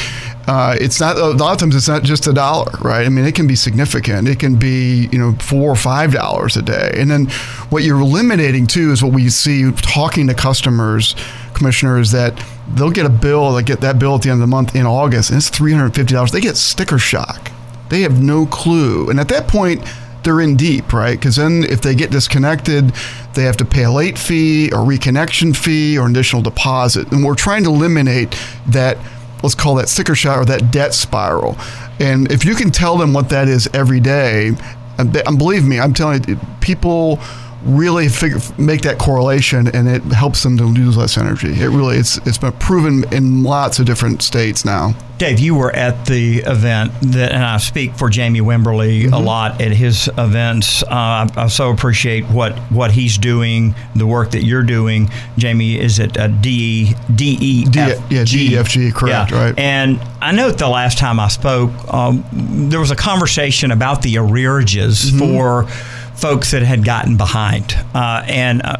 uh, 0.47 0.77
it's 0.79 1.01
not 1.01 1.17
a 1.17 1.31
lot 1.31 1.51
of 1.51 1.57
times 1.57 1.75
it's 1.75 1.89
not 1.89 2.03
just 2.03 2.25
a 2.25 2.31
dollar, 2.31 2.71
right? 2.81 3.05
I 3.05 3.09
mean, 3.09 3.25
it 3.25 3.35
can 3.35 3.47
be 3.47 3.55
significant. 3.55 4.29
It 4.29 4.39
can 4.39 4.55
be 4.55 5.09
you 5.11 5.19
know 5.19 5.33
four 5.33 5.69
or 5.69 5.75
five 5.75 6.13
dollars 6.13 6.55
a 6.55 6.61
day. 6.61 6.91
And 6.95 7.11
then 7.11 7.25
what 7.69 7.83
you're 7.83 7.99
eliminating 7.99 8.65
too 8.65 8.91
is 8.91 9.03
what 9.03 9.11
we 9.11 9.29
see 9.29 9.69
talking 9.73 10.27
to 10.27 10.33
customers, 10.33 11.15
commissioners 11.53 12.11
that 12.11 12.41
they'll 12.75 12.91
get 12.91 13.05
a 13.05 13.09
bill, 13.09 13.53
they 13.53 13.63
get 13.63 13.81
that 13.81 13.99
bill 13.99 14.15
at 14.15 14.21
the 14.21 14.29
end 14.29 14.37
of 14.37 14.41
the 14.41 14.47
month 14.47 14.73
in 14.73 14.85
August, 14.85 15.31
and 15.31 15.37
it's 15.37 15.49
three 15.49 15.73
hundred 15.73 15.93
fifty 15.93 16.13
dollars. 16.13 16.31
They 16.31 16.41
get 16.41 16.55
sticker 16.55 16.97
shock. 16.97 17.51
They 17.89 18.01
have 18.01 18.23
no 18.23 18.45
clue, 18.45 19.09
and 19.09 19.19
at 19.19 19.27
that 19.29 19.47
point. 19.47 19.83
They're 20.23 20.41
in 20.41 20.57
deep, 20.57 20.91
right? 20.91 21.17
Because 21.17 21.37
then, 21.37 21.63
if 21.63 21.79
they 21.79 21.95
get 21.95 22.11
disconnected, 22.11 22.91
they 23.33 23.43
have 23.43 23.55
to 23.57 23.63
pay 23.63 23.83
a 23.83 23.91
late 23.91 24.17
fee 24.17 24.69
or 24.73 24.79
reconnection 24.79 25.55
fee 25.55 25.97
or 25.97 26.09
additional 26.09 26.41
deposit. 26.41 27.09
And 27.13 27.23
we're 27.23 27.35
trying 27.35 27.63
to 27.63 27.69
eliminate 27.69 28.37
that 28.67 28.97
let's 29.43 29.55
call 29.55 29.75
that 29.75 29.89
sticker 29.89 30.15
shot 30.15 30.39
or 30.39 30.45
that 30.45 30.71
debt 30.71 30.93
spiral. 30.93 31.57
And 31.99 32.31
if 32.31 32.45
you 32.45 32.55
can 32.55 32.71
tell 32.71 32.97
them 32.97 33.13
what 33.13 33.29
that 33.29 33.47
is 33.47 33.69
every 33.73 33.99
day, 33.99 34.51
and 34.97 35.37
believe 35.37 35.63
me, 35.63 35.79
I'm 35.79 35.93
telling 35.93 36.23
you, 36.27 36.39
people 36.59 37.19
really 37.63 38.07
figure 38.07 38.39
make 38.57 38.81
that 38.81 38.97
correlation, 38.97 39.67
and 39.67 39.87
it 39.87 40.03
helps 40.03 40.43
them 40.43 40.57
to 40.57 40.63
lose 40.63 40.97
less 40.97 41.17
energy. 41.17 41.53
It 41.61 41.69
really 41.69 41.97
it's 41.97 42.17
it's 42.27 42.37
been 42.37 42.53
proven 42.53 43.03
in 43.13 43.43
lots 43.43 43.79
of 43.79 43.85
different 43.85 44.21
states 44.21 44.63
now. 44.65 44.93
Dave, 45.17 45.39
you 45.39 45.55
were 45.55 45.71
at 45.75 46.05
the 46.05 46.43
event 46.45 46.91
that, 47.01 47.31
and 47.31 47.43
I 47.43 47.57
speak 47.57 47.95
for 47.95 48.07
Jamie 48.07 48.39
Wimberly 48.41 49.11
a 49.11 49.17
lot 49.17 49.59
at 49.59 49.71
his 49.71 50.07
events. 50.15 50.83
Uh, 50.83 50.85
I, 50.91 51.27
I 51.35 51.47
so 51.47 51.71
appreciate 51.71 52.25
what 52.25 52.55
what 52.69 52.91
he's 52.91 53.17
doing, 53.17 53.73
the 53.95 54.05
work 54.05 54.29
that 54.31 54.43
you're 54.43 54.61
doing. 54.61 55.09
Jamie 55.35 55.79
is 55.79 55.99
at 55.99 56.15
uh, 56.17 56.27
D 56.27 56.93
D 57.15 57.35
E 57.41 57.65
F 57.75 57.99
yeah, 58.11 58.21
DEFG, 58.21 58.93
correct, 58.93 59.31
right. 59.31 59.57
And 59.57 59.99
I 60.21 60.31
know 60.33 60.51
the 60.51 60.69
last 60.69 60.99
time 60.99 61.19
I 61.19 61.29
spoke, 61.29 61.71
um, 61.91 62.23
there 62.69 62.79
was 62.79 62.91
a 62.91 62.95
conversation 62.95 63.71
about 63.71 64.03
the 64.03 64.15
arrearages 64.15 64.77
Mm-hmm. 65.07 65.19
for 65.19 65.67
folks 66.17 66.51
that 66.51 66.63
had 66.63 66.83
gotten 66.83 67.15
behind. 67.15 67.73
Uh, 67.93 68.23
and 68.27 68.61
uh, 68.63 68.77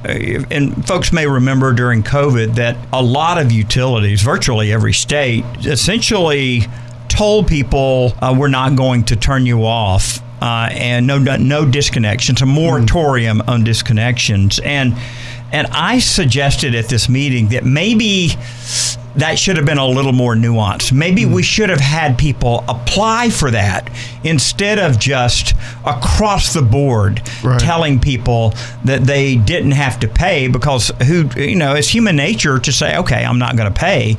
and 0.52 0.86
folks 0.88 1.14
may 1.14 1.28
remember 1.28 1.72
during 1.74 2.04
COVID 2.04 2.56
that 2.56 2.78
a 2.92 3.02
lot 3.02 3.38
of 3.38 3.52
utilities, 3.52 4.22
virtually 4.22 4.74
every 4.74 4.94
state, 4.94 5.46
essentially 5.60 6.64
told 7.08 7.48
people 7.48 8.14
uh, 8.22 8.36
we're 8.38 8.48
not 8.48 8.76
going 8.76 9.04
to 9.06 9.16
turn 9.16 9.46
you 9.46 9.64
off. 9.64 10.22
Uh, 10.40 10.70
and 10.72 11.08
no, 11.08 11.18
no, 11.18 11.36
no 11.36 11.66
disconnections, 11.66 12.44
a 12.44 12.46
moratorium 12.46 13.42
on 13.42 13.64
disconnections, 13.64 14.64
and 14.64 14.94
and 15.52 15.66
I 15.68 15.98
suggested 15.98 16.76
at 16.76 16.90
this 16.90 17.10
meeting 17.10 17.48
that 17.50 17.66
maybe 17.66 18.30
that 19.18 19.38
should 19.40 19.58
have 19.58 19.66
been 19.66 19.78
a 19.80 19.86
little 19.88 20.14
more 20.14 20.36
nuanced. 20.36 20.92
Maybe 20.92 21.26
we 21.26 21.42
should 21.44 21.70
have 21.70 21.80
had 21.80 22.18
people 22.18 22.64
apply 22.68 23.30
for 23.30 23.50
that 23.52 23.90
instead 24.24 24.78
of 24.80 25.00
just 25.00 25.54
across 25.86 26.54
the 26.54 26.62
board 26.62 27.22
Right. 27.44 27.60
telling 27.60 28.00
people 28.00 28.54
that 28.86 29.04
they 29.04 29.36
didn't 29.36 29.72
have 29.72 30.00
to 30.02 30.08
pay 30.08 30.48
because 30.48 30.92
who 31.08 31.30
you 31.36 31.56
know 31.56 31.74
it's 31.76 31.90
human 31.90 32.16
nature 32.16 32.60
to 32.60 32.72
say 32.72 32.98
okay 32.98 33.24
I'm 33.26 33.40
not 33.40 33.56
going 33.58 33.72
to 33.72 33.80
pay 33.80 34.18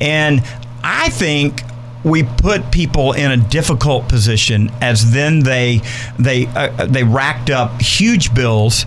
and 0.00 0.42
I 0.82 1.10
think 1.10 1.62
we 2.04 2.22
put 2.22 2.70
people 2.70 3.12
in 3.12 3.30
a 3.30 3.36
difficult 3.36 4.08
position 4.08 4.70
as 4.80 5.12
then 5.12 5.40
they 5.40 5.80
they 6.18 6.46
uh, 6.46 6.86
they 6.86 7.04
racked 7.04 7.50
up 7.50 7.80
huge 7.82 8.34
bills 8.34 8.86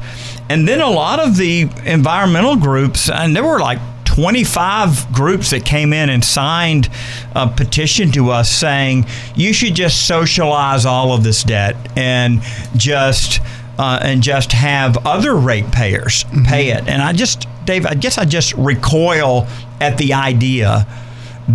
and 0.49 0.67
then 0.67 0.81
a 0.81 0.89
lot 0.89 1.19
of 1.19 1.37
the 1.37 1.69
environmental 1.85 2.55
groups 2.55 3.09
and 3.09 3.35
there 3.35 3.43
were 3.43 3.59
like 3.59 3.79
25 4.13 5.11
groups 5.11 5.49
that 5.49 5.65
came 5.65 5.91
in 5.91 6.09
and 6.09 6.23
signed 6.23 6.87
a 7.35 7.47
petition 7.47 8.11
to 8.11 8.29
us 8.29 8.47
saying 8.47 9.05
you 9.35 9.51
should 9.51 9.73
just 9.73 10.07
socialize 10.07 10.85
all 10.85 11.13
of 11.13 11.23
this 11.23 11.43
debt 11.43 11.75
and 11.97 12.41
just 12.77 13.41
uh, 13.79 13.99
and 14.03 14.21
just 14.21 14.51
have 14.51 15.03
other 15.07 15.33
ratepayers 15.33 16.25
pay 16.45 16.69
it. 16.69 16.87
And 16.87 17.01
I 17.01 17.11
just, 17.11 17.47
Dave, 17.65 17.87
I 17.87 17.95
guess 17.95 18.19
I 18.19 18.25
just 18.25 18.53
recoil 18.53 19.47
at 19.81 19.97
the 19.97 20.13
idea 20.13 20.85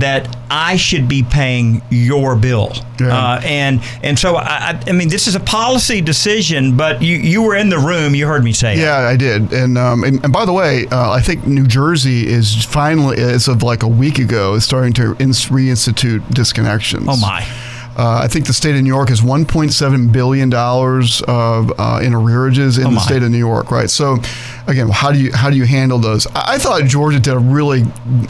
that 0.00 0.36
I 0.50 0.76
should 0.76 1.08
be 1.08 1.22
paying 1.22 1.82
your 1.90 2.36
bill. 2.36 2.72
Uh, 3.00 3.40
and 3.44 3.80
and 4.02 4.18
so 4.18 4.36
I, 4.36 4.80
I- 4.86 4.92
mean, 4.92 5.08
this 5.08 5.26
is 5.28 5.34
a 5.36 5.40
policy 5.40 6.00
decision, 6.00 6.76
but 6.76 7.00
you 7.02 7.16
you 7.16 7.42
were 7.42 7.54
in 7.54 7.68
the 7.68 7.78
room, 7.78 8.14
you 8.14 8.26
heard 8.26 8.42
me 8.42 8.52
say 8.52 8.74
it. 8.74 8.78
Yeah, 8.78 8.98
I 8.98 9.16
did. 9.16 9.52
And 9.52 9.78
um, 9.78 10.02
and, 10.04 10.22
and 10.24 10.32
by 10.32 10.44
the 10.44 10.52
way, 10.52 10.86
uh, 10.90 11.10
I 11.12 11.20
think 11.20 11.46
New 11.46 11.66
Jersey 11.66 12.26
is 12.26 12.64
finally, 12.64 13.18
as 13.18 13.46
of 13.48 13.62
like 13.62 13.82
a 13.82 13.88
week 13.88 14.18
ago, 14.18 14.54
is 14.54 14.64
starting 14.64 14.92
to 14.94 15.16
ins- 15.20 15.46
reinstitute 15.46 16.20
disconnections. 16.30 17.04
Oh 17.08 17.16
my. 17.16 17.46
Uh, 17.98 18.20
I 18.22 18.28
think 18.28 18.46
the 18.46 18.52
state 18.52 18.76
of 18.76 18.82
New 18.82 18.88
York 18.88 19.08
has 19.08 19.20
1.7 19.22 20.12
billion 20.12 20.48
dollars 20.48 21.20
of 21.22 21.72
uh, 21.78 22.00
in 22.00 22.12
arrearages 22.12 22.78
in 22.78 22.86
Oh 22.86 22.90
the 22.90 23.00
state 23.00 23.24
of 23.24 23.30
New 23.32 23.38
York, 23.38 23.72
right? 23.72 23.90
So, 23.90 24.18
again, 24.68 24.88
how 24.88 25.10
do 25.10 25.18
you 25.20 25.32
how 25.32 25.50
do 25.50 25.56
you 25.56 25.64
handle 25.64 25.98
those? 25.98 26.24
I, 26.28 26.54
I 26.54 26.58
thought 26.58 26.84
Georgia 26.84 27.18
did 27.18 27.34
a 27.34 27.38
really 27.38 27.82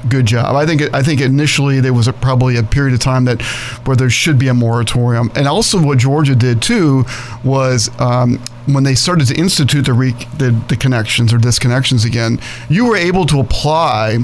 good 0.08 0.24
job. 0.24 0.56
I 0.56 0.64
think 0.64 0.80
it, 0.80 0.94
I 0.94 1.02
think 1.02 1.20
initially 1.20 1.80
there 1.80 1.92
was 1.92 2.08
a, 2.08 2.14
probably 2.14 2.56
a 2.56 2.62
period 2.62 2.94
of 2.94 3.00
time 3.00 3.26
that 3.26 3.42
where 3.84 3.94
there 3.94 4.08
should 4.08 4.38
be 4.38 4.48
a 4.48 4.54
moratorium, 4.54 5.30
and 5.36 5.46
also 5.46 5.82
what 5.82 5.98
Georgia 5.98 6.34
did 6.34 6.62
too 6.62 7.04
was. 7.44 7.90
Um, 8.00 8.40
when 8.68 8.84
they 8.84 8.94
started 8.94 9.26
to 9.28 9.34
institute 9.34 9.86
the, 9.86 9.94
re- 9.94 10.12
the 10.36 10.50
the 10.68 10.76
connections 10.76 11.32
or 11.32 11.38
disconnections 11.38 12.04
again, 12.04 12.38
you 12.68 12.84
were 12.84 12.96
able 12.98 13.24
to 13.24 13.40
apply 13.40 14.18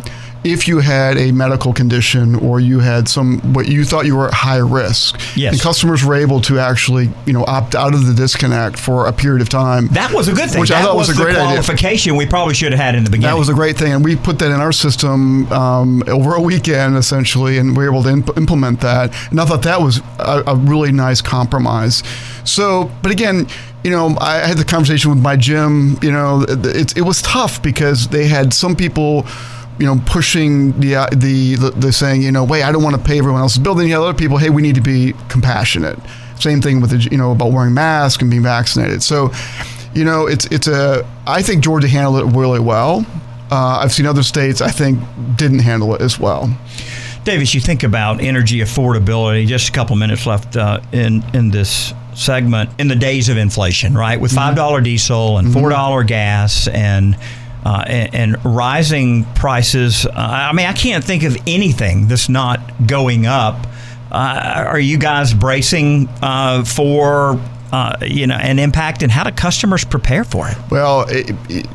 if 0.44 0.68
you 0.68 0.78
had 0.80 1.16
a 1.16 1.32
medical 1.32 1.72
condition 1.72 2.34
or 2.34 2.60
you 2.60 2.78
had 2.78 3.08
some 3.08 3.40
what 3.54 3.66
you 3.66 3.82
thought 3.84 4.04
you 4.04 4.14
were 4.14 4.28
at 4.28 4.34
high 4.34 4.58
risk. 4.58 5.18
Yes. 5.36 5.54
And 5.54 5.60
customers 5.60 6.04
were 6.04 6.14
able 6.14 6.40
to 6.42 6.58
actually, 6.58 7.08
you 7.24 7.32
know, 7.32 7.44
opt 7.46 7.74
out 7.74 7.94
of 7.94 8.06
the 8.06 8.12
disconnect 8.12 8.78
for 8.78 9.06
a 9.06 9.12
period 9.12 9.40
of 9.40 9.48
time. 9.48 9.88
That 9.88 10.12
was 10.12 10.28
a 10.28 10.34
good 10.34 10.50
thing. 10.50 10.60
Which 10.60 10.68
that 10.68 10.82
I 10.82 10.84
thought 10.84 10.96
was, 10.96 11.08
a 11.08 11.12
the 11.12 11.22
great 11.22 11.36
idea. 11.36 11.44
qualification 11.44 12.16
we 12.16 12.26
probably 12.26 12.54
should 12.54 12.72
have 12.72 12.80
had 12.80 12.94
in 12.94 13.04
the 13.04 13.10
beginning. 13.10 13.34
That 13.34 13.38
was 13.38 13.48
a 13.48 13.54
great 13.54 13.78
thing, 13.78 13.92
and 13.92 14.04
we 14.04 14.16
put 14.16 14.38
that 14.40 14.50
in 14.50 14.60
our 14.60 14.72
system 14.72 15.50
um, 15.50 16.02
over 16.08 16.34
a 16.34 16.40
weekend, 16.40 16.96
essentially, 16.96 17.56
and 17.58 17.76
we 17.76 17.84
were 17.84 17.90
able 17.90 18.02
to 18.02 18.10
imp- 18.10 18.36
implement 18.36 18.80
that. 18.82 19.14
And 19.30 19.40
I 19.40 19.46
thought 19.46 19.62
that 19.62 19.80
was 19.80 20.00
a, 20.18 20.42
a 20.46 20.56
really 20.56 20.92
nice 20.92 21.22
compromise. 21.22 22.02
So, 22.44 22.90
but 23.02 23.10
again, 23.10 23.46
you 23.82 23.90
know, 23.90 24.16
I 24.20 24.46
had 24.46 24.58
the 24.58 24.64
conversation 24.64 25.10
with 25.10 25.20
my 25.20 25.36
gym. 25.36 25.98
You 26.02 26.12
know, 26.12 26.44
it, 26.46 26.96
it 26.96 27.02
was 27.02 27.22
tough 27.22 27.62
because 27.62 28.08
they 28.08 28.26
had 28.26 28.52
some 28.52 28.76
people. 28.76 29.26
You 29.78 29.86
know, 29.86 30.00
pushing 30.06 30.78
the 30.78 30.94
uh, 30.96 31.06
the 31.10 31.56
the, 31.56 31.70
the 31.70 31.92
saying, 31.92 32.22
you 32.22 32.30
know, 32.30 32.44
wait, 32.44 32.62
I 32.62 32.70
don't 32.70 32.82
want 32.82 32.96
to 32.96 33.02
pay 33.02 33.18
everyone 33.18 33.40
else's 33.40 33.58
bill. 33.58 33.74
Then 33.74 33.86
you 33.88 33.94
have 33.94 34.02
other 34.02 34.16
people, 34.16 34.36
hey, 34.38 34.50
we 34.50 34.62
need 34.62 34.76
to 34.76 34.80
be 34.80 35.14
compassionate. 35.28 35.98
Same 36.38 36.60
thing 36.60 36.80
with 36.80 36.90
the, 36.90 36.98
you 37.10 37.16
know 37.16 37.32
about 37.32 37.52
wearing 37.52 37.74
masks 37.74 38.22
and 38.22 38.30
being 38.30 38.42
vaccinated. 38.42 39.02
So, 39.02 39.32
you 39.94 40.04
know, 40.04 40.26
it's 40.26 40.44
it's 40.46 40.68
a. 40.68 41.04
I 41.26 41.42
think 41.42 41.64
Georgia 41.64 41.88
handled 41.88 42.20
it 42.20 42.36
really 42.36 42.60
well. 42.60 43.04
Uh, 43.50 43.78
I've 43.82 43.92
seen 43.92 44.06
other 44.06 44.22
states 44.22 44.60
I 44.60 44.70
think 44.70 45.00
didn't 45.36 45.60
handle 45.60 45.94
it 45.94 46.00
as 46.00 46.18
well. 46.18 46.56
Davis, 47.24 47.54
you 47.54 47.60
think 47.60 47.82
about 47.82 48.20
energy 48.20 48.58
affordability. 48.58 49.46
Just 49.46 49.68
a 49.68 49.72
couple 49.72 49.96
minutes 49.96 50.26
left 50.26 50.56
uh, 50.56 50.80
in 50.92 51.24
in 51.34 51.50
this 51.50 51.94
segment. 52.14 52.70
In 52.78 52.88
the 52.88 52.96
days 52.96 53.28
of 53.28 53.36
inflation, 53.36 53.94
right, 53.94 54.20
with 54.20 54.32
five 54.32 54.54
dollar 54.54 54.80
diesel 54.80 55.38
and 55.38 55.52
four 55.52 55.70
dollar 55.70 56.04
gas 56.04 56.68
and. 56.68 57.16
Uh, 57.64 57.82
and, 57.86 58.14
and 58.14 58.44
rising 58.44 59.24
prices. 59.34 60.04
Uh, 60.04 60.12
I 60.14 60.52
mean, 60.52 60.66
I 60.66 60.74
can't 60.74 61.02
think 61.02 61.22
of 61.22 61.34
anything 61.46 62.08
that's 62.08 62.28
not 62.28 62.60
going 62.86 63.24
up. 63.24 63.66
Uh, 64.12 64.64
are 64.68 64.78
you 64.78 64.98
guys 64.98 65.32
bracing 65.32 66.08
uh, 66.20 66.62
for 66.62 67.40
uh, 67.72 67.96
you 68.02 68.26
know 68.26 68.36
an 68.36 68.58
impact, 68.58 69.02
and 69.02 69.10
how 69.10 69.24
do 69.24 69.32
customers 69.32 69.84
prepare 69.84 70.24
for 70.24 70.48
it? 70.48 70.56
Well, 70.70 71.06
it, 71.08 71.34
it, 71.48 71.66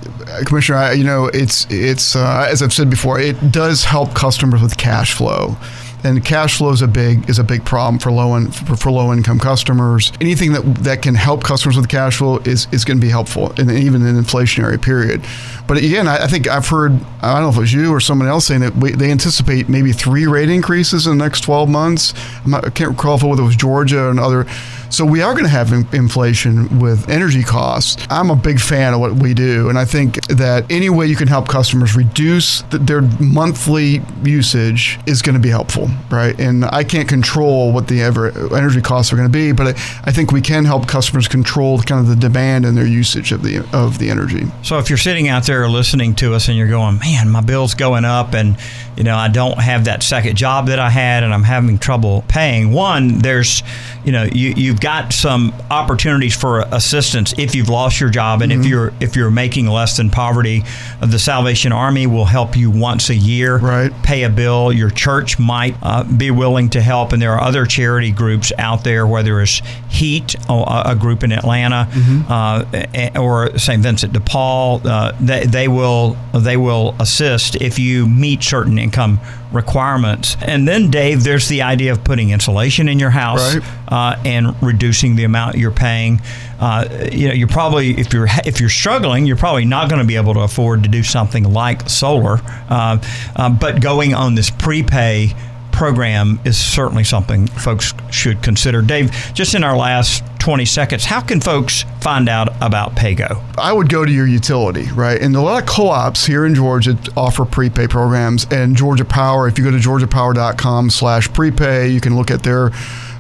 Commissioner, 0.46 0.78
I, 0.78 0.92
you 0.94 1.04
know, 1.04 1.26
it's 1.26 1.68
it's 1.70 2.16
uh, 2.16 2.48
as 2.50 2.62
I've 2.62 2.74
said 2.74 2.90
before, 2.90 3.20
it 3.20 3.52
does 3.52 3.84
help 3.84 4.14
customers 4.14 4.62
with 4.62 4.78
cash 4.78 5.14
flow. 5.14 5.58
And 6.02 6.24
cash 6.24 6.58
flow 6.58 6.70
is 6.70 6.82
a 6.82 6.88
big 6.88 7.30
is 7.30 7.40
a 7.40 7.44
big 7.44 7.66
problem 7.66 8.00
for 8.00 8.10
low 8.10 8.36
in, 8.36 8.52
for, 8.52 8.78
for 8.78 8.92
low 8.92 9.12
income 9.12 9.38
customers. 9.38 10.14
Anything 10.22 10.54
that 10.54 10.62
that 10.76 11.02
can 11.02 11.16
help 11.16 11.44
customers 11.44 11.76
with 11.76 11.90
cash 11.90 12.18
flow 12.18 12.38
is, 12.38 12.68
is 12.72 12.86
going 12.86 13.02
to 13.02 13.06
be 13.06 13.12
helpful, 13.12 13.52
and 13.58 13.70
even 13.70 14.02
in 14.02 14.16
an 14.16 14.24
inflationary 14.24 14.82
period. 14.82 15.22
But 15.70 15.78
again, 15.78 16.08
I, 16.08 16.24
I 16.24 16.28
think 16.28 16.48
I've 16.48 16.68
heard 16.68 17.00
I 17.22 17.34
don't 17.34 17.44
know 17.44 17.50
if 17.50 17.58
it 17.58 17.60
was 17.60 17.74
you 17.74 17.94
or 17.94 18.00
someone 18.00 18.28
else 18.28 18.48
saying 18.48 18.62
that 18.62 18.76
we, 18.76 18.92
they 18.92 19.12
anticipate 19.12 19.70
maybe 19.70 19.92
three 19.92 20.26
rate 20.26 20.50
increases 20.50 21.06
in 21.06 21.18
the 21.18 21.24
next 21.24 21.42
12 21.42 21.70
months. 21.70 22.14
Not, 22.46 22.66
I 22.66 22.70
can't 22.72 22.90
recall 22.90 23.18
if 23.18 23.24
whether 23.24 23.44
it 23.44 23.46
was 23.46 23.56
Georgia 23.56 24.10
and 24.10 24.20
other. 24.20 24.48
So 24.90 25.06
we 25.06 25.22
are 25.22 25.34
going 25.34 25.44
to 25.44 25.50
have 25.50 25.72
in- 25.72 25.88
inflation 25.94 26.80
with 26.80 27.10
energy 27.10 27.44
costs. 27.44 28.08
I'm 28.10 28.32
a 28.32 28.36
big 28.36 28.60
fan 28.60 28.96
of 28.96 29.00
what 29.00 29.14
we 29.14 29.36
do, 29.36 29.70
and 29.70 29.78
I 29.78 29.86
think 29.86 30.26
that 30.28 30.66
any 30.72 30.90
way 30.90 31.06
you 31.06 31.16
can 31.16 31.28
help 31.28 31.48
customers 31.48 31.96
reduce 31.96 32.64
th- 32.64 32.82
their 32.84 33.02
monthly 33.20 34.02
usage 34.24 35.00
is 35.06 35.22
going 35.22 35.36
to 35.36 35.42
be 35.42 35.50
helpful, 35.50 35.90
right? 36.10 36.40
And 36.40 36.66
I 36.66 36.84
can't 36.84 37.08
control 37.08 37.72
what 37.72 37.88
the 37.88 38.02
ever 38.02 38.32
energy 38.56 38.82
costs 38.82 39.14
are 39.14 39.16
going 39.16 39.28
to 39.28 39.32
be, 39.32 39.52
but 39.52 39.68
I, 39.68 39.70
I 40.06 40.12
think 40.12 40.32
we 40.32 40.42
can 40.42 40.66
help 40.66 40.88
customers 40.88 41.28
control 41.28 41.80
kind 41.84 42.02
of 42.02 42.08
the 42.08 42.16
demand 42.16 42.66
and 42.66 42.76
their 42.76 42.88
usage 42.88 43.32
of 43.32 43.44
the 43.44 43.60
of 43.72 44.00
the 44.00 44.10
energy. 44.10 44.46
So 44.64 44.80
if 44.80 44.90
you're 44.90 44.98
sitting 44.98 45.28
out 45.28 45.44
there 45.44 45.59
listening 45.68 46.16
to 46.16 46.34
us 46.36 46.48
and 46.48 46.58
you're 46.58 46.68
going, 46.70 47.00
man, 47.00 47.30
my 47.30 47.42
bill's 47.42 47.74
going 47.74 48.06
up, 48.06 48.34
and 48.34 48.58
you 49.00 49.04
know 49.06 49.16
I 49.16 49.30
don't 49.30 49.58
have 49.60 49.86
that 49.86 50.04
second 50.04 50.36
job 50.36 50.68
that 50.68 50.78
I 50.78 50.90
had, 50.92 51.24
and 51.24 51.34
I'm 51.34 51.42
having 51.44 51.80
trouble 51.80 52.24
paying. 52.28 52.72
One, 52.72 53.18
there's, 53.20 53.64
you 54.06 54.12
know, 54.12 54.26
you 54.26 54.54
you've 54.56 54.80
got 54.80 55.14
some 55.14 55.54
opportunities 55.72 56.36
for 56.36 56.60
assistance 56.72 57.34
if 57.40 57.56
you've 57.56 57.70
lost 57.70 58.00
your 58.00 58.10
job, 58.12 58.42
and 58.44 58.52
if 58.52 58.66
you're 58.66 58.94
if 59.00 59.16
you're 59.16 59.32
making 59.32 59.66
less 59.68 59.98
than 59.98 60.10
poverty, 60.12 60.64
uh, 61.02 61.06
the 61.08 61.18
Salvation 61.18 61.72
Army 61.72 62.06
will 62.06 62.26
help 62.26 62.56
you 62.56 62.70
once 62.70 63.10
a 63.10 63.16
year 63.16 63.58
Right. 63.58 63.92
pay 64.04 64.24
a 64.24 64.30
bill. 64.30 64.72
Your 64.72 64.90
church 64.92 65.40
might 65.40 65.76
uh, 65.82 66.04
be 66.04 66.30
willing 66.30 66.70
to 66.72 66.82
help, 66.82 67.14
and 67.14 67.22
there 67.22 67.32
are 67.34 67.42
other 67.42 67.66
charity 67.66 68.12
groups 68.12 68.52
out 68.58 68.84
there, 68.84 69.08
whether 69.08 69.42
it's 69.42 69.62
Heat, 69.90 70.36
a, 70.50 70.84
a 70.92 70.96
group 70.96 71.24
in 71.24 71.32
Atlanta, 71.32 71.88
uh, 72.30 73.20
or 73.20 73.58
St. 73.58 73.82
Vincent 73.82 74.14
de 74.14 74.20
Paul. 74.20 74.82
Uh, 74.86 75.14
they, 75.20 75.46
they 75.46 75.68
will 75.68 76.18
they 76.34 76.58
will 76.58 76.96
assist 77.00 77.56
if 77.56 77.80
you 77.80 78.08
meet 78.08 78.44
certain 78.44 78.78
income 78.90 79.20
requirements. 79.52 80.36
And 80.42 80.68
then, 80.68 80.90
Dave, 80.90 81.24
there's 81.24 81.48
the 81.48 81.62
idea 81.62 81.92
of 81.92 82.04
putting 82.04 82.32
insulation 82.32 82.90
in 82.90 82.98
your 83.00 83.12
house 83.12 83.56
Right. 83.56 83.64
uh, 83.88 84.22
and 84.26 84.56
reducing 84.64 85.16
the 85.16 85.24
amount 85.26 85.58
you're 85.58 85.72
paying. 85.72 86.22
Uh, 86.60 86.88
you 87.12 87.28
know, 87.28 87.34
you're 87.34 87.48
probably 87.48 87.92
if 88.00 88.12
you're 88.14 88.28
if 88.46 88.60
you're 88.60 88.70
struggling, 88.70 89.26
you're 89.26 89.38
probably 89.38 89.66
not 89.66 89.90
going 89.90 90.02
to 90.02 90.08
be 90.08 90.16
able 90.16 90.34
to 90.34 90.42
afford 90.42 90.84
to 90.84 90.90
do 90.90 91.04
something 91.04 91.44
like 91.54 91.88
solar. 91.90 92.40
Uh, 92.70 92.98
uh, 93.36 93.50
but 93.50 93.80
going 93.82 94.14
on 94.14 94.36
this 94.36 94.50
prepay 94.50 95.34
program 95.72 96.40
is 96.44 96.58
certainly 96.58 97.04
something 97.04 97.48
folks 97.48 97.94
should 98.12 98.42
consider. 98.44 98.82
Dave, 98.82 99.12
just 99.34 99.56
in 99.56 99.64
our 99.64 99.78
last 99.78 100.24
20 100.40 100.66
seconds, 100.66 101.06
how 101.06 101.22
can 101.22 101.40
folks 101.40 101.86
find 102.02 102.28
out 102.28 102.50
about 102.62 102.96
PayGo? 102.96 103.42
I 103.58 103.72
would 103.72 103.90
go 103.90 104.06
to 104.06 104.12
your 104.12 104.28
utility, 104.28 104.86
right? 104.94 105.22
And 105.22 105.36
a 105.36 105.42
lot 105.42 105.62
of 105.62 105.70
co-ops 105.70 106.26
here 106.26 106.46
in 106.46 106.56
Georgia 106.56 106.98
offer 107.16 107.46
prepay 107.46 107.88
programs. 107.88 108.48
And 108.52 108.76
Georgia 108.76 109.06
Power, 109.06 109.48
if 109.48 109.58
you 109.58 109.64
go 109.64 109.72
to 109.72 109.78
georgiapower.com 109.78 110.90
slash 110.90 111.32
prepay, 111.32 111.90
you 111.90 112.02
can 112.02 112.16
look 112.16 112.32
at 112.32 112.44
their 112.44 112.72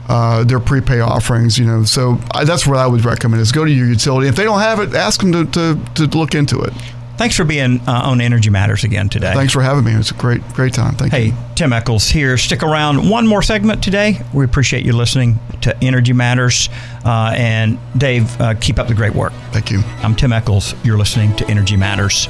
uh, 0.07 0.43
their 0.43 0.59
prepay 0.59 0.99
offerings. 1.01 1.59
You 1.59 1.65
know, 1.65 1.84
so 1.84 2.17
I, 2.32 2.43
that's 2.43 2.65
what 2.65 2.78
I 2.78 2.88
would 2.88 3.05
recommend 3.05 3.41
is 3.41 3.51
go 3.51 3.63
to 3.63 3.72
your 3.72 3.88
utility. 3.88 4.28
If 4.28 4.36
they 4.36 4.43
don't 4.43 4.59
have 4.59 4.80
it, 4.80 4.95
ask 4.95 5.22
them 5.22 5.32
to, 5.34 5.45
to, 5.45 6.07
to 6.07 6.17
look 6.17 6.34
into 6.34 6.61
it. 6.61 6.74
Thanks 7.20 7.36
for 7.36 7.43
being 7.43 7.82
uh, 7.82 8.01
on 8.05 8.22
Energy 8.22 8.49
Matters 8.49 8.86
again 8.86 9.09
today. 9.09 9.34
Thanks 9.34 9.51
for 9.51 9.61
having 9.61 9.84
me. 9.84 9.93
It 9.93 9.97
was 9.97 10.11
a 10.11 10.13
great 10.13 10.41
great 10.53 10.74
time. 10.74 10.95
Thank 10.95 11.11
Hey, 11.11 11.26
you. 11.26 11.32
Hey, 11.34 11.38
Tim 11.55 11.74
Echols 11.74 12.07
here. 12.07 12.38
Stick 12.38 12.63
around 12.63 13.09
one 13.09 13.28
more 13.28 13.41
segment 13.41 13.84
today. 13.84 14.22
We 14.34 14.45
appreciate 14.45 14.86
you 14.86 14.93
listening 14.93 15.38
to 15.63 15.76
Energy 15.84 16.13
Matters. 16.13 16.70
Uh, 17.03 17.34
and 17.36 17.78
Dave, 17.97 18.39
uh, 18.39 18.53
keep 18.53 18.80
up 18.80 18.88
the 18.88 18.93
great 18.95 19.13
work. 19.13 19.34
Thank 19.51 19.70
you. 19.70 19.82
I'm 20.01 20.15
Tim 20.15 20.32
Echols. 20.32 20.74
You're 20.86 20.97
listening 20.97 21.36
to 21.36 21.47
Energy 21.49 21.76
Matters. 21.76 22.30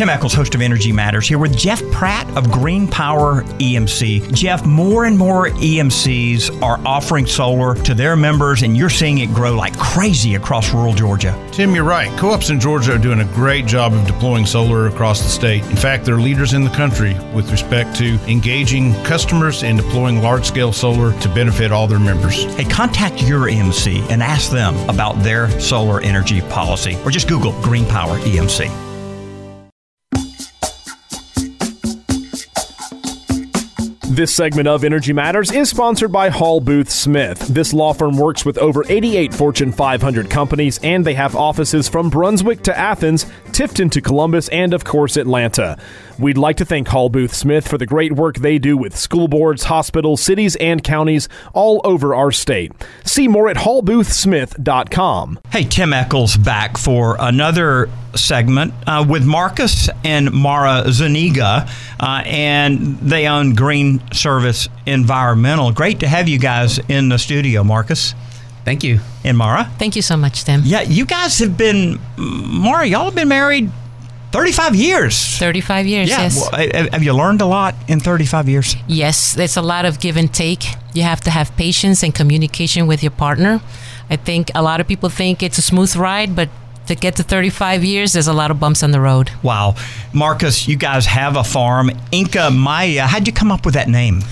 Tim 0.00 0.08
Echols, 0.08 0.32
host 0.32 0.54
of 0.54 0.62
Energy 0.62 0.92
Matters, 0.92 1.28
here 1.28 1.36
with 1.36 1.54
Jeff 1.54 1.82
Pratt 1.90 2.26
of 2.34 2.50
Green 2.50 2.88
Power 2.88 3.42
EMC. 3.58 4.32
Jeff, 4.32 4.64
more 4.64 5.04
and 5.04 5.18
more 5.18 5.50
EMCs 5.50 6.62
are 6.62 6.80
offering 6.86 7.26
solar 7.26 7.74
to 7.82 7.92
their 7.92 8.16
members, 8.16 8.62
and 8.62 8.74
you're 8.74 8.88
seeing 8.88 9.18
it 9.18 9.26
grow 9.34 9.54
like 9.54 9.78
crazy 9.78 10.36
across 10.36 10.72
rural 10.72 10.94
Georgia. 10.94 11.38
Tim, 11.52 11.74
you're 11.74 11.84
right. 11.84 12.08
Co 12.18 12.30
ops 12.30 12.48
in 12.48 12.58
Georgia 12.58 12.94
are 12.94 12.98
doing 12.98 13.20
a 13.20 13.26
great 13.34 13.66
job 13.66 13.92
of 13.92 14.06
deploying 14.06 14.46
solar 14.46 14.86
across 14.86 15.20
the 15.22 15.28
state. 15.28 15.62
In 15.66 15.76
fact, 15.76 16.06
they're 16.06 16.16
leaders 16.16 16.54
in 16.54 16.64
the 16.64 16.70
country 16.70 17.12
with 17.34 17.50
respect 17.50 17.94
to 17.96 18.18
engaging 18.26 18.94
customers 19.04 19.64
and 19.64 19.76
deploying 19.76 20.22
large 20.22 20.46
scale 20.46 20.72
solar 20.72 21.12
to 21.20 21.28
benefit 21.34 21.72
all 21.72 21.86
their 21.86 22.00
members. 22.00 22.44
Hey, 22.54 22.64
contact 22.64 23.22
your 23.24 23.50
EMC 23.50 24.10
and 24.10 24.22
ask 24.22 24.50
them 24.50 24.74
about 24.88 25.22
their 25.22 25.50
solar 25.60 26.00
energy 26.00 26.40
policy, 26.40 26.96
or 27.04 27.10
just 27.10 27.28
Google 27.28 27.52
Green 27.60 27.84
Power 27.84 28.18
EMC. 28.20 28.89
This 34.10 34.34
segment 34.34 34.66
of 34.66 34.82
Energy 34.82 35.12
Matters 35.12 35.52
is 35.52 35.70
sponsored 35.70 36.10
by 36.10 36.30
Hall 36.30 36.60
Booth 36.60 36.90
Smith. 36.90 37.38
This 37.46 37.72
law 37.72 37.92
firm 37.92 38.16
works 38.16 38.44
with 38.44 38.58
over 38.58 38.82
88 38.88 39.32
Fortune 39.32 39.70
500 39.70 40.28
companies, 40.28 40.80
and 40.82 41.04
they 41.04 41.14
have 41.14 41.36
offices 41.36 41.88
from 41.88 42.10
Brunswick 42.10 42.60
to 42.64 42.76
Athens, 42.76 43.26
Tifton 43.50 43.90
to 43.92 44.00
Columbus, 44.00 44.48
and 44.48 44.72
of 44.72 44.84
course, 44.84 45.16
Atlanta. 45.16 45.78
We'd 46.18 46.38
like 46.38 46.56
to 46.58 46.64
thank 46.64 46.88
Hall 46.88 47.08
Booth 47.08 47.34
Smith 47.34 47.66
for 47.66 47.78
the 47.78 47.86
great 47.86 48.12
work 48.12 48.36
they 48.36 48.58
do 48.58 48.76
with 48.76 48.96
school 48.96 49.28
boards, 49.28 49.64
hospitals, 49.64 50.20
cities, 50.20 50.56
and 50.56 50.82
counties 50.82 51.28
all 51.52 51.80
over 51.84 52.14
our 52.14 52.30
state. 52.30 52.72
See 53.04 53.28
more 53.28 53.48
at 53.48 53.56
hallboothsmith.com. 53.56 55.40
Hey, 55.50 55.64
Tim 55.64 55.92
Echols 55.92 56.36
back 56.36 56.76
for 56.76 57.16
another 57.18 57.88
segment 58.14 58.74
uh, 58.86 59.04
with 59.08 59.24
Marcus 59.24 59.88
and 60.04 60.32
Mara 60.32 60.84
Zuniga, 60.90 61.68
uh, 61.98 62.22
and 62.26 62.98
they 63.00 63.26
own 63.26 63.54
Green 63.54 64.02
Service 64.12 64.68
Environmental. 64.86 65.72
Great 65.72 66.00
to 66.00 66.08
have 66.08 66.28
you 66.28 66.38
guys 66.38 66.78
in 66.88 67.08
the 67.08 67.18
studio, 67.18 67.64
Marcus. 67.64 68.14
Thank 68.64 68.84
you. 68.84 69.00
And 69.24 69.36
Mara. 69.36 69.70
Thank 69.78 69.96
you 69.96 70.02
so 70.02 70.16
much, 70.16 70.44
Tim. 70.44 70.62
Yeah, 70.64 70.82
you 70.82 71.06
guys 71.06 71.38
have 71.38 71.56
been, 71.56 71.98
Mara, 72.16 72.86
y'all 72.86 73.06
have 73.06 73.14
been 73.14 73.28
married 73.28 73.70
35 74.32 74.76
years. 74.76 75.38
35 75.38 75.86
years, 75.86 76.08
yeah. 76.08 76.20
yes. 76.22 76.50
Well, 76.52 76.88
have 76.92 77.02
you 77.02 77.12
learned 77.12 77.40
a 77.40 77.46
lot 77.46 77.74
in 77.88 78.00
35 78.00 78.48
years? 78.48 78.76
Yes, 78.86 79.34
there's 79.34 79.56
a 79.56 79.62
lot 79.62 79.84
of 79.84 79.98
give 79.98 80.16
and 80.16 80.32
take. 80.32 80.64
You 80.94 81.02
have 81.02 81.20
to 81.22 81.30
have 81.30 81.56
patience 81.56 82.02
and 82.02 82.14
communication 82.14 82.86
with 82.86 83.02
your 83.02 83.10
partner. 83.10 83.60
I 84.08 84.16
think 84.16 84.50
a 84.54 84.62
lot 84.62 84.80
of 84.80 84.86
people 84.86 85.08
think 85.08 85.42
it's 85.42 85.58
a 85.58 85.62
smooth 85.62 85.94
ride, 85.96 86.36
but 86.36 86.48
to 86.86 86.94
get 86.94 87.16
to 87.16 87.22
35 87.22 87.84
years, 87.84 88.12
there's 88.12 88.26
a 88.28 88.32
lot 88.32 88.50
of 88.50 88.58
bumps 88.58 88.82
on 88.82 88.90
the 88.90 89.00
road. 89.00 89.30
Wow. 89.42 89.76
Marcus, 90.12 90.66
you 90.66 90.76
guys 90.76 91.06
have 91.06 91.36
a 91.36 91.44
farm, 91.44 91.90
Inca 92.10 92.50
Maya. 92.50 93.06
How'd 93.06 93.26
you 93.26 93.32
come 93.32 93.52
up 93.52 93.64
with 93.64 93.74
that 93.74 93.88
name? 93.88 94.22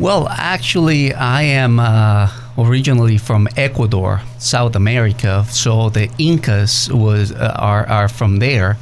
Well, 0.00 0.28
actually, 0.28 1.14
I 1.14 1.42
am 1.42 1.78
uh, 1.78 2.28
originally 2.58 3.18
from 3.18 3.48
Ecuador, 3.56 4.20
South 4.38 4.76
America. 4.76 5.44
So 5.50 5.90
the 5.90 6.08
Incas 6.18 6.90
was 6.92 7.32
uh, 7.32 7.54
are, 7.58 7.86
are 7.88 8.08
from 8.08 8.38
there. 8.38 8.76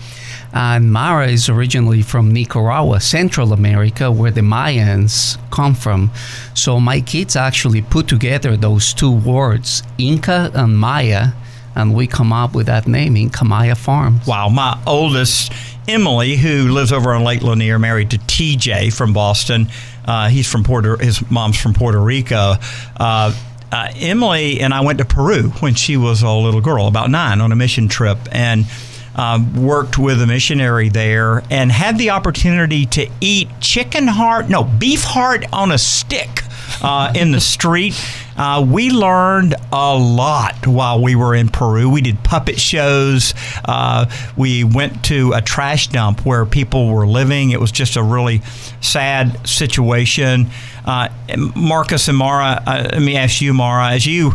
And 0.55 0.93
Mara 0.93 1.29
is 1.29 1.49
originally 1.49 2.03
from 2.03 2.31
Nicaragua, 2.31 3.01
Central 3.01 3.55
America, 3.55 4.11
where 4.11 4.31
the 4.31 4.43
Mayans 4.43 5.39
come 5.51 5.75
from. 5.75 6.11
So 6.55 6.79
my 6.79 7.01
kids 7.01 7.37
actually 7.37 7.81
put 7.81 8.07
together 8.07 8.57
those 8.57 8.93
two 8.93 9.11
words, 9.11 9.83
Inca 9.97 10.51
and 10.55 10.77
Maya, 10.77 11.29
and 11.75 11.95
we 11.95 12.07
come 12.07 12.35
up 12.35 12.55
with 12.55 12.67
that 12.67 12.87
name, 12.87 13.17
Inca 13.17 13.47
Maya 13.47 13.75
Farms. 13.75 14.27
Wow, 14.27 14.51
my 14.51 14.79
oldest, 14.87 15.53
Emily, 15.89 16.37
who 16.37 16.71
lives 16.71 16.93
over 16.93 17.15
on 17.15 17.25
Lake 17.25 17.43
Lanier, 17.43 17.79
married 17.79 18.11
to 18.11 18.19
TJ 18.19 18.93
from 18.93 19.15
Boston. 19.15 19.69
Uh, 20.05 20.29
he's 20.29 20.51
from 20.51 20.65
Puerto. 20.65 20.99
His 20.99 21.29
mom's 21.31 21.59
from 21.59 21.73
Puerto 21.73 21.99
Rico. 21.99 22.57
Uh, 22.97 23.33
uh, 23.73 23.91
Emily 23.97 24.61
and 24.61 24.73
I 24.73 24.83
went 24.83 24.99
to 24.99 25.05
Peru 25.05 25.49
when 25.61 25.75
she 25.75 25.97
was 25.97 26.23
a 26.23 26.31
little 26.31 26.61
girl, 26.61 26.87
about 26.87 27.11
nine, 27.11 27.41
on 27.41 27.51
a 27.51 27.57
mission 27.57 27.89
trip, 27.89 28.19
and 28.31 28.67
um, 29.15 29.65
worked 29.65 29.99
with 29.99 30.23
a 30.23 30.27
missionary 30.27 30.89
there 30.89 31.43
and 31.51 31.73
had 31.73 31.99
the 31.99 32.11
opportunity 32.11 32.87
to 32.87 33.11
eat 33.21 33.49
chicken 33.61 34.07
heart, 34.07 34.49
no, 34.49 34.65
beef 34.65 35.03
heart 35.03 35.45
on 35.53 35.73
a 35.73 35.79
stick 35.79 36.43
uh, 36.83 37.13
in 37.15 37.33
the 37.33 37.41
street. 37.41 37.95
Uh, 38.37 38.67
we 38.67 38.91
learned 38.91 39.55
a 39.73 39.97
lot 39.97 40.67
while 40.67 41.03
we 41.03 41.15
were 41.15 41.35
in 41.35 41.49
Peru. 41.49 41.89
We 41.91 42.01
did 42.01 42.23
puppet 42.25 42.59
shows. 42.59 43.35
Uh, 43.65 44.07
we 44.37 44.65
went 44.65 45.05
to 45.05 45.33
a 45.33 45.43
trash 45.43 45.89
dump 45.89 46.25
where 46.25 46.47
people 46.47 46.89
were 46.89 47.07
living. 47.07 47.51
It 47.51 47.61
was 47.61 47.71
just 47.71 47.97
a 47.97 48.03
really 48.03 48.41
sad 48.81 49.47
situation. 49.47 50.47
Uh, 50.85 51.09
Marcus 51.55 52.09
and 52.09 52.17
Mara, 52.17 52.63
uh, 52.67 52.89
let 52.93 53.03
me 53.03 53.17
ask 53.17 53.41
you, 53.41 53.55
Mara, 53.55 53.91
as 53.91 54.07
you, 54.07 54.33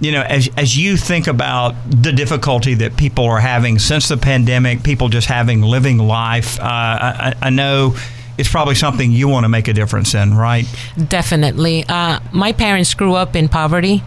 you 0.00 0.12
know, 0.12 0.22
as 0.22 0.48
as 0.56 0.78
you 0.78 0.96
think 0.96 1.26
about 1.26 1.74
the 1.90 2.12
difficulty 2.12 2.74
that 2.74 2.96
people 2.96 3.24
are 3.24 3.40
having 3.40 3.78
since 3.78 4.08
the 4.08 4.16
pandemic, 4.16 4.82
people 4.82 5.08
just 5.08 5.26
having 5.26 5.60
living 5.60 5.98
life. 5.98 6.58
Uh, 6.58 6.64
I, 6.64 7.34
I 7.42 7.50
know 7.50 7.96
it's 8.38 8.48
probably 8.48 8.74
something 8.74 9.10
you 9.10 9.28
want 9.28 9.44
to 9.44 9.48
make 9.48 9.68
a 9.68 9.72
difference 9.72 10.14
in, 10.14 10.34
right? 10.34 10.66
Definitely. 11.08 11.84
Uh, 11.88 12.20
my 12.32 12.52
parents 12.52 12.94
grew 12.94 13.14
up 13.14 13.36
in 13.36 13.48
poverty, 13.48 14.02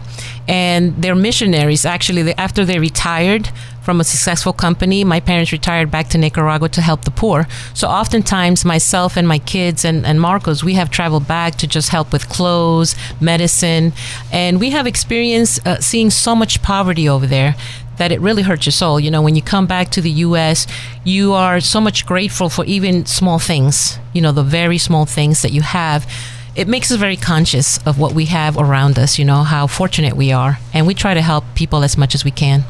and 0.48 1.00
they're 1.00 1.14
missionaries. 1.14 1.84
Actually, 1.84 2.22
they, 2.22 2.34
after 2.34 2.64
they 2.64 2.78
retired 2.78 3.50
from 3.82 4.00
a 4.00 4.04
successful 4.04 4.52
company, 4.52 5.04
my 5.04 5.20
parents 5.20 5.52
retired 5.52 5.90
back 5.90 6.08
to 6.08 6.18
Nicaragua 6.18 6.70
to 6.70 6.80
help 6.80 7.04
the 7.04 7.10
poor. 7.10 7.46
So 7.74 7.86
oftentimes, 7.86 8.64
myself 8.64 9.16
and 9.16 9.28
my 9.28 9.38
kids 9.38 9.84
and, 9.84 10.06
and 10.06 10.20
Marcos, 10.20 10.64
we 10.64 10.74
have 10.74 10.90
traveled 10.90 11.28
back 11.28 11.56
to 11.56 11.66
just 11.66 11.90
help 11.90 12.10
with 12.10 12.28
clothes, 12.28 12.96
medicine, 13.20 13.92
and 14.32 14.58
we 14.58 14.70
have 14.70 14.86
experienced 14.86 15.66
uh, 15.66 15.80
seeing 15.80 16.10
so 16.10 16.34
much 16.34 16.62
poverty 16.62 17.08
over 17.08 17.26
there 17.26 17.56
that 17.96 18.12
it 18.12 18.20
really 18.20 18.42
hurts 18.42 18.66
your 18.66 18.72
soul. 18.72 18.98
You 18.98 19.10
know, 19.10 19.22
when 19.22 19.34
you 19.34 19.42
come 19.42 19.66
back 19.66 19.90
to 19.90 20.00
the 20.00 20.10
U.S., 20.10 20.66
you 21.04 21.32
are 21.32 21.60
so 21.60 21.80
much 21.80 22.06
grateful 22.06 22.48
for 22.48 22.64
even 22.64 23.06
small 23.06 23.38
things, 23.38 23.98
you 24.12 24.20
know, 24.20 24.32
the 24.32 24.42
very 24.42 24.78
small 24.78 25.06
things 25.06 25.42
that 25.42 25.52
you 25.52 25.62
have. 25.62 26.10
It 26.56 26.68
makes 26.68 26.90
us 26.92 26.98
very 26.98 27.16
conscious 27.16 27.84
of 27.86 27.98
what 27.98 28.12
we 28.12 28.26
have 28.26 28.56
around 28.56 28.98
us, 28.98 29.18
you 29.18 29.24
know, 29.24 29.42
how 29.42 29.66
fortunate 29.66 30.16
we 30.16 30.30
are. 30.32 30.58
And 30.72 30.86
we 30.86 30.94
try 30.94 31.14
to 31.14 31.22
help 31.22 31.44
people 31.54 31.82
as 31.82 31.98
much 31.98 32.14
as 32.14 32.24
we 32.24 32.30
can. 32.30 32.64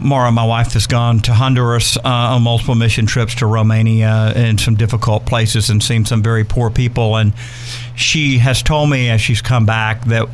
Mara, 0.00 0.32
my 0.32 0.44
wife, 0.44 0.72
has 0.72 0.86
gone 0.86 1.20
to 1.20 1.32
Honduras 1.34 1.96
uh, 1.98 2.00
on 2.04 2.42
multiple 2.42 2.74
mission 2.74 3.06
trips 3.06 3.34
to 3.36 3.46
Romania 3.46 4.32
and 4.34 4.58
some 4.58 4.74
difficult 4.74 5.24
places 5.24 5.70
and 5.70 5.82
seen 5.82 6.04
some 6.04 6.22
very 6.22 6.44
poor 6.44 6.68
people. 6.68 7.16
And 7.16 7.32
she 7.94 8.38
has 8.38 8.62
told 8.62 8.90
me 8.90 9.08
as 9.08 9.20
she's 9.20 9.40
come 9.40 9.66
back 9.66 10.04
that 10.06 10.28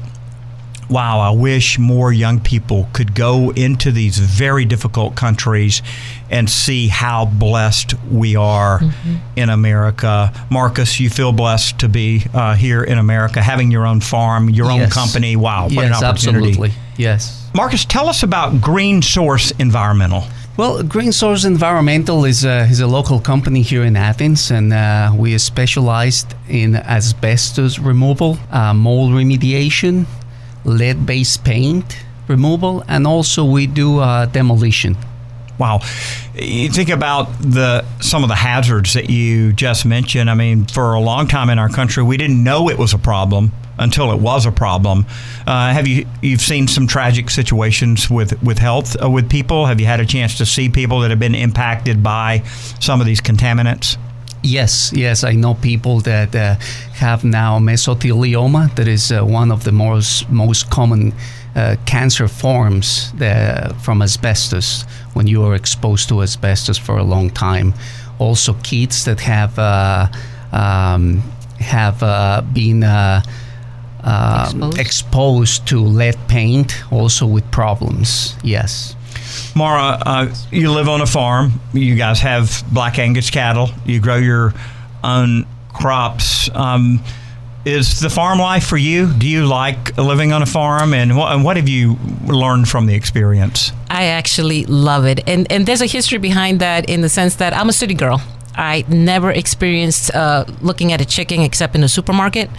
wow, 0.90 1.20
I 1.20 1.30
wish 1.30 1.78
more 1.78 2.12
young 2.12 2.40
people 2.40 2.88
could 2.92 3.14
go 3.14 3.50
into 3.50 3.92
these 3.92 4.18
very 4.18 4.64
difficult 4.64 5.14
countries 5.14 5.82
and 6.30 6.50
see 6.50 6.88
how 6.88 7.26
blessed 7.26 7.94
we 8.10 8.36
are 8.36 8.80
mm-hmm. 8.80 9.16
in 9.36 9.50
America. 9.50 10.32
Marcus, 10.50 11.00
you 11.00 11.08
feel 11.08 11.32
blessed 11.32 11.78
to 11.80 11.88
be 11.88 12.24
uh, 12.34 12.54
here 12.54 12.82
in 12.82 12.98
America, 12.98 13.40
having 13.40 13.70
your 13.70 13.86
own 13.86 14.00
farm, 14.00 14.50
your 14.50 14.70
yes. 14.70 14.82
own 14.82 14.90
company. 14.90 15.36
Wow, 15.36 15.64
what 15.64 15.72
yes, 15.72 15.98
an 15.98 16.04
opportunity. 16.04 16.48
Absolutely. 16.48 16.72
Yes. 16.96 17.48
Marcus, 17.54 17.84
tell 17.84 18.08
us 18.08 18.22
about 18.22 18.60
Green 18.60 19.02
Source 19.02 19.52
Environmental. 19.52 20.24
Well, 20.56 20.82
Green 20.82 21.12
Source 21.12 21.44
Environmental 21.44 22.26
is 22.26 22.44
a, 22.44 22.64
is 22.64 22.80
a 22.80 22.86
local 22.86 23.18
company 23.18 23.62
here 23.62 23.82
in 23.82 23.96
Athens, 23.96 24.50
and 24.50 24.72
uh, 24.72 25.10
we 25.16 25.34
are 25.34 25.38
specialized 25.38 26.34
in 26.48 26.76
asbestos 26.76 27.78
removal, 27.78 28.36
uh, 28.50 28.74
mold 28.74 29.12
remediation, 29.12 30.06
lead 30.64 31.06
based 31.06 31.44
paint 31.44 32.04
removal, 32.28 32.84
and 32.88 33.06
also 33.06 33.44
we 33.44 33.66
do 33.66 33.98
uh, 33.98 34.26
demolition. 34.26 34.96
Wow. 35.58 35.80
You 36.34 36.70
think 36.70 36.88
about 36.88 37.26
the 37.42 37.84
some 38.00 38.22
of 38.22 38.30
the 38.30 38.34
hazards 38.34 38.94
that 38.94 39.10
you 39.10 39.52
just 39.52 39.84
mentioned. 39.84 40.30
I 40.30 40.34
mean, 40.34 40.64
for 40.64 40.94
a 40.94 41.00
long 41.00 41.28
time 41.28 41.50
in 41.50 41.58
our 41.58 41.68
country, 41.68 42.02
we 42.02 42.16
didn't 42.16 42.42
know 42.42 42.70
it 42.70 42.78
was 42.78 42.94
a 42.94 42.98
problem 42.98 43.52
until 43.78 44.12
it 44.12 44.20
was 44.20 44.46
a 44.46 44.52
problem. 44.52 45.04
Uh, 45.46 45.72
have 45.72 45.86
you 45.86 46.06
you've 46.22 46.40
seen 46.40 46.66
some 46.66 46.86
tragic 46.86 47.28
situations 47.28 48.08
with 48.08 48.42
with 48.42 48.58
health 48.58 48.96
uh, 49.02 49.10
with 49.10 49.28
people? 49.28 49.66
Have 49.66 49.80
you 49.80 49.86
had 49.86 50.00
a 50.00 50.06
chance 50.06 50.38
to 50.38 50.46
see 50.46 50.70
people 50.70 51.00
that 51.00 51.10
have 51.10 51.20
been 51.20 51.34
impacted 51.34 52.02
by 52.02 52.42
some 52.80 53.00
of 53.00 53.06
these 53.06 53.20
contaminants? 53.20 53.98
Yes, 54.42 54.92
yes, 54.94 55.22
I 55.22 55.32
know 55.32 55.54
people 55.54 56.00
that 56.00 56.34
uh, 56.34 56.54
have 56.94 57.24
now 57.24 57.58
mesothelioma. 57.58 58.74
That 58.74 58.88
is 58.88 59.12
uh, 59.12 59.22
one 59.22 59.52
of 59.52 59.64
the 59.64 59.72
most 59.72 60.30
most 60.30 60.70
common 60.70 61.12
uh, 61.54 61.76
cancer 61.84 62.28
forms 62.28 63.12
that, 63.18 63.76
from 63.82 64.02
asbestos 64.02 64.84
when 65.14 65.26
you 65.26 65.44
are 65.44 65.54
exposed 65.54 66.08
to 66.08 66.22
asbestos 66.22 66.78
for 66.78 66.96
a 66.96 67.02
long 67.02 67.30
time. 67.30 67.74
Also, 68.18 68.54
kids 68.62 69.04
that 69.04 69.20
have 69.20 69.58
uh, 69.58 70.06
um, 70.52 71.22
have 71.58 72.02
uh, 72.02 72.42
been 72.52 72.82
uh, 72.82 73.22
exposed. 74.44 74.78
exposed 74.78 75.66
to 75.68 75.80
lead 75.80 76.16
paint, 76.28 76.82
also 76.90 77.26
with 77.26 77.50
problems. 77.50 78.34
Yes. 78.42 78.96
Mara, 79.54 80.02
uh, 80.04 80.34
you 80.50 80.70
live 80.70 80.88
on 80.88 81.00
a 81.00 81.06
farm. 81.06 81.60
You 81.72 81.94
guys 81.94 82.20
have 82.20 82.62
black 82.72 82.98
Angus 82.98 83.30
cattle. 83.30 83.70
You 83.84 84.00
grow 84.00 84.16
your 84.16 84.54
own 85.02 85.46
crops. 85.72 86.50
Um, 86.54 87.02
is 87.64 88.00
the 88.00 88.08
farm 88.08 88.38
life 88.38 88.66
for 88.66 88.78
you? 88.78 89.12
Do 89.12 89.28
you 89.28 89.46
like 89.46 89.96
living 89.98 90.32
on 90.32 90.42
a 90.42 90.46
farm, 90.46 90.94
and 90.94 91.16
what, 91.16 91.32
and 91.34 91.44
what 91.44 91.56
have 91.56 91.68
you 91.68 91.98
learned 92.26 92.68
from 92.68 92.86
the 92.86 92.94
experience? 92.94 93.72
I 93.90 94.04
actually 94.04 94.64
love 94.64 95.04
it, 95.04 95.20
and 95.28 95.50
and 95.52 95.66
there's 95.66 95.82
a 95.82 95.86
history 95.86 96.18
behind 96.18 96.60
that 96.60 96.88
in 96.88 97.02
the 97.02 97.08
sense 97.08 97.34
that 97.36 97.52
I'm 97.54 97.68
a 97.68 97.72
city 97.72 97.94
girl. 97.94 98.22
I 98.54 98.84
never 98.88 99.30
experienced 99.30 100.14
uh, 100.14 100.44
looking 100.60 100.92
at 100.92 101.00
a 101.00 101.04
chicken 101.04 101.40
except 101.40 101.74
in 101.74 101.82
a 101.84 101.88
supermarket, 101.88 102.50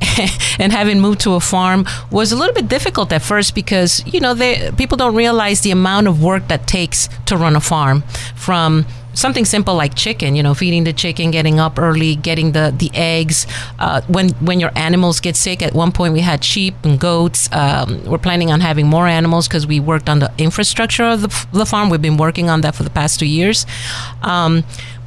and 0.58 0.72
having 0.72 1.00
moved 1.00 1.20
to 1.20 1.34
a 1.34 1.40
farm 1.40 1.86
was 2.10 2.32
a 2.32 2.36
little 2.36 2.54
bit 2.54 2.68
difficult 2.68 3.12
at 3.12 3.22
first 3.22 3.54
because 3.54 4.02
you 4.06 4.20
know 4.20 4.34
they, 4.34 4.70
people 4.76 4.96
don't 4.96 5.14
realize 5.14 5.60
the 5.60 5.70
amount 5.70 6.06
of 6.06 6.22
work 6.22 6.48
that 6.48 6.66
takes 6.66 7.08
to 7.26 7.36
run 7.36 7.56
a 7.56 7.60
farm 7.60 8.02
from 8.34 8.84
something 9.16 9.46
simple 9.46 9.74
like 9.74 9.94
chicken, 9.94 10.36
you 10.36 10.42
know, 10.42 10.54
feeding 10.54 10.84
the 10.84 10.92
chicken, 10.92 11.30
getting 11.30 11.58
up 11.58 11.78
early, 11.78 12.14
getting 12.14 12.52
the 12.52 12.72
the 12.76 12.90
eggs. 12.94 13.46
Uh, 13.78 14.02
when 14.02 14.28
when 14.44 14.60
your 14.60 14.70
animals 14.76 15.20
get 15.20 15.34
sick, 15.36 15.62
at 15.62 15.72
one 15.74 15.90
point 15.90 16.12
we 16.12 16.20
had 16.20 16.44
sheep 16.44 16.74
and 16.84 17.00
goats. 17.00 17.48
Um, 17.52 18.04
we're 18.04 18.18
planning 18.18 18.52
on 18.52 18.60
having 18.60 18.86
more 18.86 19.06
animals 19.06 19.48
because 19.48 19.66
we 19.66 19.80
worked 19.80 20.08
on 20.08 20.20
the 20.20 20.30
infrastructure 20.38 21.04
of 21.04 21.22
the, 21.22 21.46
the, 21.52 21.66
farm. 21.66 21.90
We've 21.90 22.02
been 22.02 22.18
working 22.18 22.48
on 22.50 22.60
that 22.60 22.74
for 22.74 22.82
the 22.82 22.90
past 22.90 23.18
two 23.18 23.26
years. 23.26 23.66
Um, 24.22 24.64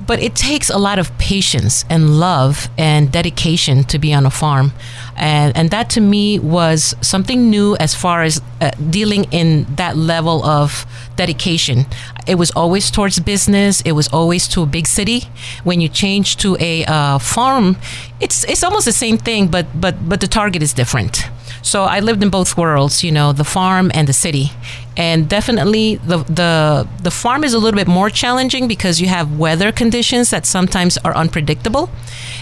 but 0.09 0.19
it 0.23 0.33
takes 0.33 0.71
a 0.71 0.77
lot 0.79 0.97
of 0.97 1.15
patience 1.19 1.85
and 1.87 2.19
love 2.19 2.67
and 2.79 3.11
dedication 3.11 3.83
to 3.83 3.99
be 3.99 4.11
on 4.11 4.25
a 4.25 4.31
farm. 4.31 4.71
And 5.15 5.55
and 5.55 5.69
that 5.69 5.87
to 5.91 6.01
me 6.01 6.39
was 6.39 6.95
something 7.01 7.51
new 7.51 7.75
as 7.79 7.93
far 7.93 8.23
as 8.23 8.41
uh, 8.59 8.71
dealing 8.89 9.25
in 9.31 9.67
that 9.75 9.95
level 9.95 10.43
of 10.43 10.87
dedication. 11.15 11.85
It 12.25 12.35
was 12.39 12.49
always 12.55 12.89
towards 12.89 13.19
business. 13.19 13.81
It 13.81 13.91
was 13.91 14.07
always 14.07 14.47
to 14.47 14.63
a 14.63 14.65
big 14.65 14.87
city. 14.87 15.19
When 15.63 15.79
you 15.79 15.89
change 15.89 16.37
to 16.37 16.57
a 16.59 16.85
uh, 16.85 17.19
farm 17.19 17.77
it's 18.19 18.43
it's 18.45 18.63
almost 18.63 18.85
the 18.85 18.91
same 18.91 19.17
thing 19.17 19.47
but 19.47 19.65
but 19.79 19.95
but 20.09 20.19
the 20.21 20.27
target 20.27 20.61
is 20.61 20.73
different. 20.73 21.23
So 21.61 21.83
I 21.83 21.99
lived 21.99 22.23
in 22.23 22.29
both 22.29 22.57
worlds, 22.57 23.03
you 23.03 23.11
know, 23.11 23.33
the 23.33 23.43
farm 23.43 23.91
and 23.93 24.07
the 24.07 24.13
city. 24.13 24.51
And 24.99 25.29
definitely 25.29 25.95
the, 25.95 26.17
the 26.25 26.85
the 27.01 27.09
farm 27.09 27.45
is 27.45 27.53
a 27.53 27.57
little 27.57 27.77
bit 27.77 27.87
more 27.87 28.09
challenging 28.09 28.67
because 28.67 28.99
you 28.99 29.07
have 29.07 29.39
weather 29.39 29.71
conditions 29.71 30.29
that 30.31 30.45
sometimes 30.45 30.97
are 31.05 31.15
unpredictable. 31.15 31.89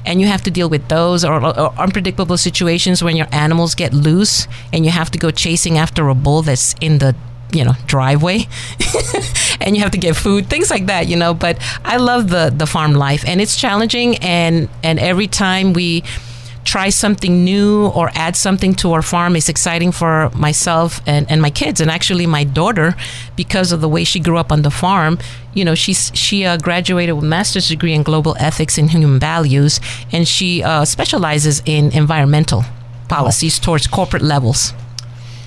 And 0.07 0.19
you 0.19 0.25
have 0.25 0.41
to 0.41 0.49
deal 0.49 0.67
with 0.67 0.87
those 0.87 1.23
or, 1.23 1.33
or 1.35 1.71
unpredictable 1.77 2.35
situations 2.35 3.03
when 3.03 3.15
your 3.15 3.27
animals 3.31 3.75
get 3.75 3.93
loose 3.93 4.47
and 4.73 4.85
you 4.85 4.91
have 4.91 5.11
to 5.11 5.19
go 5.19 5.29
chasing 5.29 5.77
after 5.77 6.09
a 6.09 6.15
bull 6.15 6.41
that's 6.41 6.73
in 6.81 6.97
the 6.97 7.15
you 7.53 7.63
know 7.63 7.73
driveway. 7.85 8.47
And 9.59 9.75
you 9.75 9.81
have 9.81 9.91
to 9.91 9.97
get 9.97 10.15
food 10.15 10.49
things 10.49 10.69
like 10.69 10.85
that 10.87 11.07
you 11.07 11.15
know. 11.15 11.33
But 11.33 11.57
i 11.85 11.97
love 11.97 12.29
the 12.29 12.53
the 12.55 12.65
farm 12.65 12.93
life 12.93 13.23
and 13.27 13.41
it's 13.41 13.55
challenging 13.55 14.17
and 14.17 14.69
and 14.83 14.99
every 14.99 15.27
time 15.27 15.73
we 15.73 16.03
try 16.67 16.89
something 16.89 17.45
new 17.45 17.87
or 17.87 18.11
add 18.13 18.35
something 18.35 18.75
to 18.75 18.91
our 18.91 19.01
farm 19.01 19.37
is 19.37 19.47
exciting 19.47 19.91
for 19.93 20.29
myself 20.35 21.01
and, 21.07 21.25
and 21.31 21.41
my 21.41 21.49
kids. 21.49 21.79
And 21.79 21.89
actually, 21.89 22.27
my 22.27 22.43
daughter, 22.43 22.93
because 23.37 23.71
of 23.71 23.79
the 23.79 23.87
way 23.87 24.03
she 24.03 24.19
grew 24.19 24.37
up 24.37 24.51
on 24.51 24.63
the 24.63 24.69
farm, 24.69 25.17
you 25.53 25.63
know, 25.63 25.75
she's, 25.75 26.11
she 26.13 26.43
uh, 26.43 26.57
graduated 26.57 27.15
with 27.15 27.23
master's 27.23 27.69
degree 27.69 27.93
in 27.93 28.03
global 28.03 28.35
ethics 28.37 28.77
and 28.77 28.91
human 28.91 29.17
values, 29.17 29.79
and 30.11 30.27
she 30.27 30.61
uh, 30.61 30.83
specializes 30.83 31.63
in 31.65 31.91
environmental 31.93 32.65
policies 33.07 33.57
towards 33.59 33.87
corporate 33.87 34.23
levels. 34.23 34.73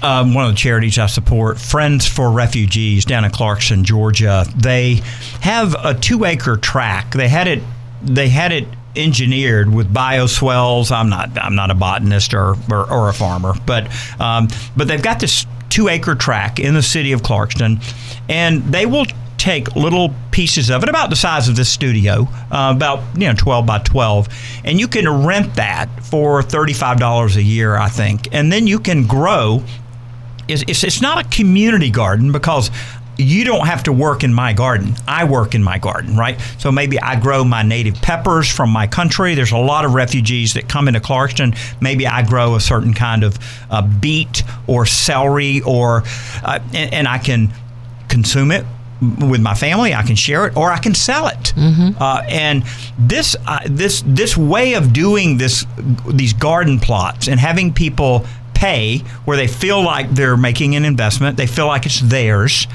Um, 0.02 0.32
one 0.32 0.46
of 0.46 0.52
the 0.52 0.56
charities 0.56 0.98
I 0.98 1.06
support, 1.06 1.58
Friends 1.58 2.08
for 2.08 2.30
Refugees 2.30 3.04
down 3.04 3.26
in 3.26 3.30
Clarkston, 3.30 3.82
Georgia, 3.82 4.46
they 4.56 5.02
have 5.42 5.76
a 5.84 5.92
two 5.92 6.24
acre 6.24 6.56
track. 6.56 7.12
They 7.12 7.28
had 7.28 7.46
it 7.46 7.62
they 8.02 8.30
had 8.30 8.50
it 8.50 8.66
engineered 8.96 9.72
with 9.72 9.92
bioswales. 9.92 10.90
I'm 10.90 11.08
not 11.08 11.38
I'm 11.38 11.54
not 11.54 11.70
a 11.70 11.74
botanist 11.74 12.34
or 12.34 12.54
or, 12.70 12.90
or 12.90 13.08
a 13.08 13.14
farmer, 13.14 13.54
but 13.66 13.88
um, 14.20 14.48
but 14.76 14.88
they've 14.88 15.02
got 15.02 15.20
this 15.20 15.46
two 15.68 15.88
acre 15.88 16.14
track 16.14 16.58
in 16.58 16.74
the 16.74 16.82
city 16.82 17.12
of 17.12 17.22
Clarkston, 17.22 17.82
and 18.28 18.62
they 18.64 18.86
will 18.86 19.06
take 19.40 19.74
little 19.74 20.14
pieces 20.32 20.70
of 20.70 20.82
it 20.82 20.88
about 20.90 21.08
the 21.08 21.16
size 21.16 21.48
of 21.48 21.56
this 21.56 21.70
studio, 21.70 22.28
uh, 22.50 22.72
about 22.76 23.02
you 23.18 23.26
know 23.26 23.34
12 23.34 23.64
by 23.64 23.78
12, 23.78 24.28
and 24.64 24.78
you 24.78 24.86
can 24.86 25.08
rent 25.24 25.54
that 25.54 25.88
for 26.04 26.42
$35 26.42 27.36
a 27.36 27.42
year, 27.42 27.76
I 27.76 27.88
think, 27.88 28.28
and 28.32 28.52
then 28.52 28.66
you 28.66 28.78
can 28.78 29.06
grow. 29.06 29.62
It's, 30.46 30.82
it's 30.82 31.00
not 31.00 31.24
a 31.24 31.28
community 31.28 31.90
garden 31.90 32.32
because 32.32 32.72
you 33.20 33.44
don't 33.44 33.66
have 33.66 33.82
to 33.84 33.92
work 33.92 34.24
in 34.24 34.32
my 34.32 34.52
garden. 34.52 34.94
I 35.06 35.24
work 35.24 35.54
in 35.54 35.62
my 35.62 35.78
garden, 35.78 36.16
right? 36.16 36.40
So 36.58 36.72
maybe 36.72 36.98
I 37.00 37.18
grow 37.18 37.44
my 37.44 37.62
native 37.62 37.94
peppers 37.96 38.50
from 38.50 38.70
my 38.70 38.86
country. 38.86 39.34
There's 39.34 39.52
a 39.52 39.58
lot 39.58 39.84
of 39.84 39.94
refugees 39.94 40.54
that 40.54 40.68
come 40.68 40.88
into 40.88 41.00
Clarkston. 41.00 41.56
Maybe 41.80 42.06
I 42.06 42.22
grow 42.22 42.54
a 42.54 42.60
certain 42.60 42.94
kind 42.94 43.22
of 43.24 43.38
uh, 43.70 43.82
beet 43.82 44.42
or 44.66 44.86
celery, 44.86 45.60
or 45.62 46.02
uh, 46.44 46.60
and, 46.74 46.94
and, 46.94 47.08
I 47.08 47.18
can 47.18 47.52
consume 48.08 48.52
it 48.52 48.64
with 49.00 49.40
my 49.40 49.54
family. 49.54 49.94
I 49.94 50.02
can 50.02 50.16
share 50.16 50.46
it, 50.46 50.56
or 50.56 50.70
I 50.70 50.78
can 50.78 50.94
sell 50.94 51.26
it. 51.26 51.52
Mm-hmm. 51.56 52.00
Uh, 52.00 52.22
and 52.28 52.64
this 52.98 53.34
uh, 53.46 53.60
this 53.66 54.02
this 54.06 54.36
way 54.36 54.74
of 54.74 54.92
doing 54.92 55.38
this 55.38 55.66
these 56.08 56.32
garden 56.32 56.78
plots 56.78 57.28
and 57.28 57.40
having 57.40 57.72
people 57.72 58.24
pay 58.54 58.98
where 59.24 59.36
they 59.36 59.46
feel 59.46 59.82
like 59.82 60.10
they're 60.10 60.36
making 60.36 60.76
an 60.76 60.84
investment, 60.84 61.36
they 61.36 61.46
feel 61.46 61.66
like 61.66 61.86
it's 61.86 62.00
theirs 62.00 62.66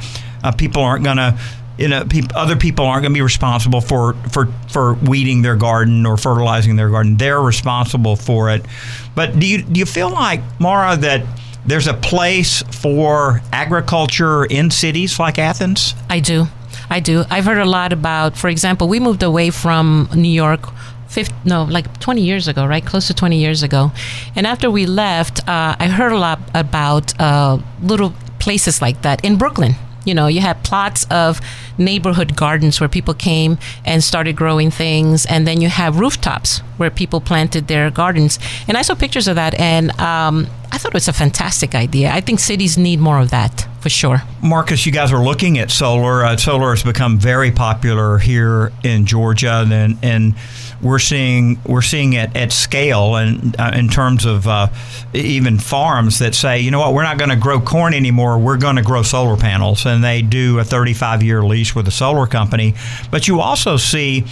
uh, 0.44 0.52
people 0.52 0.84
aren't 0.84 1.04
going 1.04 1.18
to 1.18 1.38
you 1.78 1.90
know, 1.90 2.06
other 2.34 2.56
people 2.56 2.86
aren't 2.86 3.04
going 3.04 3.12
to 3.12 3.18
be 3.18 3.22
responsible 3.22 3.82
for, 3.82 4.14
for 4.32 4.48
for 4.70 4.94
weeding 4.94 5.42
their 5.42 5.56
garden 5.56 6.06
or 6.06 6.18
fertilizing 6.18 6.76
their 6.76 6.90
garden. 6.90 7.18
They're 7.18 7.42
responsible 7.42 8.16
for 8.16 8.50
it. 8.50 8.66
But 9.14 9.38
do 9.40 9.46
you 9.46 9.62
do 9.62 9.80
you 9.80 9.86
feel 9.86 10.10
like 10.10 10.42
Mara 10.60 10.96
that 10.98 11.26
there's 11.66 11.88
a 11.88 11.94
place 11.94 12.62
for 12.64 13.42
agriculture 13.52 14.46
in 14.46 14.72
cities 14.72 15.20
like 15.20 15.38
Athens? 15.38 15.96
I 16.10 16.20
do, 16.20 16.48
I 16.90 17.00
do. 17.00 17.24
I've 17.30 17.46
heard 17.46 17.58
a 17.58 17.66
lot 17.66 17.92
about. 17.92 18.38
For 18.38 18.50
example, 18.50 18.88
we 18.88 19.00
moved 19.00 19.24
away 19.24 19.50
from 19.50 20.10
New 20.16 20.30
York. 20.30 20.70
50, 21.08 21.34
no, 21.46 21.64
like 21.64 22.00
20 22.00 22.22
years 22.22 22.50
ago, 22.50 22.66
right? 22.66 22.86
Close 22.86 23.08
to 23.08 23.14
20 23.14 23.38
years 23.38 23.64
ago. 23.64 23.92
And 24.36 24.46
after 24.46 24.70
we 24.70 24.86
left, 24.86 25.48
uh, 25.48 25.76
I 25.80 25.88
heard 25.88 26.12
a 26.12 26.18
lot 26.18 26.40
about 26.54 27.18
uh, 27.22 27.60
little 27.82 28.14
places 28.40 28.82
like 28.82 29.02
that 29.04 29.24
in 29.24 29.38
Brooklyn 29.38 29.76
you 30.06 30.14
know, 30.14 30.28
you 30.28 30.42
had 30.42 30.64
plots 30.64 31.06
of 31.10 31.42
neighborhood 31.78 32.36
gardens 32.36 32.80
where 32.80 32.90
people 32.90 33.14
came 33.14 33.58
and 33.84 34.04
started 34.04 34.36
growing 34.36 34.72
things, 34.72 35.26
and 35.26 35.48
then 35.48 35.62
you 35.62 35.70
have 35.70 36.00
rooftops 36.00 36.60
where 36.78 36.90
people 36.90 37.20
planted 37.22 37.68
their 37.68 37.92
gardens. 37.92 38.40
And 38.68 38.78
I 38.78 38.82
saw 38.82 38.96
pictures 38.96 39.28
of 39.28 39.36
that, 39.36 39.54
and 39.60 39.92
um, 40.00 40.48
I 40.72 40.78
thought 40.78 40.92
it 40.92 40.94
was 40.94 41.08
a 41.08 41.14
fantastic 41.14 41.76
idea. 41.76 42.12
I 42.12 42.22
think 42.22 42.40
cities 42.40 42.78
need 42.78 43.00
more 43.00 43.20
of 43.20 43.32
that 43.32 43.68
for 43.80 43.90
sure. 43.90 44.24
Marcus, 44.42 44.86
you 44.86 44.92
guys 44.92 45.12
are 45.12 45.24
looking 45.24 45.60
at 45.60 45.70
solar. 45.70 46.26
Uh, 46.26 46.38
solar 46.38 46.72
has 46.72 46.84
become 46.84 47.20
very 47.20 47.52
popular 47.52 48.18
here 48.18 48.72
in 48.84 49.06
Georgia, 49.06 49.64
and 49.70 49.98
and 50.02 50.36
we're 50.82 51.00
seeing 51.00 51.60
we're 51.66 51.82
seeing 51.82 52.14
it 52.14 52.36
at 52.36 52.52
scale 52.52 53.16
and 53.16 53.56
uh, 53.60 53.72
in 53.76 53.88
terms 53.90 54.26
of 54.26 54.48
uh, 54.48 54.68
even 55.14 55.58
farms 55.58 56.20
that 56.20 56.36
say, 56.36 56.60
you 56.60 56.72
know 56.72 56.80
what, 56.80 56.94
we're 56.94 57.04
not 57.04 57.18
going 57.18 57.30
to 57.30 57.36
grow 57.36 57.60
corn 57.60 57.94
anymore. 57.94 58.38
We're 58.38 58.58
going 58.58 58.76
to 58.76 58.82
grow 58.82 59.04
solar 59.04 59.38
panels, 59.38 59.86
and 59.86 60.04
they 60.04 60.22
do 60.22 60.60
a 60.60 60.64
35 60.64 61.24
year 61.24 61.44
lease 61.44 61.76
with 61.76 61.88
a 61.88 61.92
solar 61.92 62.28
company. 62.28 62.74
But 63.12 63.28
you 63.28 63.40
also 63.40 63.78
see 63.78 64.26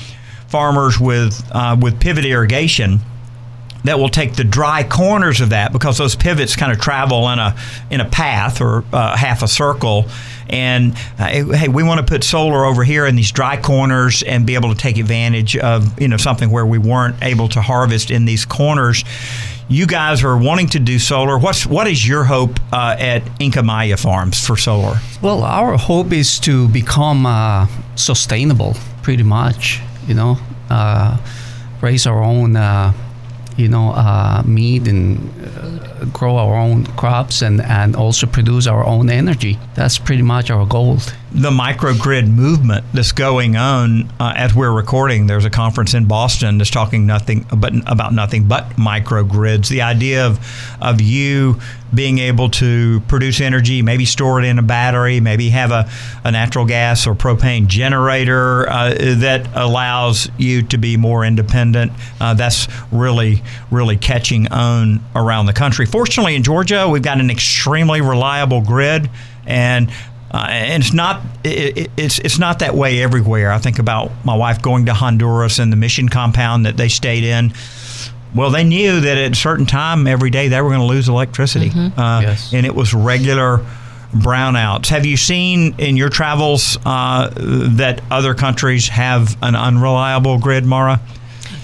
farmers 0.48 1.00
with 1.00 1.44
uh, 1.52 1.78
with 1.80 2.00
pivot 2.00 2.26
irrigation 2.26 3.00
that 3.84 4.00
will 4.00 4.10
take 4.10 4.36
the 4.36 4.44
dry 4.44 4.84
corners 4.84 5.42
of 5.42 5.50
that 5.50 5.72
because 5.72 5.98
those 5.98 6.16
pivots 6.16 6.56
kind 6.56 6.72
of 6.72 6.80
travel 6.80 7.30
in 7.30 7.40
a 7.40 7.56
in 7.90 8.02
a 8.02 8.10
path 8.10 8.62
or 8.62 8.84
uh, 8.94 9.16
half 9.16 9.44
a 9.44 9.48
circle. 9.48 10.06
And 10.50 10.96
uh, 11.18 11.28
hey, 11.28 11.68
we 11.68 11.84
want 11.84 12.00
to 12.00 12.06
put 12.06 12.24
solar 12.24 12.66
over 12.66 12.84
here 12.84 13.06
in 13.06 13.16
these 13.16 13.32
dry 13.32 13.60
corners 13.62 14.24
and 14.24 14.46
be 14.46 14.56
able 14.56 14.70
to 14.74 14.80
take 14.80 14.98
advantage 14.98 15.58
of 15.58 16.00
you 16.00 16.08
know 16.08 16.18
something 16.18 16.50
where 16.50 16.66
we 16.66 16.78
weren't 16.78 17.16
able 17.22 17.48
to 17.50 17.62
harvest 17.62 18.12
in 18.12 18.26
these 18.26 18.46
corners. 18.46 19.04
You 19.70 19.88
guys 19.88 20.24
are 20.24 20.38
wanting 20.38 20.68
to 20.70 20.80
do 20.80 21.00
solar. 21.00 21.38
What's 21.38 21.66
what 21.66 21.88
is 21.88 22.08
your 22.08 22.26
hope 22.26 22.60
uh, 22.72 22.96
at 23.00 23.24
Inca 23.40 23.64
Maya 23.64 23.98
Farms 23.98 24.46
for 24.46 24.58
solar? 24.58 24.98
Well, 25.22 25.44
our 25.44 25.78
hope 25.78 26.12
is 26.12 26.40
to 26.42 26.68
become 26.68 27.26
uh, 27.26 27.68
sustainable, 27.96 28.76
pretty 29.02 29.24
much. 29.24 29.80
You 30.06 30.16
know, 30.16 30.38
uh, 30.70 31.18
raise 31.82 32.06
our 32.06 32.22
own 32.22 32.58
uh, 32.58 32.92
you 33.58 33.68
know, 33.68 33.92
uh, 33.92 34.44
meat 34.46 34.88
and 34.88 35.30
uh, 35.58 36.06
grow 36.06 36.38
our 36.38 36.56
own 36.56 36.86
crops 36.96 37.42
and, 37.42 37.62
and 37.62 37.96
also 37.96 38.28
produce 38.28 38.68
our 38.68 38.86
own 38.86 39.10
energy. 39.10 39.60
That's 39.76 39.98
pretty 40.00 40.24
much 40.24 40.50
our 40.50 40.66
goal. 40.66 41.00
The 41.34 41.50
microgrid 41.50 42.32
movement 42.32 42.86
that's 42.94 43.12
going 43.12 43.56
on 43.56 44.08
uh, 44.20 44.34
as 44.36 44.54
we're 44.54 44.72
recording. 44.72 45.26
There's 45.26 45.46
a 45.46 45.50
conference 45.50 45.96
in 45.96 46.06
Boston 46.06 46.60
that's 46.60 46.70
talking 46.70 47.08
nothing 47.08 47.46
but 47.58 47.74
about 47.92 48.14
nothing 48.14 48.48
but 48.48 48.70
microgrids. 48.72 49.68
The 49.68 49.82
idea 49.82 50.28
of 50.28 50.40
of 50.80 51.02
you 51.02 51.60
being 51.94 52.20
able 52.20 52.50
to 52.50 53.00
produce 53.02 53.42
energy, 53.42 53.82
maybe 53.82 54.06
store 54.06 54.40
it 54.40 54.46
in 54.46 54.60
a 54.60 54.64
battery, 54.64 55.20
maybe 55.20 55.50
have 55.50 55.72
a, 55.72 55.90
a 56.24 56.32
natural 56.32 56.66
gas 56.66 57.06
or 57.08 57.16
propane 57.16 57.68
generator 57.68 58.70
uh, 58.70 58.94
that 58.94 59.48
allows 59.56 60.30
you 60.38 60.62
to 60.64 60.78
be 60.78 60.98
more 60.98 61.26
independent. 61.26 61.92
Uh, 62.20 62.34
that's 62.34 62.68
really, 62.92 63.44
really 63.72 63.98
catching 63.98 64.52
on 64.52 65.04
around 65.16 65.46
the 65.46 65.54
country. 65.54 65.86
Fortunately, 65.86 66.36
in 66.36 66.44
Georgia, 66.44 66.88
we've 66.88 67.04
got 67.04 67.20
an 67.20 67.30
extremely 67.30 68.02
reliable 68.02 68.62
grid. 68.62 69.10
And 69.46 69.92
uh, 70.34 70.48
and 70.50 70.82
it's 70.84 70.94
not 70.94 71.22
it, 71.44 71.90
it's 71.98 72.20
it's 72.20 72.40
not 72.40 72.60
that 72.60 72.74
way 72.76 73.02
everywhere. 73.04 73.52
I 73.52 73.60
think 73.60 73.80
about 73.80 74.12
my 74.26 74.36
wife 74.36 74.62
going 74.62 74.86
to 74.88 74.94
Honduras 74.94 75.60
and 75.60 75.72
the 75.72 75.76
mission 75.78 76.10
compound 76.10 76.66
that 76.66 76.76
they 76.78 76.90
stayed 76.90 77.24
in. 77.24 77.54
Well, 78.36 78.50
they 78.50 78.64
knew 78.64 79.00
that 79.02 79.18
at 79.18 79.32
a 79.34 79.36
certain 79.36 79.68
time 79.68 80.08
every 80.08 80.32
day 80.32 80.48
they 80.48 80.60
were 80.60 80.70
going 80.70 80.80
to 80.82 80.86
lose 80.88 81.08
electricity, 81.08 81.70
Mm-hmm. 81.70 82.00
uh, 82.00 82.22
Yes. 82.22 82.52
and 82.52 82.66
it 82.66 82.74
was 82.74 82.94
regular 82.94 83.64
brownouts. 84.12 84.88
Have 84.88 85.06
you 85.06 85.18
seen 85.18 85.76
in 85.78 85.98
your 85.98 86.10
travels 86.10 86.78
uh, 86.86 87.30
that 87.36 88.02
other 88.12 88.34
countries 88.34 88.88
have 88.88 89.38
an 89.44 89.56
unreliable 89.56 90.38
grid, 90.40 90.66
Mara? 90.66 91.00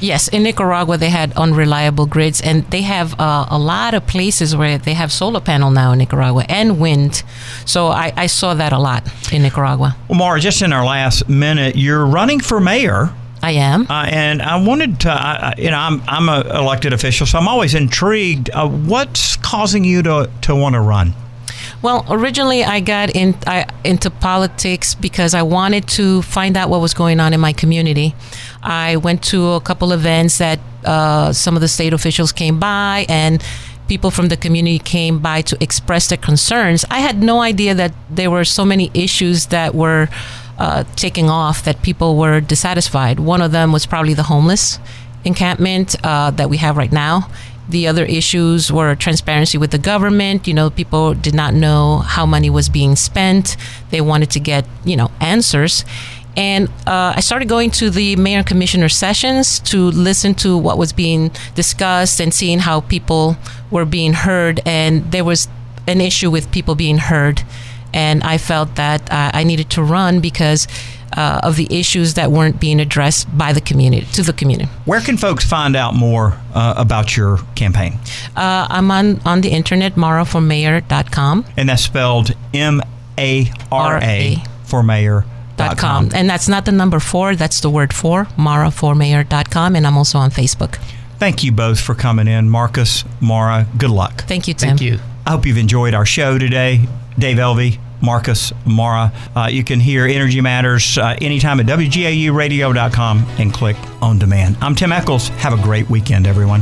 Yes, 0.02 0.28
in 0.28 0.44
Nicaragua 0.44 0.98
they 0.98 1.10
had 1.10 1.34
unreliable 1.34 2.06
grids, 2.06 2.42
and 2.42 2.64
they 2.72 2.82
have 2.82 3.20
uh, 3.20 3.46
a 3.50 3.58
lot 3.60 3.94
of 3.94 4.08
places 4.08 4.56
where 4.56 4.78
they 4.78 4.94
have 4.94 5.12
solar 5.12 5.42
panel 5.42 5.72
now 5.72 5.92
in 5.92 6.00
Nicaragua 6.00 6.46
and 6.48 6.80
wind. 6.80 7.24
So 7.66 7.88
I, 7.88 8.14
I 8.16 8.28
saw 8.28 8.54
that 8.54 8.72
a 8.74 8.80
lot 8.80 9.04
in 9.34 9.42
Nicaragua. 9.42 9.96
Well, 10.08 10.18
Mara, 10.20 10.40
just 10.40 10.62
in 10.62 10.74
our 10.74 10.86
last 10.86 11.28
minute, 11.28 11.76
you're 11.76 12.06
running 12.06 12.40
for 12.40 12.60
mayor. 12.60 13.10
I 13.42 13.52
am, 13.52 13.88
uh, 13.90 14.06
and 14.10 14.42
I 14.42 14.62
wanted 14.62 15.00
to. 15.02 15.54
You 15.58 15.72
know, 15.72 15.78
I'm 15.78 16.02
I'm 16.08 16.28
an 16.28 16.48
elected 16.48 16.92
official, 16.92 17.26
so 17.26 17.38
I'm 17.38 17.48
always 17.48 17.74
intrigued. 17.74 18.50
Uh, 18.50 18.68
what's 18.68 19.38
causing 19.38 19.86
you 19.86 20.04
to 20.04 20.30
to 20.42 20.56
want 20.56 20.74
to 20.74 20.82
run? 20.82 21.14
Well, 21.82 22.06
originally 22.10 22.64
I 22.64 22.82
got 22.82 23.16
in 23.16 23.36
I, 23.48 23.66
into 23.86 24.10
politics 24.10 24.96
because 24.96 25.34
I 25.34 25.44
wanted 25.44 25.88
to 25.90 26.22
find 26.24 26.58
out 26.58 26.70
what 26.70 26.82
was 26.82 26.94
going 26.94 27.22
on 27.22 27.34
in 27.34 27.40
my 27.40 27.54
community. 27.54 28.16
I 28.62 28.98
went 28.98 29.24
to 29.26 29.52
a 29.52 29.62
couple 29.62 29.94
events 29.94 30.40
that 30.40 30.60
uh, 30.84 31.32
some 31.32 31.56
of 31.56 31.62
the 31.62 31.70
state 31.70 31.94
officials 31.94 32.34
came 32.34 32.60
by 32.60 33.06
and 33.08 33.42
people 33.88 34.12
from 34.12 34.28
the 34.28 34.38
community 34.38 34.80
came 34.80 35.20
by 35.20 35.42
to 35.42 35.58
express 35.62 36.10
their 36.10 36.18
concerns. 36.18 36.86
I 36.92 37.00
had 37.00 37.24
no 37.24 37.42
idea 37.42 37.74
that 37.76 37.94
there 38.10 38.30
were 38.30 38.44
so 38.44 38.66
many 38.66 38.92
issues 38.94 39.48
that 39.48 39.74
were 39.74 40.10
uh, 40.58 40.84
taking 40.98 41.30
off 41.30 41.64
that 41.64 41.82
people 41.82 42.18
were 42.18 42.42
dissatisfied. 42.42 43.20
One 43.20 43.42
of 43.42 43.52
them 43.54 43.72
was 43.72 43.86
probably 43.86 44.14
the 44.14 44.24
homeless 44.24 44.80
encampment 45.24 45.96
uh, 46.04 46.32
that 46.32 46.50
we 46.50 46.58
have 46.58 46.76
right 46.76 46.92
now. 46.92 47.30
The 47.70 47.88
other 47.88 48.04
issues 48.04 48.72
were 48.72 48.96
transparency 48.96 49.58
with 49.58 49.72
the 49.72 49.78
government. 49.78 50.48
You 50.48 50.54
know, 50.56 50.70
people 50.70 51.14
did 51.14 51.36
not 51.36 51.54
know 51.54 52.00
how 52.00 52.26
money 52.26 52.50
was 52.50 52.68
being 52.68 52.96
spent. 52.96 53.56
They 53.92 54.02
wanted 54.02 54.32
to 54.32 54.40
get, 54.40 54.66
you 54.84 54.98
know, 54.98 55.12
answers. 55.22 55.86
And 56.36 56.70
uh, 56.88 57.14
I 57.16 57.20
started 57.20 57.48
going 57.48 57.70
to 57.72 57.90
the 57.90 58.16
mayor 58.16 58.40
and 58.40 58.48
commissioner 58.48 58.90
sessions 58.90 59.60
to 59.72 59.92
listen 59.92 60.34
to 60.36 60.58
what 60.58 60.78
was 60.78 60.94
being 60.94 61.32
discussed 61.54 62.20
and 62.20 62.34
seeing 62.34 62.60
how 62.60 62.82
people 62.82 63.38
were 63.70 63.86
being 63.86 64.14
heard. 64.14 64.62
And 64.66 65.12
there 65.12 65.24
was 65.24 65.48
an 65.88 66.02
issue 66.02 66.32
with 66.32 66.52
people 66.52 66.76
being 66.76 66.98
heard. 66.98 67.44
And 67.94 68.24
I 68.24 68.38
felt 68.38 68.76
that 68.76 69.12
uh, 69.12 69.32
I 69.34 69.44
needed 69.44 69.70
to 69.72 69.84
run 69.84 70.20
because 70.20 70.68
uh, 71.16 71.42
of 71.44 71.56
the 71.56 71.68
issues 71.70 72.14
that 72.16 72.32
weren't 72.32 72.60
being 72.60 72.80
addressed 72.80 73.36
by 73.38 73.54
the 73.54 73.62
community, 73.62 74.06
to 74.14 74.24
the 74.24 74.34
community. 74.34 74.70
Where 74.86 75.02
can 75.02 75.18
folks 75.18 75.46
find 75.46 75.76
out 75.76 75.96
more 75.96 76.38
uh, 76.54 76.74
about 76.78 77.16
your 77.18 77.40
campaign? 77.56 77.94
Uh, 78.36 78.68
I'm 78.70 78.90
on, 78.92 79.20
on 79.26 79.42
the 79.42 79.50
internet, 79.50 79.96
maraformayor.com. 79.96 81.46
And 81.58 81.70
that's 81.70 81.84
spelled 81.84 82.32
M 82.54 82.82
A 83.18 83.52
R 83.72 84.00
A 84.02 84.38
for 84.66 84.84
mayor. 84.84 85.26
Dot 85.58 85.78
com. 85.78 86.10
And 86.14 86.30
that's 86.30 86.48
not 86.48 86.64
the 86.64 86.72
number 86.72 87.02
four, 87.02 87.36
that's 87.36 87.60
the 87.60 87.70
word 87.70 87.92
four, 87.94 88.26
maraformayor.com. 88.38 89.76
And 89.76 89.86
I'm 89.86 89.98
also 89.98 90.18
on 90.18 90.32
Facebook. 90.32 90.80
Thank 91.18 91.44
you 91.44 91.52
both 91.52 91.82
for 91.82 91.96
coming 91.96 92.30
in, 92.30 92.50
Marcus, 92.50 93.04
Mara. 93.20 93.68
Good 93.78 93.90
luck. 93.90 94.24
Thank 94.24 94.48
you, 94.48 94.54
Tim. 94.54 94.78
Thank 94.78 94.82
you. 94.82 95.00
I 95.28 95.32
hope 95.32 95.46
you've 95.46 95.58
enjoyed 95.58 95.94
our 95.94 96.06
show 96.06 96.38
today. 96.38 96.88
Dave 97.18 97.36
Elvey, 97.38 97.78
Marcus, 98.02 98.54
Mara. 98.66 99.12
Uh, 99.36 99.48
you 99.52 99.64
can 99.64 99.80
hear 99.80 100.06
Energy 100.06 100.42
Matters 100.42 100.98
uh, 100.98 101.18
anytime 101.22 101.60
at 101.60 101.66
WGAUradio.com 101.66 103.26
and 103.38 103.54
click 103.54 103.78
on 104.02 104.20
demand. 104.20 104.58
I'm 104.62 104.76
Tim 104.76 104.92
Echols. 104.92 105.30
Have 105.30 105.54
a 105.54 105.62
great 105.62 105.90
weekend, 105.90 106.28
everyone. 106.28 106.62